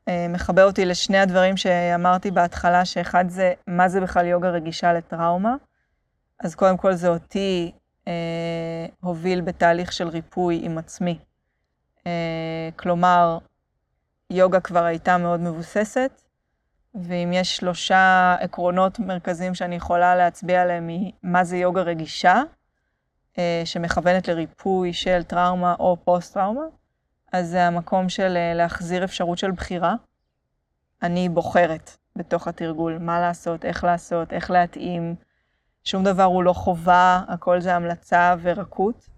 אה, 0.09 0.27
מחבר 0.29 0.64
אותי 0.64 0.85
לשני 0.85 1.18
הדברים 1.18 1.57
שאמרתי 1.57 2.31
בהתחלה, 2.31 2.85
שאחד 2.85 3.25
זה, 3.29 3.53
מה 3.66 3.89
זה 3.89 4.01
בכלל 4.01 4.27
יוגה 4.27 4.51
רגישה 4.51 4.93
לטראומה? 4.93 5.55
אז 6.41 6.55
קודם 6.55 6.77
כל 6.77 6.93
זה 6.95 7.09
אותי 7.09 7.73
אה, 8.09 8.87
הוביל 9.01 9.41
בתהליך 9.41 9.93
של 9.93 10.09
ריפוי 10.09 10.61
עם 10.62 10.79
עצמי. 10.79 11.18
אה, 12.07 12.68
כלומר, 12.77 13.39
יוגה 14.31 14.61
כבר 14.61 14.85
הייתה 14.85 15.18
מאוד 15.18 15.41
מבוססת, 15.41 16.23
ואם 16.95 17.31
יש 17.33 17.57
שלושה 17.57 18.37
עקרונות 18.41 18.99
מרכזיים 18.99 19.55
שאני 19.55 19.77
יכולה 19.77 20.16
להצביע 20.16 20.62
עליהם 20.62 20.91
ממה 21.23 21.45
זה 21.45 21.57
יוגה 21.57 21.83
רגישה, 21.83 22.43
אה, 23.39 23.62
שמכוונת 23.64 24.29
לריפוי 24.29 24.93
של 24.93 25.23
טראומה 25.23 25.75
או 25.79 25.97
פוסט-טראומה, 26.05 26.64
אז 27.33 27.49
זה 27.49 27.66
המקום 27.66 28.09
של 28.09 28.37
אה, 28.37 28.55
להחזיר 28.55 29.05
אפשרות 29.05 29.39
של 29.39 29.51
בחירה. 29.51 29.95
אני 31.03 31.28
בוחרת 31.28 31.97
בתוך 32.16 32.49
התרגול 32.49 32.99
מה 32.99 33.20
לעשות, 33.20 33.64
איך 33.64 33.85
לעשות, 33.85 34.33
איך 34.33 34.51
להתאים. 34.51 35.14
שום 35.85 36.05
דבר 36.05 36.22
הוא 36.22 36.43
לא 36.43 36.53
חובה, 36.53 37.20
הכל 37.28 37.61
זה 37.61 37.74
המלצה 37.74 38.35
ורקות. 38.43 39.09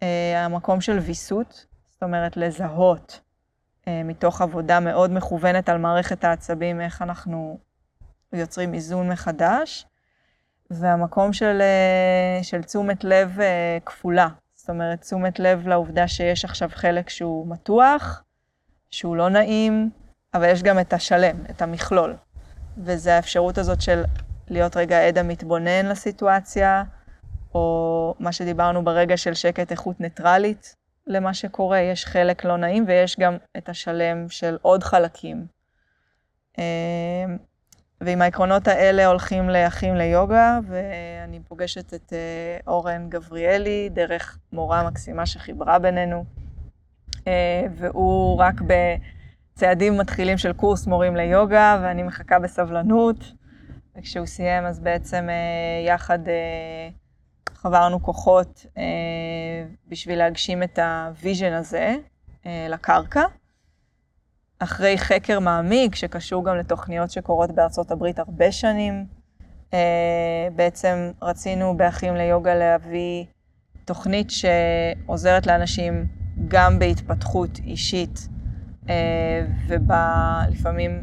Uh, 0.00 0.02
המקום 0.36 0.80
של 0.80 0.98
ויסות, 0.98 1.66
זאת 1.86 2.02
אומרת 2.02 2.36
לזהות 2.36 3.20
uh, 3.20 3.88
מתוך 4.04 4.40
עבודה 4.40 4.80
מאוד 4.80 5.10
מכוונת 5.10 5.68
על 5.68 5.78
מערכת 5.78 6.24
העצבים, 6.24 6.80
איך 6.80 7.02
אנחנו 7.02 7.58
יוצרים 8.32 8.74
איזון 8.74 9.12
מחדש. 9.12 9.86
והמקום 10.70 11.32
של, 11.32 11.60
אה, 11.60 12.42
של 12.42 12.62
תשומת 12.62 13.04
לב 13.04 13.40
אה, 13.40 13.78
כפולה. 13.86 14.28
אומרת, 14.70 15.00
תשומת 15.00 15.38
לב 15.38 15.68
לעובדה 15.68 16.08
שיש 16.08 16.44
עכשיו 16.44 16.68
חלק 16.72 17.10
שהוא 17.10 17.48
מתוח, 17.48 18.22
שהוא 18.90 19.16
לא 19.16 19.28
נעים, 19.28 19.90
אבל 20.34 20.48
יש 20.48 20.62
גם 20.62 20.78
את 20.78 20.92
השלם, 20.92 21.36
את 21.50 21.62
המכלול. 21.62 22.16
וזה 22.78 23.16
האפשרות 23.16 23.58
הזאת 23.58 23.80
של 23.80 24.02
להיות 24.48 24.76
רגע 24.76 25.08
עד 25.08 25.18
המתבונן 25.18 25.86
לסיטואציה, 25.86 26.82
או 27.54 28.14
מה 28.18 28.32
שדיברנו 28.32 28.84
ברגע 28.84 29.16
של 29.16 29.34
שקט 29.34 29.70
איכות 29.70 30.00
ניטרלית 30.00 30.76
למה 31.06 31.34
שקורה, 31.34 31.78
יש 31.78 32.06
חלק 32.06 32.44
לא 32.44 32.56
נעים 32.56 32.84
ויש 32.88 33.16
גם 33.20 33.36
את 33.56 33.68
השלם 33.68 34.28
של 34.28 34.58
עוד 34.62 34.82
חלקים. 34.82 35.46
אה, 38.02 38.06
ועם 38.06 38.22
העקרונות 38.22 38.68
האלה 38.68 39.06
הולכים 39.06 39.50
לאחים 39.50 39.94
ליוגה, 39.94 40.58
ואני 40.68 41.40
פוגשת 41.48 41.94
את 41.94 42.12
אה, 42.12 42.58
אורן 42.66 43.08
גבריאלי 43.08 43.88
דרך 43.92 44.38
מורה 44.52 44.90
מקסימה 44.90 45.26
שחיברה 45.26 45.78
בינינו, 45.78 46.24
אה, 47.28 47.66
והוא 47.76 48.38
רק 48.38 48.54
בצעדים 49.54 49.98
מתחילים 49.98 50.38
של 50.38 50.52
קורס 50.52 50.86
מורים 50.86 51.16
ליוגה, 51.16 51.80
ואני 51.82 52.02
מחכה 52.02 52.38
בסבלנות. 52.38 53.32
וכשהוא 53.98 54.26
סיים, 54.26 54.64
אז 54.64 54.80
בעצם 54.80 55.28
יחד 55.86 56.18
חברנו 57.62 58.02
כוחות 58.02 58.66
אה, 58.78 58.82
בשביל 59.88 60.18
להגשים 60.18 60.62
את 60.62 60.78
ה 60.78 60.89
vision 60.89 61.52
הזה 61.52 61.96
אה, 62.46 62.66
לקרקע. 62.70 63.22
אחרי 64.62 64.98
חקר 64.98 65.40
מעמיק, 65.40 65.94
שקשור 65.94 66.44
גם 66.44 66.56
לתוכניות 66.56 67.10
שקורות 67.10 67.50
בארצות 67.50 67.90
הברית 67.90 68.18
הרבה 68.18 68.52
שנים, 68.52 69.06
אה, 69.74 70.48
בעצם 70.56 71.10
רצינו 71.22 71.76
באחים 71.76 72.16
ליוגה 72.16 72.54
להביא 72.54 73.24
תוכנית 73.84 74.30
שעוזרת 74.30 75.46
לאנשים 75.46 76.06
גם 76.48 76.78
בהתפתחות 76.78 77.58
אישית, 77.64 78.28
אה, 78.88 79.46
ולפעמים 79.66 81.02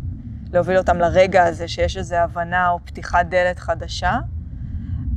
להוביל 0.53 0.77
אותם 0.77 0.97
לרגע 0.97 1.43
הזה 1.43 1.67
שיש 1.67 1.97
איזו 1.97 2.15
הבנה 2.15 2.69
או 2.69 2.79
פתיחת 2.85 3.25
דלת 3.25 3.59
חדשה. 3.59 4.17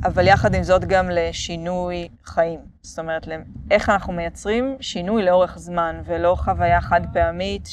אבל 0.03 0.27
יחד 0.27 0.55
עם 0.55 0.63
זאת 0.63 0.85
גם 0.85 1.09
לשינוי 1.09 2.07
חיים. 2.25 2.59
זאת 2.81 2.99
אומרת, 2.99 3.27
איך 3.71 3.89
אנחנו 3.89 4.13
מייצרים 4.13 4.77
שינוי 4.79 5.23
לאורך 5.23 5.57
זמן, 5.57 6.01
ולא 6.05 6.35
חוויה 6.39 6.81
חד 6.81 7.01
פעמית 7.13 7.65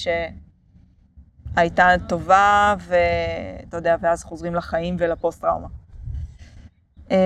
שהייתה 1.58 1.88
טובה, 2.08 2.74
ואתה 2.78 3.76
יודע, 3.76 3.96
ואז 4.00 4.24
חוזרים 4.24 4.54
לחיים 4.54 4.96
ולפוסט-טראומה. 4.98 5.68
אמ, 7.10 7.16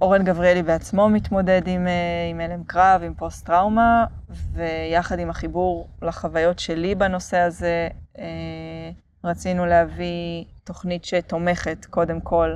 אורן 0.00 0.24
גבריאלי 0.24 0.62
בעצמו 0.62 1.08
מתמודד 1.08 1.62
עם, 1.66 1.86
אה, 1.86 1.92
עם 2.30 2.40
הלם 2.40 2.64
קרב, 2.64 3.02
עם 3.04 3.14
פוסט-טראומה, 3.14 4.06
ויחד 4.52 5.18
עם 5.18 5.30
החיבור 5.30 5.88
לחוויות 6.02 6.58
שלי 6.58 6.94
בנושא 6.94 7.38
הזה, 7.38 7.88
אה, 8.18 8.90
רצינו 9.24 9.66
להביא 9.66 10.44
תוכנית 10.64 11.04
שתומכת, 11.04 11.86
קודם 11.90 12.20
כל, 12.20 12.54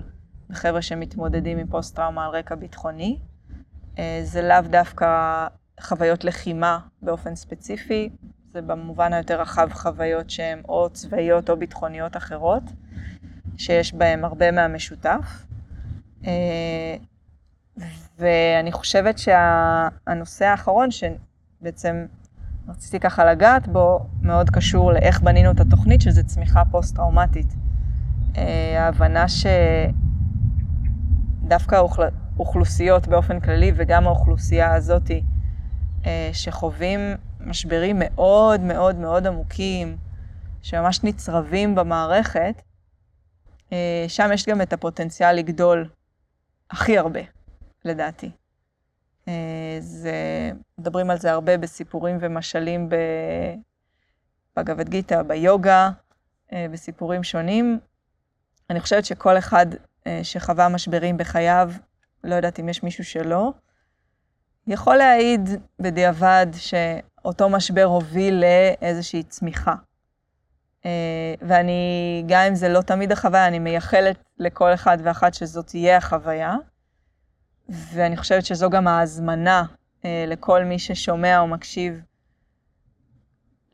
לחבר'ה 0.50 0.82
שמתמודדים 0.82 1.58
עם 1.58 1.66
פוסט-טראומה 1.66 2.26
על 2.26 2.30
רקע 2.30 2.54
ביטחוני. 2.54 3.18
אה, 3.98 4.20
זה 4.24 4.42
לאו 4.42 4.60
דווקא 4.70 5.46
חוויות 5.80 6.24
לחימה 6.24 6.78
באופן 7.02 7.34
ספציפי, 7.34 8.10
זה 8.52 8.62
במובן 8.62 9.12
היותר 9.12 9.40
רחב 9.40 9.68
חוויות 9.72 10.30
שהן 10.30 10.62
או 10.68 10.90
צבאיות 10.92 11.50
או 11.50 11.56
ביטחוניות 11.56 12.16
אחרות, 12.16 12.62
שיש 13.56 13.94
בהן 13.94 14.24
הרבה 14.24 14.50
מהמשותף. 14.50 15.46
אה, 16.26 16.96
ואני 18.18 18.72
חושבת 18.72 19.18
שהנושא 19.18 20.44
האחרון, 20.44 20.88
שבעצם 20.90 22.06
רציתי 22.68 23.00
ככה 23.00 23.24
לגעת 23.24 23.68
בו, 23.68 24.06
מאוד 24.22 24.50
קשור 24.50 24.92
לאיך 24.92 25.22
בנינו 25.22 25.50
את 25.50 25.60
התוכנית, 25.60 26.00
שזה 26.00 26.22
צמיחה 26.22 26.62
פוסט-טראומטית. 26.70 27.54
אה, 28.36 28.84
ההבנה 28.84 29.28
ש... 29.28 29.46
דווקא 31.48 31.82
האוכלוסיות 32.36 33.08
באופן 33.08 33.40
כללי 33.40 33.72
וגם 33.76 34.06
האוכלוסייה 34.06 34.74
הזאתי 34.74 35.22
אה, 36.06 36.30
שחווים 36.32 37.00
משברים 37.46 37.96
מאוד 37.98 38.60
מאוד 38.60 38.96
מאוד 38.96 39.26
עמוקים, 39.26 39.96
שממש 40.62 41.04
נצרבים 41.04 41.74
במערכת, 41.74 42.62
אה, 43.72 44.04
שם 44.08 44.30
יש 44.34 44.46
גם 44.46 44.62
את 44.62 44.72
הפוטנציאל 44.72 45.32
לגדול 45.32 45.88
הכי 46.70 46.98
הרבה, 46.98 47.20
לדעתי. 47.84 48.30
אה, 49.28 49.76
זה, 49.80 50.50
מדברים 50.78 51.10
על 51.10 51.18
זה 51.18 51.32
הרבה 51.32 51.58
בסיפורים 51.58 52.18
ומשלים 52.20 52.88
בגבת 54.56 54.88
גיטה, 54.88 55.22
ביוגה, 55.22 55.90
בסיפורים 56.52 57.22
שונים. 57.24 57.78
אני 58.70 58.80
חושבת 58.80 59.04
שכל 59.04 59.38
אחד 59.38 59.66
אה, 60.06 60.20
שחווה 60.22 60.68
משברים 60.68 61.16
בחייו, 61.16 61.72
לא 62.24 62.34
יודעת 62.34 62.60
אם 62.60 62.68
יש 62.68 62.82
מישהו 62.82 63.04
שלא, 63.04 63.52
יכול 64.66 64.96
להעיד 64.96 65.48
בדיעבד 65.78 66.46
שאותו 67.22 67.48
משבר 67.48 67.84
הוביל 67.84 68.44
לאיזושהי 68.44 69.22
צמיחה. 69.22 69.74
אה, 70.86 71.34
ואני, 71.42 72.24
גם 72.26 72.40
אם 72.48 72.54
זה 72.54 72.68
לא 72.68 72.80
תמיד 72.82 73.12
החוויה, 73.12 73.46
אני 73.46 73.58
מייחלת 73.58 74.24
לכל 74.38 74.74
אחד 74.74 74.98
ואחת 75.02 75.34
שזאת 75.34 75.66
תהיה 75.66 75.96
החוויה. 75.96 76.56
ואני 77.68 78.16
חושבת 78.16 78.44
שזו 78.44 78.70
גם 78.70 78.88
ההזמנה 78.88 79.64
אה, 80.04 80.24
לכל 80.28 80.64
מי 80.64 80.78
ששומע 80.78 81.40
או 81.40 81.46
מקשיב 81.46 82.00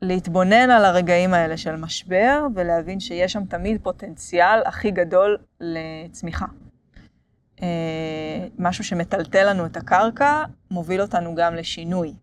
להתבונן 0.01 0.69
על 0.69 0.85
הרגעים 0.85 1.33
האלה 1.33 1.57
של 1.57 1.75
משבר 1.75 2.47
ולהבין 2.55 2.99
שיש 2.99 3.33
שם 3.33 3.45
תמיד 3.45 3.81
פוטנציאל 3.83 4.61
הכי 4.65 4.91
גדול 4.91 5.37
לצמיחה. 5.59 6.45
אה, 7.61 8.47
משהו 8.59 8.83
שמטלטל 8.83 9.49
לנו 9.49 9.65
את 9.65 9.77
הקרקע, 9.77 10.43
מוביל 10.71 11.01
אותנו 11.01 11.35
גם 11.35 11.55
לשינוי. 11.55 12.13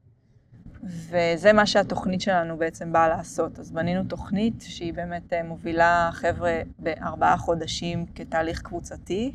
וזה 0.87 1.53
מה 1.53 1.67
שהתוכנית 1.67 2.21
שלנו 2.21 2.57
בעצם 2.57 2.93
באה 2.93 3.09
לעשות. 3.09 3.59
אז 3.59 3.71
בנינו 3.71 4.05
תוכנית 4.05 4.65
שהיא 4.69 4.95
באמת 4.95 5.33
אה, 5.33 5.43
מובילה 5.43 6.11
חבר'ה 6.13 6.61
בארבעה 6.79 7.37
חודשים 7.37 8.07
כתהליך 8.15 8.63
קבוצתי, 8.63 9.33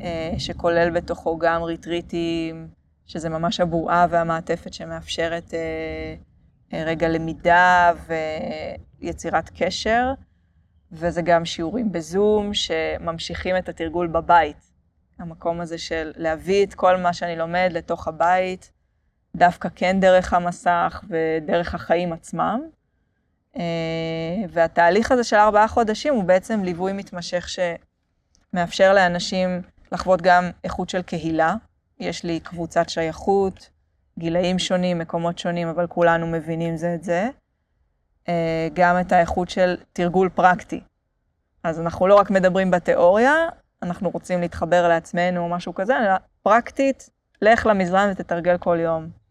אה, 0.00 0.34
שכולל 0.38 0.90
בתוכו 0.90 1.38
גם 1.38 1.62
ריטריטים, 1.62 2.68
שזה 3.06 3.28
ממש 3.28 3.60
הבועה 3.60 4.06
והמעטפת 4.10 4.72
שמאפשרת 4.72 5.54
אה, 5.54 6.84
רגע 6.84 7.08
למידה 7.08 7.92
ויצירת 9.00 9.50
קשר, 9.54 10.12
וזה 10.92 11.22
גם 11.22 11.44
שיעורים 11.44 11.92
בזום 11.92 12.54
שממשיכים 12.54 13.56
את 13.56 13.68
התרגול 13.68 14.06
בבית. 14.06 14.70
המקום 15.18 15.60
הזה 15.60 15.78
של 15.78 16.12
להביא 16.16 16.66
את 16.66 16.74
כל 16.74 16.96
מה 16.96 17.12
שאני 17.12 17.36
לומד 17.36 17.70
לתוך 17.72 18.08
הבית, 18.08 18.70
דווקא 19.36 19.68
כן 19.74 20.00
דרך 20.00 20.32
המסך 20.32 21.04
ודרך 21.08 21.74
החיים 21.74 22.12
עצמם. 22.12 22.60
אה, 23.56 23.62
והתהליך 24.48 25.12
הזה 25.12 25.24
של 25.24 25.36
ארבעה 25.36 25.68
חודשים 25.68 26.14
הוא 26.14 26.24
בעצם 26.24 26.64
ליווי 26.64 26.92
מתמשך 26.92 27.48
שמאפשר 27.48 28.94
לאנשים 28.94 29.62
לחוות 29.92 30.22
גם 30.22 30.50
איכות 30.64 30.88
של 30.88 31.02
קהילה. 31.02 31.54
יש 32.00 32.24
לי 32.24 32.40
קבוצת 32.40 32.88
שייכות, 32.88 33.70
גילאים 34.18 34.58
שונים, 34.58 34.98
מקומות 34.98 35.38
שונים, 35.38 35.68
אבל 35.68 35.86
כולנו 35.86 36.26
מבינים 36.26 36.76
זה 36.76 36.94
את 36.94 37.04
זה. 37.04 37.28
אה, 38.28 38.68
גם 38.72 39.00
את 39.00 39.12
האיכות 39.12 39.50
של 39.50 39.76
תרגול 39.92 40.28
פרקטי. 40.28 40.80
אז 41.64 41.80
אנחנו 41.80 42.06
לא 42.06 42.14
רק 42.14 42.30
מדברים 42.30 42.70
בתיאוריה, 42.70 43.34
אנחנו 43.82 44.10
רוצים 44.10 44.40
להתחבר 44.40 44.88
לעצמנו 44.88 45.40
או 45.40 45.48
משהו 45.48 45.74
כזה, 45.74 45.98
אלא 45.98 46.14
פרקטית, 46.42 47.10
לך 47.42 47.66
למזרן 47.66 48.08
ותתרגל 48.12 48.58
כל 48.58 48.78
יום. 48.80 49.23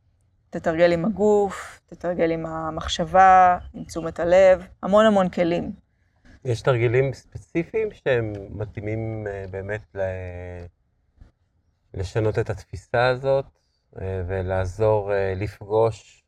תתרגל 0.54 0.93
עם 0.93 1.06
הגוף, 1.06 1.82
תתרגל 1.86 2.32
עם 2.32 2.45
המחשבה, 2.45 3.58
עם 3.74 3.84
תשומת 3.84 4.20
הלב, 4.20 4.68
המון 4.84 5.06
המון 5.06 5.30
כלים. 5.30 5.72
יש 6.45 6.62
תרגילים 6.62 7.14
ספציפיים 7.14 7.89
שהם 7.91 8.34
מתאימים 8.49 9.28
אה, 9.28 9.45
באמת 9.51 9.95
לשנות 11.93 12.39
את 12.39 12.49
התפיסה 12.49 13.08
הזאת? 13.08 13.45
אה, 14.01 14.24
ולעזור 14.28 15.14
אה, 15.14 15.34
לפגוש, 15.36 16.24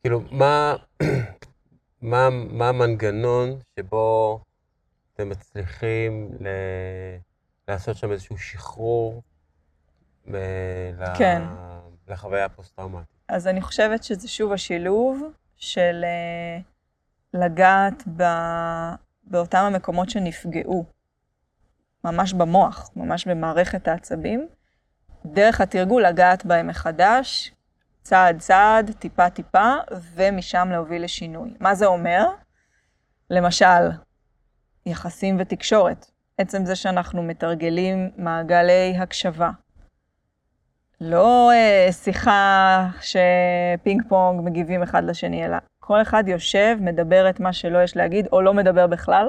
כאילו, 0.00 0.20
מה, 0.30 0.76
מה, 2.02 2.30
מה 2.30 2.68
המנגנון 2.68 3.58
שבו 3.78 4.40
אתם 5.14 5.28
מצליחים 5.28 6.30
ל... 6.40 6.46
לעשות 7.68 7.96
שם 7.96 8.12
איזשהו 8.12 8.38
שחרור 8.38 9.22
כן. 11.18 11.42
לחוויה 12.08 12.44
הפוסט-טראומטית? 12.44 13.14
אז 13.28 13.46
אני 13.46 13.62
חושבת 13.62 14.04
שזה 14.04 14.28
שוב 14.28 14.52
השילוב 14.52 15.22
של 15.56 16.04
אה, 16.04 16.58
לגעת 17.34 18.02
ב... 18.16 18.22
באותם 19.24 19.58
המקומות 19.58 20.10
שנפגעו 20.10 20.84
ממש 22.04 22.32
במוח, 22.32 22.90
ממש 22.96 23.28
במערכת 23.28 23.88
העצבים, 23.88 24.48
דרך 25.26 25.60
התרגול 25.60 26.06
לגעת 26.06 26.46
בהם 26.46 26.66
מחדש, 26.66 27.52
צעד 28.02 28.38
צעד, 28.38 28.90
טיפה 28.98 29.30
טיפה, 29.30 29.72
ומשם 30.14 30.68
להוביל 30.72 31.04
לשינוי. 31.04 31.54
מה 31.60 31.74
זה 31.74 31.86
אומר? 31.86 32.26
למשל, 33.30 33.90
יחסים 34.86 35.36
ותקשורת. 35.40 36.06
עצם 36.38 36.64
זה 36.64 36.76
שאנחנו 36.76 37.22
מתרגלים 37.22 38.10
מעגלי 38.16 38.96
הקשבה. 38.98 39.50
לא 41.00 41.50
אה, 41.52 41.92
שיחה 41.92 42.88
שפינג 43.00 44.02
פונג 44.08 44.40
מגיבים 44.44 44.82
אחד 44.82 45.04
לשני, 45.04 45.44
אלא 45.46 45.56
כל 45.80 46.02
אחד 46.02 46.24
יושב, 46.26 46.76
מדבר 46.80 47.30
את 47.30 47.40
מה 47.40 47.52
שלא 47.52 47.82
יש 47.82 47.96
להגיד, 47.96 48.26
או 48.32 48.40
לא 48.40 48.54
מדבר 48.54 48.86
בכלל, 48.86 49.28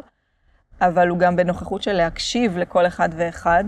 אבל 0.82 1.08
הוא 1.08 1.18
גם 1.18 1.36
בנוכחות 1.36 1.82
של 1.84 1.94
להקשיב 1.94 2.58
לכל 2.58 2.88
אחד 2.88 3.10
ואחד. 3.16 3.64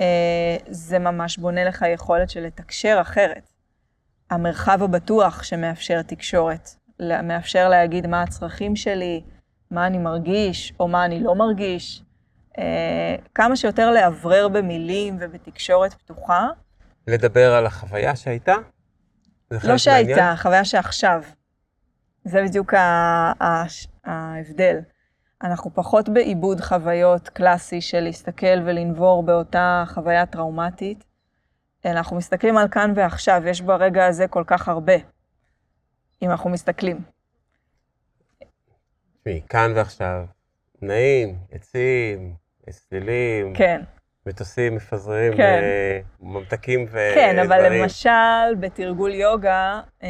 אה, 0.00 0.56
זה 0.66 0.98
ממש 0.98 1.38
בונה 1.38 1.64
לך 1.64 1.84
יכולת 1.94 2.30
של 2.30 2.40
לתקשר 2.40 2.98
אחרת. 3.00 3.50
המרחב 4.30 4.82
הבטוח 4.82 5.42
שמאפשר 5.42 6.02
תקשורת, 6.02 6.70
מאפשר 7.22 7.68
להגיד 7.68 8.06
מה 8.06 8.22
הצרכים 8.22 8.76
שלי, 8.76 9.22
מה 9.70 9.86
אני 9.86 9.98
מרגיש 9.98 10.72
או 10.80 10.88
מה 10.88 11.04
אני 11.04 11.20
לא 11.20 11.34
מרגיש. 11.34 12.02
אה, 12.58 13.16
כמה 13.34 13.56
שיותר 13.56 13.90
לאוורר 13.90 14.48
במילים 14.48 15.16
ובתקשורת 15.20 15.94
פתוחה. 15.94 16.48
לדבר 17.08 17.54
על 17.54 17.66
החוויה 17.66 18.16
שהייתה? 18.16 18.54
לא 19.50 19.78
שהייתה, 19.78 20.32
החוויה 20.32 20.64
שעכשיו. 20.64 21.22
זה 22.24 22.42
בדיוק 22.42 22.74
ההבדל. 24.04 24.78
אנחנו 25.42 25.74
פחות 25.74 26.08
בעיבוד 26.08 26.60
חוויות 26.60 27.28
קלאסי 27.28 27.80
של 27.80 28.00
להסתכל 28.00 28.60
ולנבור 28.66 29.22
באותה 29.22 29.84
חוויה 29.86 30.26
טראומטית, 30.26 31.04
אלא 31.86 31.98
אנחנו 31.98 32.16
מסתכלים 32.16 32.56
על 32.56 32.68
כאן 32.68 32.92
ועכשיו, 32.96 33.42
יש 33.46 33.60
ברגע 33.60 34.06
הזה 34.06 34.28
כל 34.28 34.44
כך 34.46 34.68
הרבה, 34.68 34.94
אם 36.22 36.30
אנחנו 36.30 36.50
מסתכלים. 36.50 37.02
תשמעי, 39.20 39.42
כאן 39.48 39.72
ועכשיו, 39.76 40.24
נעים, 40.82 41.38
עצים, 41.50 42.34
צלילים. 42.70 43.54
כן. 43.54 43.82
מטוסים 44.28 44.76
מפזרים 44.76 45.36
כן. 45.36 45.60
אה, 45.62 46.00
ממתקים 46.20 46.82
ודברים. 46.82 47.14
כן, 47.14 47.38
אבל 47.38 47.72
למשל, 47.72 48.54
בתרגול 48.60 49.14
יוגה, 49.14 49.80
אה, 50.02 50.08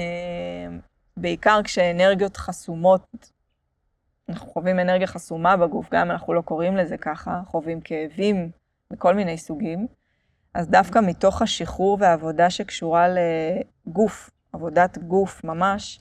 בעיקר 1.16 1.60
כשאנרגיות 1.64 2.36
חסומות, 2.36 3.30
אנחנו 4.28 4.48
חווים 4.48 4.78
אנרגיה 4.78 5.06
חסומה 5.06 5.56
בגוף, 5.56 5.88
גם 5.92 6.00
אם 6.00 6.10
אנחנו 6.10 6.34
לא 6.34 6.40
קוראים 6.40 6.76
לזה 6.76 6.96
ככה, 6.96 7.40
חווים 7.46 7.80
כאבים 7.80 8.50
מכל 8.90 9.14
מיני 9.14 9.38
סוגים, 9.38 9.86
אז 10.54 10.68
דווקא 10.68 10.98
מתוך 10.98 11.42
השחרור 11.42 11.98
והעבודה 12.00 12.50
שקשורה 12.50 13.06
לגוף, 13.08 14.30
עבודת 14.52 14.98
גוף 14.98 15.44
ממש, 15.44 16.00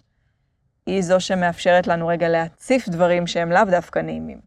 היא 0.86 1.02
זו 1.02 1.20
שמאפשרת 1.20 1.88
לנו 1.88 2.08
רגע 2.08 2.30
להציף 2.30 2.90
דברים 2.90 3.28
שהם 3.28 3.52
לאו 3.52 3.66
דווקא 3.72 4.00
נעימים. 4.00 4.47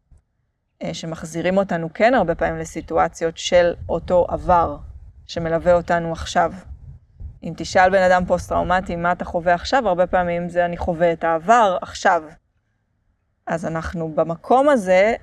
אה, 0.82 0.94
שמחזירים 0.94 1.56
אותנו 1.56 1.88
כן 1.94 2.14
הרבה 2.14 2.34
פעמים 2.34 2.58
לסיטואציות 2.58 3.38
של 3.38 3.74
אותו 3.88 4.26
עבר 4.28 4.76
שמלווה 5.26 5.72
אותנו 5.74 6.12
עכשיו. 6.12 6.52
אם 7.42 7.52
תשאל 7.56 7.90
בן 7.90 8.02
אדם 8.02 8.24
פוסט-טראומטי 8.26 8.96
מה 8.96 9.12
אתה 9.12 9.24
חווה 9.24 9.54
עכשיו, 9.54 9.88
הרבה 9.88 10.06
פעמים 10.06 10.48
זה 10.48 10.64
אני 10.64 10.76
חווה 10.76 11.12
את 11.12 11.24
העבר 11.24 11.78
עכשיו. 11.82 12.22
אז 13.46 13.66
אנחנו 13.66 14.12
במקום 14.14 14.68
הזה 14.68 15.14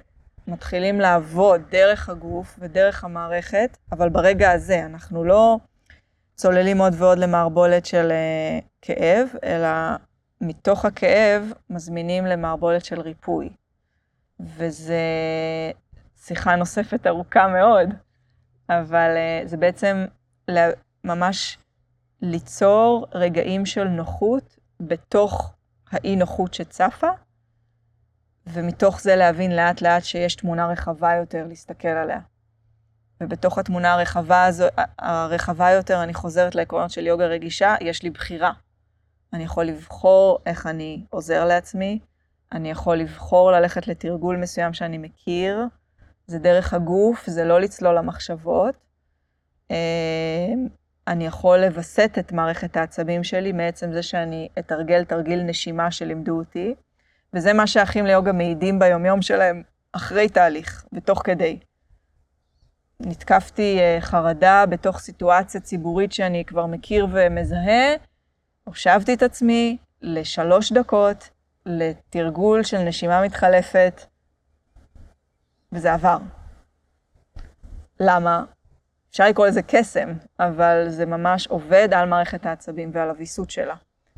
מתחילים 0.47 0.99
לעבוד 0.99 1.61
דרך 1.69 2.09
הגוף 2.09 2.55
ודרך 2.59 3.03
המערכת, 3.03 3.77
אבל 3.91 4.09
ברגע 4.09 4.51
הזה 4.51 4.85
אנחנו 4.85 5.23
לא 5.23 5.57
צוללים 6.35 6.77
עוד 6.77 6.93
ועוד 6.97 7.17
למערבולת 7.17 7.85
של 7.85 8.11
uh, 8.11 8.65
כאב, 8.81 9.27
אלא 9.43 9.67
מתוך 10.41 10.85
הכאב 10.85 11.51
מזמינים 11.69 12.25
למערבולת 12.25 12.85
של 12.85 13.01
ריפוי. 13.01 13.49
וזה 14.39 15.01
שיחה 16.15 16.55
נוספת 16.55 17.07
ארוכה 17.07 17.47
מאוד, 17.47 17.89
אבל 18.69 19.09
uh, 19.15 19.47
זה 19.47 19.57
בעצם 19.57 20.05
ממש 21.03 21.57
ליצור 22.21 23.07
רגעים 23.11 23.65
של 23.65 23.83
נוחות 23.83 24.57
בתוך 24.79 25.53
האי-נוחות 25.91 26.53
שצפה, 26.53 27.09
ומתוך 28.47 29.01
זה 29.01 29.15
להבין 29.15 29.55
לאט 29.55 29.81
לאט 29.81 30.03
שיש 30.03 30.35
תמונה 30.35 30.67
רחבה 30.67 31.15
יותר 31.15 31.45
להסתכל 31.47 31.87
עליה. 31.87 32.19
ובתוך 33.21 33.57
התמונה 33.57 33.93
הרחבה, 33.93 34.45
הזו, 34.45 34.65
הרחבה 34.99 35.71
יותר, 35.71 36.03
אני 36.03 36.13
חוזרת 36.13 36.55
לעקרונות 36.55 36.91
של 36.91 37.07
יוגה 37.07 37.25
רגישה, 37.25 37.75
יש 37.81 38.03
לי 38.03 38.09
בחירה. 38.09 38.51
אני 39.33 39.43
יכול 39.43 39.65
לבחור 39.65 40.39
איך 40.45 40.67
אני 40.67 41.05
עוזר 41.09 41.45
לעצמי, 41.45 41.99
אני 42.51 42.71
יכול 42.71 42.97
לבחור 42.97 43.51
ללכת 43.51 43.87
לתרגול 43.87 44.37
מסוים 44.37 44.73
שאני 44.73 44.97
מכיר, 44.97 45.59
זה 46.27 46.39
דרך 46.39 46.73
הגוף, 46.73 47.27
זה 47.27 47.45
לא 47.45 47.59
לצלול 47.59 47.97
למחשבות. 47.97 48.75
אה, 49.71 50.53
אני 51.07 51.25
יכול 51.25 51.57
לווסת 51.57 52.15
את 52.19 52.31
מערכת 52.31 52.77
העצבים 52.77 53.23
שלי 53.23 53.51
מעצם 53.51 53.93
זה 53.93 54.03
שאני 54.03 54.49
אתרגל 54.59 55.03
תרגיל 55.03 55.43
נשימה 55.43 55.91
שלימדו 55.91 56.37
אותי, 56.37 56.75
וזה 57.33 57.53
מה 57.53 57.67
שאחים 57.67 58.05
ליוגה 58.05 58.31
מעידים 58.31 58.79
ביומיום 58.79 59.21
שלהם 59.21 59.63
אחרי 59.91 60.29
תהליך 60.29 60.85
ותוך 60.93 61.21
כדי. 61.23 61.59
נתקפתי 62.99 63.79
אה, 63.79 63.97
חרדה 64.01 64.65
בתוך 64.65 64.99
סיטואציה 64.99 65.61
ציבורית 65.61 66.11
שאני 66.11 66.45
כבר 66.45 66.65
מכיר 66.65 67.07
ומזהה, 67.11 67.95
הושבתי 68.63 69.13
את 69.13 69.23
עצמי 69.23 69.77
לשלוש 70.01 70.71
דקות 70.71 71.29
לתרגול 71.67 72.63
של 72.63 72.77
נשימה 72.77 73.21
מתחלפת, 73.21 74.01
וזה 75.71 75.93
עבר. 75.93 76.17
למה? 77.99 78.43
אפשר 79.09 79.27
לקרוא 79.29 79.47
לזה 79.47 79.61
קסם, 79.61 80.13
אבל 80.39 80.85
זה 80.89 81.05
ממש 81.05 81.47
עובד 81.47 81.89
על 81.93 82.09
מערכת 82.09 82.45
העצבים 82.45 82.91
ועל 82.93 83.09
הוויסות 83.09 83.49
שלה. 83.49 83.75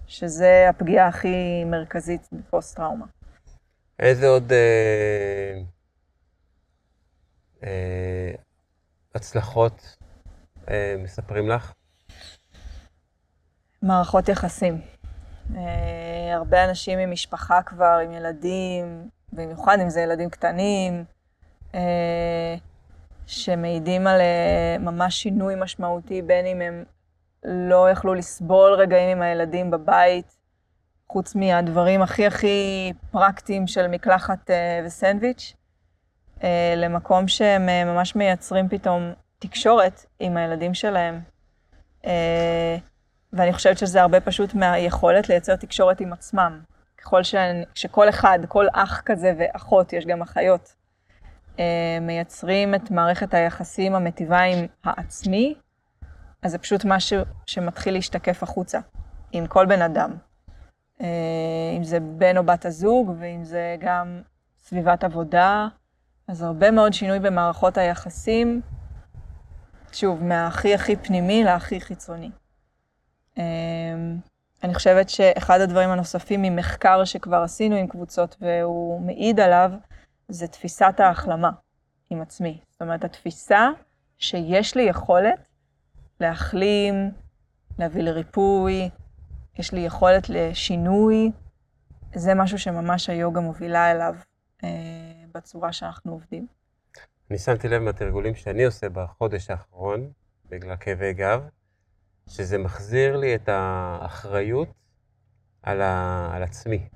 שזה 0.09 0.65
הפגיעה 0.69 1.07
הכי 1.07 1.63
מרכזית 1.65 2.29
בפוסט-טראומה. 2.31 3.05
איזה 3.99 4.27
עוד 4.27 4.51
אה, 4.51 5.61
אה, 7.63 8.31
הצלחות 9.15 9.97
אה, 10.69 10.95
מספרים 11.03 11.49
לך? 11.49 11.73
מערכות 13.81 14.29
יחסים. 14.29 14.81
אה, 15.55 16.35
הרבה 16.35 16.65
אנשים 16.65 16.99
עם 16.99 17.11
משפחה 17.11 17.61
כבר, 17.61 17.99
עם 18.03 18.13
ילדים, 18.13 19.09
במיוחד 19.33 19.79
אם 19.79 19.89
זה 19.89 20.01
ילדים 20.01 20.29
קטנים, 20.29 21.03
אה, 21.75 22.55
שמעידים 23.27 24.07
על 24.07 24.21
אה, 24.21 24.77
ממש 24.79 25.21
שינוי 25.21 25.55
משמעותי, 25.57 26.21
בין 26.21 26.45
אם 26.45 26.61
הם 26.61 26.83
לא 27.43 27.89
יכלו 27.89 28.13
לסבול 28.13 28.73
רגעים 28.73 29.17
עם 29.17 29.21
הילדים 29.21 29.71
בבית, 29.71 30.37
חוץ 31.07 31.35
מהדברים 31.35 32.01
הכי 32.01 32.25
הכי 32.25 32.93
פרקטיים 33.11 33.67
של 33.67 33.87
מקלחת 33.87 34.49
וסנדוויץ', 34.85 35.53
למקום 36.77 37.27
שהם 37.27 37.65
ממש 37.65 38.15
מייצרים 38.15 38.69
פתאום 38.69 39.13
תקשורת 39.39 40.05
עם 40.19 40.37
הילדים 40.37 40.73
שלהם. 40.73 41.19
ואני 43.33 43.53
חושבת 43.53 43.77
שזה 43.77 44.01
הרבה 44.01 44.19
פשוט 44.19 44.53
מהיכולת 44.53 45.29
לייצר 45.29 45.55
תקשורת 45.55 46.01
עם 46.01 46.13
עצמם. 46.13 46.59
ככל 46.97 47.23
ש... 47.23 47.35
שכל 47.73 48.09
אחד, 48.09 48.39
כל 48.47 48.65
אח 48.73 49.01
כזה 49.05 49.33
ואחות, 49.37 49.93
יש 49.93 50.05
גם 50.05 50.21
אחיות, 50.21 50.73
uh, 51.55 51.59
מייצרים 52.01 52.75
את 52.75 52.91
מערכת 52.91 53.33
היחסים 53.33 53.95
המטיבה 53.95 54.39
עם 54.39 54.65
העצמי, 54.83 55.55
אז 56.41 56.51
זה 56.51 56.57
פשוט 56.57 56.85
משהו 56.85 57.21
שמתחיל 57.45 57.93
להשתקף 57.93 58.43
החוצה, 58.43 58.79
עם 59.31 59.47
כל 59.47 59.65
בן 59.65 59.81
אדם. 59.81 60.11
אה, 61.01 61.07
אם 61.77 61.83
זה 61.83 61.99
בן 61.99 62.37
או 62.37 62.43
בת 62.43 62.65
הזוג, 62.65 63.15
ואם 63.19 63.43
זה 63.43 63.75
גם 63.79 64.21
סביבת 64.57 65.03
עבודה, 65.03 65.67
אז 66.27 66.41
הרבה 66.41 66.71
מאוד 66.71 66.93
שינוי 66.93 67.19
במערכות 67.19 67.77
היחסים, 67.77 68.61
שוב, 69.91 70.23
מהכי 70.23 70.73
הכי 70.75 70.95
פנימי 70.95 71.43
להכי 71.43 71.81
חיצוני. 71.81 72.31
אה, 73.39 73.43
אני 74.63 74.75
חושבת 74.75 75.09
שאחד 75.09 75.61
הדברים 75.61 75.89
הנוספים 75.89 76.41
ממחקר 76.41 77.05
שכבר 77.05 77.37
עשינו 77.43 77.75
עם 77.75 77.87
קבוצות, 77.87 78.37
והוא 78.41 79.01
מעיד 79.01 79.39
עליו, 79.39 79.71
זה 80.27 80.47
תפיסת 80.47 80.93
ההחלמה 80.97 81.51
עם 82.09 82.21
עצמי. 82.21 82.59
זאת 82.69 82.81
אומרת, 82.81 83.03
התפיסה 83.03 83.69
שיש 84.17 84.75
לי 84.75 84.83
יכולת 84.83 85.47
להחלים, 86.19 87.11
להביא 87.79 88.03
לריפוי, 88.03 88.89
יש 89.59 89.73
לי 89.73 89.79
יכולת 89.79 90.29
לשינוי. 90.29 91.31
זה 92.15 92.35
משהו 92.35 92.59
שממש 92.59 93.09
היוגה 93.09 93.39
מובילה 93.39 93.91
אליו 93.91 94.15
אה, 94.63 94.69
בצורה 95.33 95.73
שאנחנו 95.73 96.11
עובדים. 96.11 96.47
אני 97.29 97.37
שמתי 97.37 97.67
לב 97.67 97.81
מהתרגולים 97.81 98.35
שאני 98.35 98.65
עושה 98.65 98.89
בחודש 98.89 99.49
האחרון, 99.49 100.11
בגלל 100.49 100.75
כאבי 100.79 101.13
גב, 101.13 101.41
שזה 102.29 102.57
מחזיר 102.57 103.17
לי 103.17 103.35
את 103.35 103.49
האחריות 103.51 104.69
על, 105.63 105.81
ה... 105.81 106.29
על 106.33 106.43
עצמי. 106.43 106.89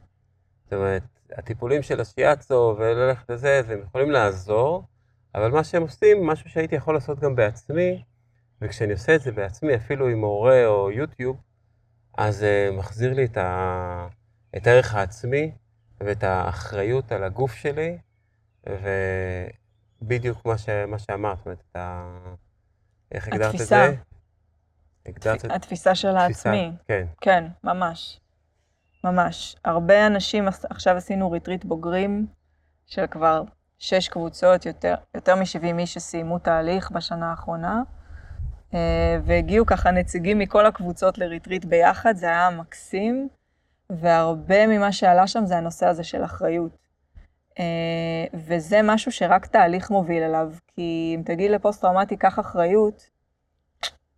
זאת 0.64 0.74
אומרת, 0.74 1.04
הטיפולים 1.32 1.82
של 1.82 2.02
השיאצו 2.02 2.76
וללכת 2.78 3.30
לזה, 3.30 3.62
הם 3.70 3.82
יכולים 3.82 4.12
לעזור, 4.12 4.84
אבל 5.36 5.52
מה 5.52 5.64
שהם 5.64 5.82
עושים, 5.82 6.28
משהו 6.28 6.50
שהייתי 6.50 6.76
יכול 6.76 6.94
לעשות 6.94 7.20
גם 7.20 7.36
בעצמי, 7.36 8.04
וכשאני 8.62 8.94
עושה 8.94 9.16
את 9.16 9.22
זה 9.22 9.32
בעצמי, 9.32 9.76
אפילו 9.76 10.08
עם 10.08 10.18
מורה 10.18 10.66
או 10.66 10.92
יוטיוב, 10.92 11.38
אז 12.18 12.38
זה 12.38 12.70
uh, 12.72 12.76
מחזיר 12.78 13.14
לי 13.14 13.26
את, 13.26 13.38
ה... 13.38 14.08
את 14.58 14.68
הערך 14.68 14.96
העצמי 14.96 15.52
ואת 16.02 16.24
האחריות 16.24 17.12
על 17.12 17.24
הגוף 17.24 17.54
שלי, 17.54 17.98
ובדיוק 20.02 20.46
מה, 20.46 20.58
ש... 20.58 20.70
מה 20.70 21.00
שאמרת, 21.00 21.38
זאת 21.38 21.46
אומרת, 21.46 21.64
את 21.72 21.76
ה... 21.76 22.18
איך 23.12 23.28
הגדרת 23.28 23.56
את 23.56 23.60
זה? 23.60 23.96
הגדרת... 25.06 25.46
התפיסה 25.46 25.96
של 25.96 26.18
העצמי. 26.18 26.72
כן. 26.88 27.06
כן, 27.22 27.44
ממש. 27.64 28.20
ממש. 29.04 29.56
הרבה 29.66 30.08
אנשים, 30.08 30.48
עכשיו 30.48 30.98
עשינו 30.98 31.32
ריטריט 31.32 31.66
בוגרים 31.66 32.28
של 32.86 33.08
כבר 33.08 33.44
שש 33.80 34.08
קבוצות, 34.08 34.66
יותר, 34.66 34.96
יותר 35.16 35.36
מ-70 35.36 35.80
איש 35.80 35.94
שסיימו 35.94 36.40
תהליך 36.40 36.92
בשנה 36.92 37.30
האחרונה, 37.30 37.82
אה, 38.74 39.20
והגיעו 39.26 39.66
ככה 39.66 39.92
נציגים 39.92 40.40
מכל 40.40 40.66
הקבוצות 40.66 41.18
לריטריט 41.18 41.66
ביחד, 41.66 42.16
זה 42.16 42.26
היה 42.26 42.50
מקסים, 42.50 43.28
והרבה 43.90 44.68
ממה 44.68 44.92
שעלה 44.92 45.28
שם 45.28 45.46
זה 45.46 45.58
הנושא 45.58 45.86
הזה 45.86 46.04
של 46.04 46.24
אחריות. 46.24 46.78
אה, 47.60 48.26
וזה 48.34 48.80
משהו 48.84 49.12
שרק 49.12 49.46
תהליך 49.46 49.92
מוביל 49.92 50.24
אליו, 50.24 50.52
כי 50.68 51.14
אם 51.16 51.22
תגיד 51.26 51.52
לפוסט-טראומטי, 51.52 52.18
קח 52.18 52.40
אחריות, 52.40 53.10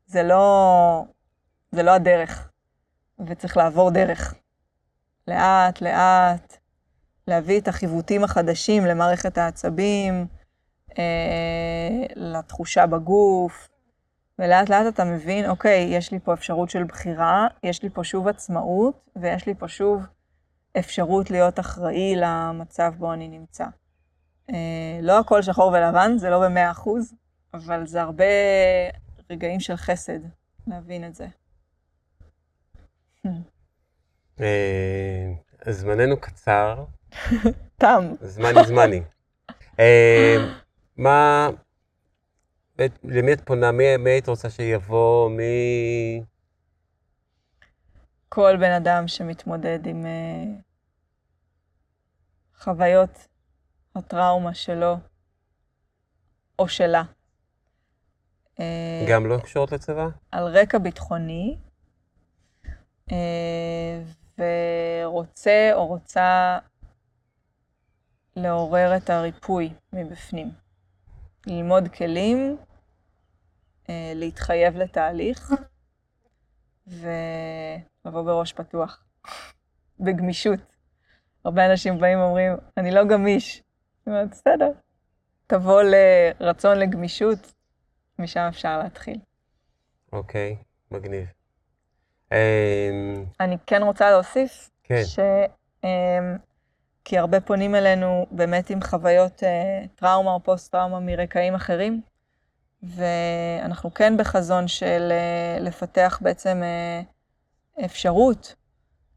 זה 0.06 0.24
לא, 0.24 1.06
זה 1.72 1.84
לא 1.84 1.92
הדרך, 1.92 2.52
וצריך 3.28 3.58
לעבור 3.58 3.92
דרך. 3.92 4.36
לאט, 5.28 5.82
לאט, 5.82 6.58
להביא 7.28 7.60
את 7.60 7.68
החיווטים 7.68 8.24
החדשים 8.24 8.86
למערכת 8.86 9.38
העצבים, 9.38 10.28
אה, 10.98 12.06
לתחושה 12.16 12.86
בגוף, 12.86 13.70
ולאט 14.40 14.70
לאט 14.70 14.94
אתה 14.94 15.04
מבין, 15.04 15.50
אוקיי, 15.50 15.88
יש 15.92 16.12
לי 16.12 16.20
פה 16.20 16.34
אפשרות 16.34 16.70
של 16.70 16.84
בחירה, 16.84 17.48
יש 17.64 17.84
לי 17.84 17.90
פה 17.90 18.04
שוב 18.04 18.28
עצמאות, 18.28 19.10
ויש 19.16 19.48
לי 19.48 19.56
פה 19.56 19.68
שוב 19.68 20.06
אפשרות 20.80 21.32
להיות 21.32 21.60
אחראי 21.60 22.16
למצב 22.16 22.94
בו 22.98 23.14
אני 23.14 23.28
נמצא. 23.28 23.66
אה, 24.50 25.00
לא 25.02 25.20
הכל 25.20 25.42
שחור 25.42 25.68
ולבן, 25.68 26.18
זה 26.18 26.30
לא 26.30 26.40
במאה 26.46 26.72
אחוז, 26.72 27.14
אבל 27.54 27.88
זה 27.88 28.02
הרבה 28.02 28.26
רגעים 29.30 29.60
של 29.60 29.76
חסד, 29.76 30.20
להבין 30.68 31.08
את 31.08 31.16
זה. 31.16 31.28
אה, 34.42 35.34
זמננו 35.70 36.20
קצר. 36.20 36.86
תם. 37.82 38.14
זמני 38.22 38.66
זמני. 38.68 39.02
אה, 39.80 40.36
מה, 40.98 41.50
למי 43.04 43.34
את 43.34 43.42
פונה? 43.42 43.72
מי, 43.72 43.84
היית 44.06 44.28
רוצה 44.28 44.50
שיבוא? 44.50 45.30
מי... 45.30 46.24
כל 48.30 48.58
בן 48.60 48.72
אדם 48.72 49.08
שמתמודד 49.08 49.88
עם 49.88 50.06
uh, 50.06 50.62
חוויות 52.64 53.28
הטראומה 53.96 54.54
שלו 54.54 54.98
או 56.60 56.68
שלה. 56.68 57.04
גם 59.10 59.26
לא 59.26 59.38
קשורות 59.38 59.72
לצבא? 59.72 60.08
על 60.32 60.58
רקע 60.58 60.78
ביטחוני, 60.78 61.58
uh, 63.10 63.14
ורוצה 64.38 65.70
או 65.74 65.88
רוצה 65.88 66.58
לעורר 68.36 68.98
את 68.98 69.10
הריפוי 69.10 69.74
מבפנים. 69.94 70.52
ללמוד 71.48 71.88
כלים, 71.88 72.58
אה, 73.90 74.12
להתחייב 74.16 74.78
לתהליך, 74.78 75.54
ולבוא 76.88 78.22
בראש 78.22 78.54
פתוח, 78.54 79.04
בגמישות. 80.00 80.60
הרבה 81.46 81.72
אנשים 81.72 82.00
באים 82.00 82.20
ואומרים, 82.20 82.54
אני 82.78 82.92
לא 82.92 83.04
גמיש. 83.06 83.64
אני 84.08 84.16
אומרת, 84.16 84.30
בסדר, 84.32 84.72
תבוא 85.48 85.82
לרצון 85.84 86.78
לגמישות, 86.78 87.54
משם 88.20 88.46
אפשר 88.50 88.78
להתחיל. 88.78 89.20
אוקיי, 90.14 90.56
okay, 90.60 90.96
מגניב. 90.96 91.26
אמ, 92.32 93.26
אני 93.40 93.58
כן 93.66 93.84
רוצה 93.84 94.12
להוסיף, 94.12 94.70
כן. 94.84 95.04
ש... 95.06 95.20
אמ, 95.84 96.38
כי 97.06 97.18
הרבה 97.18 97.42
פונים 97.42 97.76
אלינו 97.76 98.26
באמת 98.32 98.70
עם 98.70 98.82
חוויות 98.82 99.44
אה, 99.44 99.86
טראומה 99.96 100.32
או 100.32 100.40
פוסט-טראומה 100.44 101.00
מרקעים 101.00 101.56
אחרים, 101.56 102.02
ואנחנו 102.84 103.94
כן 103.94 104.18
בחזון 104.18 104.68
של 104.68 105.12
אה, 105.12 105.60
לפתח 105.60 106.20
בעצם 106.22 106.62
אה, 106.64 107.02
אפשרות 107.86 108.56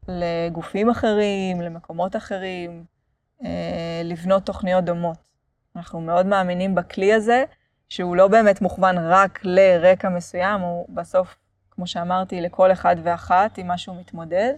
לגופים 0.07 0.89
אחרים, 0.89 1.61
למקומות 1.61 2.15
אחרים, 2.15 2.83
לבנות 4.03 4.45
תוכניות 4.45 4.85
דומות. 4.85 5.17
אנחנו 5.75 6.01
מאוד 6.01 6.25
מאמינים 6.25 6.75
בכלי 6.75 7.13
הזה, 7.13 7.43
שהוא 7.89 8.15
לא 8.15 8.27
באמת 8.27 8.61
מוכוון 8.61 8.95
רק 8.97 9.39
לרקע 9.43 10.09
מסוים, 10.09 10.61
הוא 10.61 10.85
בסוף 10.89 11.35
כמו 11.71 11.87
שאמרתי, 11.87 12.41
לכל 12.41 12.71
אחד 12.71 12.95
ואחת 13.03 13.57
עם 13.57 13.67
מה 13.67 13.77
שהוא 13.77 13.95
מתמודד. 13.99 14.53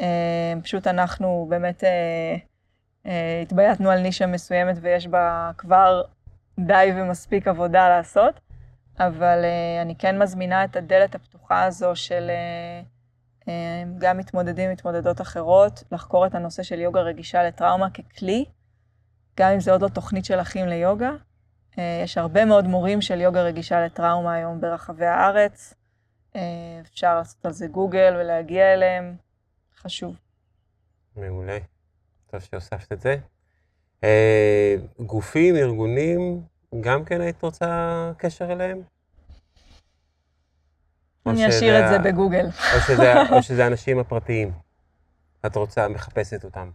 אה, 0.00 0.52
פשוט 0.62 0.86
אנחנו 0.86 1.46
באמת 1.50 1.84
אה, 1.84 2.36
אה, 3.06 3.40
התבייתנו 3.42 3.90
על 3.90 4.00
נישה 4.00 4.26
מסוימת 4.26 4.76
ויש 4.80 5.06
בה 5.06 5.50
כבר 5.58 6.02
די 6.60 6.92
ומספיק 6.96 7.48
עבודה 7.48 7.88
לעשות, 7.88 8.40
אבל 8.98 9.44
אני 9.82 9.94
כן 9.96 10.18
מזמינה 10.18 10.64
את 10.64 10.76
הדלת 10.76 11.14
הפתוחה 11.14 11.64
הזו 11.64 11.96
של 11.96 12.30
גם 13.98 14.18
מתמודדים 14.18 14.70
ומתמודדות 14.70 15.20
אחרות, 15.20 15.84
לחקור 15.92 16.26
את 16.26 16.34
הנושא 16.34 16.62
של 16.62 16.80
יוגה 16.80 17.00
רגישה 17.00 17.42
לטראומה 17.42 17.90
ככלי, 17.90 18.44
גם 19.36 19.52
אם 19.52 19.60
זה 19.60 19.72
עוד 19.72 19.82
לא 19.82 19.88
תוכנית 19.88 20.24
של 20.24 20.40
אחים 20.40 20.68
ליוגה. 20.68 21.10
יש 21.76 22.18
הרבה 22.18 22.44
מאוד 22.44 22.64
מורים 22.64 23.00
של 23.00 23.20
יוגה 23.20 23.42
רגישה 23.42 23.86
לטראומה 23.86 24.34
היום 24.34 24.60
ברחבי 24.60 25.06
הארץ. 25.06 25.74
אה, 26.36 26.40
אפשר 26.80 27.14
לעשות 27.14 27.46
על 27.46 27.52
זה 27.52 27.66
גוגל 27.66 28.16
ולהגיע 28.20 28.72
אליהם, 28.72 29.16
חשוב. 29.76 30.16
מעולה, 31.16 31.58
טוב 32.30 32.40
שהוספת 32.40 32.92
את 32.92 33.00
זה. 33.00 33.16
אה, 34.04 34.76
גופים, 35.00 35.56
ארגונים, 35.56 36.42
גם 36.80 37.04
כן 37.04 37.20
היית 37.20 37.42
רוצה 37.42 38.12
קשר 38.16 38.52
אליהם? 38.52 38.82
אני 41.26 41.48
אשאיר 41.48 41.84
את 41.84 41.88
זה 41.88 41.98
בגוגל. 41.98 42.46
או 42.46 42.80
שזה, 42.86 43.12
או 43.30 43.42
שזה 43.46 43.64
האנשים 43.64 43.98
הפרטיים. 43.98 44.52
את 45.46 45.56
רוצה, 45.56 45.88
מחפשת 45.88 46.44
אותם. 46.44 46.70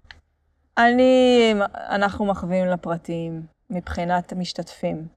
אני, 0.78 1.54
אנחנו 1.76 2.26
מכווים 2.26 2.66
לפרטיים 2.66 3.57
מבחינת 3.70 4.32
המשתתפים. 4.32 5.08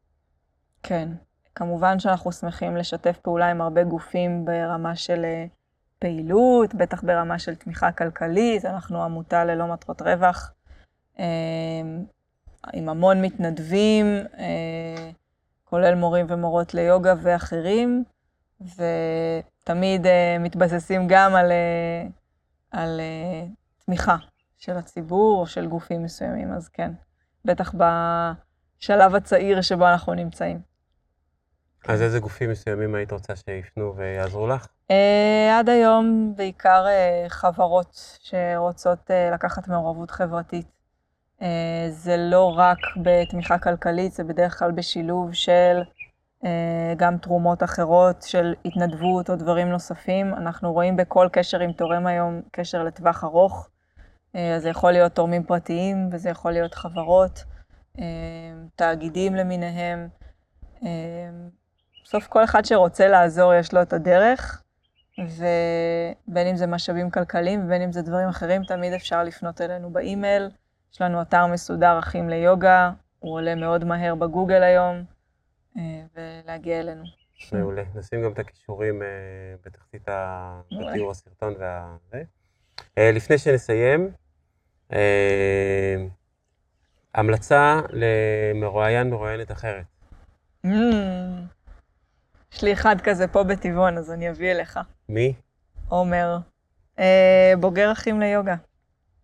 כן. 0.82 1.08
כמובן 1.54 1.98
שאנחנו 1.98 2.32
שמחים 2.32 2.76
לשתף 2.76 3.18
פעולה 3.22 3.50
עם 3.50 3.60
הרבה 3.60 3.84
גופים 3.84 4.44
ברמה 4.44 4.96
של 4.96 5.24
אה, 5.24 5.44
פעילות, 5.98 6.74
בטח 6.74 7.02
ברמה 7.02 7.38
של 7.38 7.54
תמיכה 7.54 7.92
כלכלית, 7.92 8.64
אנחנו 8.64 9.02
עמותה 9.02 9.44
ללא 9.44 9.66
מטרות 9.66 10.02
רווח, 10.02 10.52
אה, 11.18 11.24
עם 12.72 12.88
המון 12.88 13.22
מתנדבים, 13.22 14.06
אה, 14.38 15.10
כולל 15.64 15.94
מורים 15.94 16.26
ומורות 16.28 16.74
ליוגה 16.74 17.14
ואחרים, 17.22 18.04
ותמיד 18.60 20.06
מתבססים 20.40 21.06
גם 21.08 21.34
על, 21.34 21.52
על 22.70 23.00
תמיכה 23.84 24.16
של 24.58 24.76
הציבור 24.76 25.40
או 25.40 25.46
של 25.46 25.66
גופים 25.66 26.02
מסוימים, 26.02 26.52
אז 26.52 26.68
כן, 26.68 26.92
בטח 27.44 27.74
בשלב 27.74 29.14
הצעיר 29.14 29.60
שבו 29.60 29.88
אנחנו 29.88 30.14
נמצאים. 30.14 30.70
אז 31.88 32.02
איזה 32.02 32.20
גופים 32.20 32.50
מסוימים 32.50 32.94
היית 32.94 33.12
רוצה 33.12 33.36
שיפנו 33.36 33.96
ויעזרו 33.96 34.46
לך? 34.46 34.66
Uh, 34.88 34.92
עד 35.58 35.68
היום 35.68 36.32
בעיקר 36.36 36.86
uh, 36.86 37.28
חברות 37.28 38.18
שרוצות 38.22 39.10
uh, 39.10 39.34
לקחת 39.34 39.68
מעורבות 39.68 40.10
חברתית. 40.10 40.66
Uh, 41.40 41.44
זה 41.88 42.16
לא 42.16 42.58
רק 42.58 42.78
בתמיכה 43.02 43.58
כלכלית, 43.58 44.12
זה 44.12 44.24
בדרך 44.24 44.58
כלל 44.58 44.70
בשילוב 44.70 45.32
של 45.32 45.82
uh, 46.42 46.46
גם 46.96 47.18
תרומות 47.18 47.62
אחרות, 47.62 48.22
של 48.22 48.54
התנדבות 48.64 49.30
או 49.30 49.36
דברים 49.36 49.68
נוספים. 49.68 50.34
אנחנו 50.34 50.72
רואים 50.72 50.96
בכל 50.96 51.28
קשר 51.32 51.60
עם 51.60 51.72
תורם 51.72 52.06
היום 52.06 52.40
קשר 52.50 52.84
לטווח 52.84 53.24
ארוך. 53.24 53.68
Uh, 54.36 54.38
זה 54.58 54.68
יכול 54.68 54.92
להיות 54.92 55.12
תורמים 55.12 55.44
פרטיים 55.44 56.08
וזה 56.12 56.30
יכול 56.30 56.52
להיות 56.52 56.74
חברות. 56.74 57.44
אה, 57.98 58.04
תאגידים 58.76 59.34
למיניהם. 59.34 60.08
אה, 60.82 61.30
בסוף 62.04 62.26
כל 62.26 62.44
אחד 62.44 62.64
שרוצה 62.64 63.08
לעזור 63.08 63.54
יש 63.54 63.74
לו 63.74 63.82
את 63.82 63.92
הדרך, 63.92 64.62
ובין 65.18 66.46
אם 66.46 66.56
זה 66.56 66.66
משאבים 66.66 67.10
כלכליים 67.10 67.64
ובין 67.64 67.82
אם 67.82 67.92
זה 67.92 68.02
דברים 68.02 68.28
אחרים, 68.28 68.64
תמיד 68.64 68.92
אפשר 68.92 69.24
לפנות 69.24 69.60
אלינו 69.60 69.90
באימייל. 69.90 70.50
יש 70.92 71.00
לנו 71.00 71.22
אתר 71.22 71.46
מסודר, 71.46 71.98
אחים 71.98 72.28
ליוגה, 72.28 72.90
הוא 73.18 73.34
עולה 73.34 73.54
מאוד 73.54 73.84
מהר 73.84 74.14
בגוגל 74.14 74.62
היום, 74.62 75.04
אה, 75.76 76.02
ולהגיע 76.14 76.80
אלינו. 76.80 77.04
מעולה. 77.52 77.82
נשים 77.94 78.22
גם 78.22 78.32
את 78.32 78.38
הכישורים 78.38 79.02
אה, 79.02 79.08
בתחתית 79.64 80.08
ה... 80.08 80.60
מעולה. 80.72 80.90
בתיאור 80.90 81.10
הסרטון 81.10 81.54
וה... 81.58 81.96
אה, 82.98 83.10
לפני 83.12 83.38
שנסיים, 83.38 84.00
אה, 84.04 84.10
המלצה 87.14 87.80
למרואיין, 87.90 89.10
מרואיינת 89.10 89.52
אחרת. 89.52 89.84
Mm, 90.66 90.70
יש 92.52 92.64
לי 92.64 92.72
אחד 92.72 92.96
כזה 93.00 93.28
פה 93.28 93.42
בטבעון, 93.44 93.98
אז 93.98 94.10
אני 94.10 94.30
אביא 94.30 94.50
אליך. 94.50 94.80
מי? 95.08 95.34
עומר, 95.88 96.38
אה, 96.98 97.52
בוגר 97.60 97.92
אחים 97.92 98.20
ליוגה. 98.20 98.54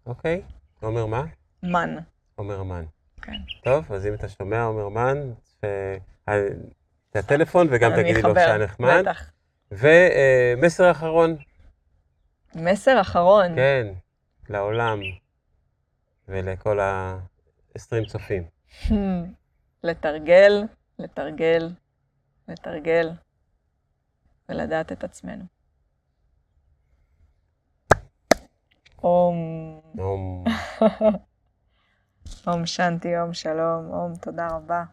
אוקיי. 0.06 0.42
עומר 0.80 1.06
מה? 1.06 1.24
מן. 1.62 1.96
עומר 2.34 2.62
מן. 2.62 2.84
כן. 3.22 3.32
טוב, 3.64 3.92
אז 3.92 4.06
אם 4.06 4.14
אתה 4.14 4.28
שומע, 4.28 4.62
עומר 4.62 4.88
מן, 4.88 5.32
את 7.10 7.16
הטלפון 7.16 7.66
וגם 7.70 7.92
תגידי 7.96 8.22
לו 8.22 8.34
שהיה 8.34 8.58
נחמד. 8.58 8.98
בטח. 9.00 9.30
ומסר 9.72 10.90
אחרון, 10.90 11.36
מסר 12.54 13.00
אחרון. 13.00 13.54
כן, 13.54 13.86
לעולם 14.48 15.00
ולכל 16.28 16.80
ה-20 16.80 18.06
צופים. 18.06 18.42
לתרגל, 19.84 20.62
לתרגל, 20.98 21.70
לתרגל, 22.48 23.10
ולדעת 24.48 24.92
את 24.92 25.04
עצמנו. 25.04 25.44
אום, 29.02 29.36
אום. 29.98 30.44
אום 32.46 32.66
שנתי, 32.66 33.20
אום 33.20 33.34
שלום, 33.34 33.90
אום 33.92 34.12
תודה 34.22 34.48
רבה. 34.48 34.84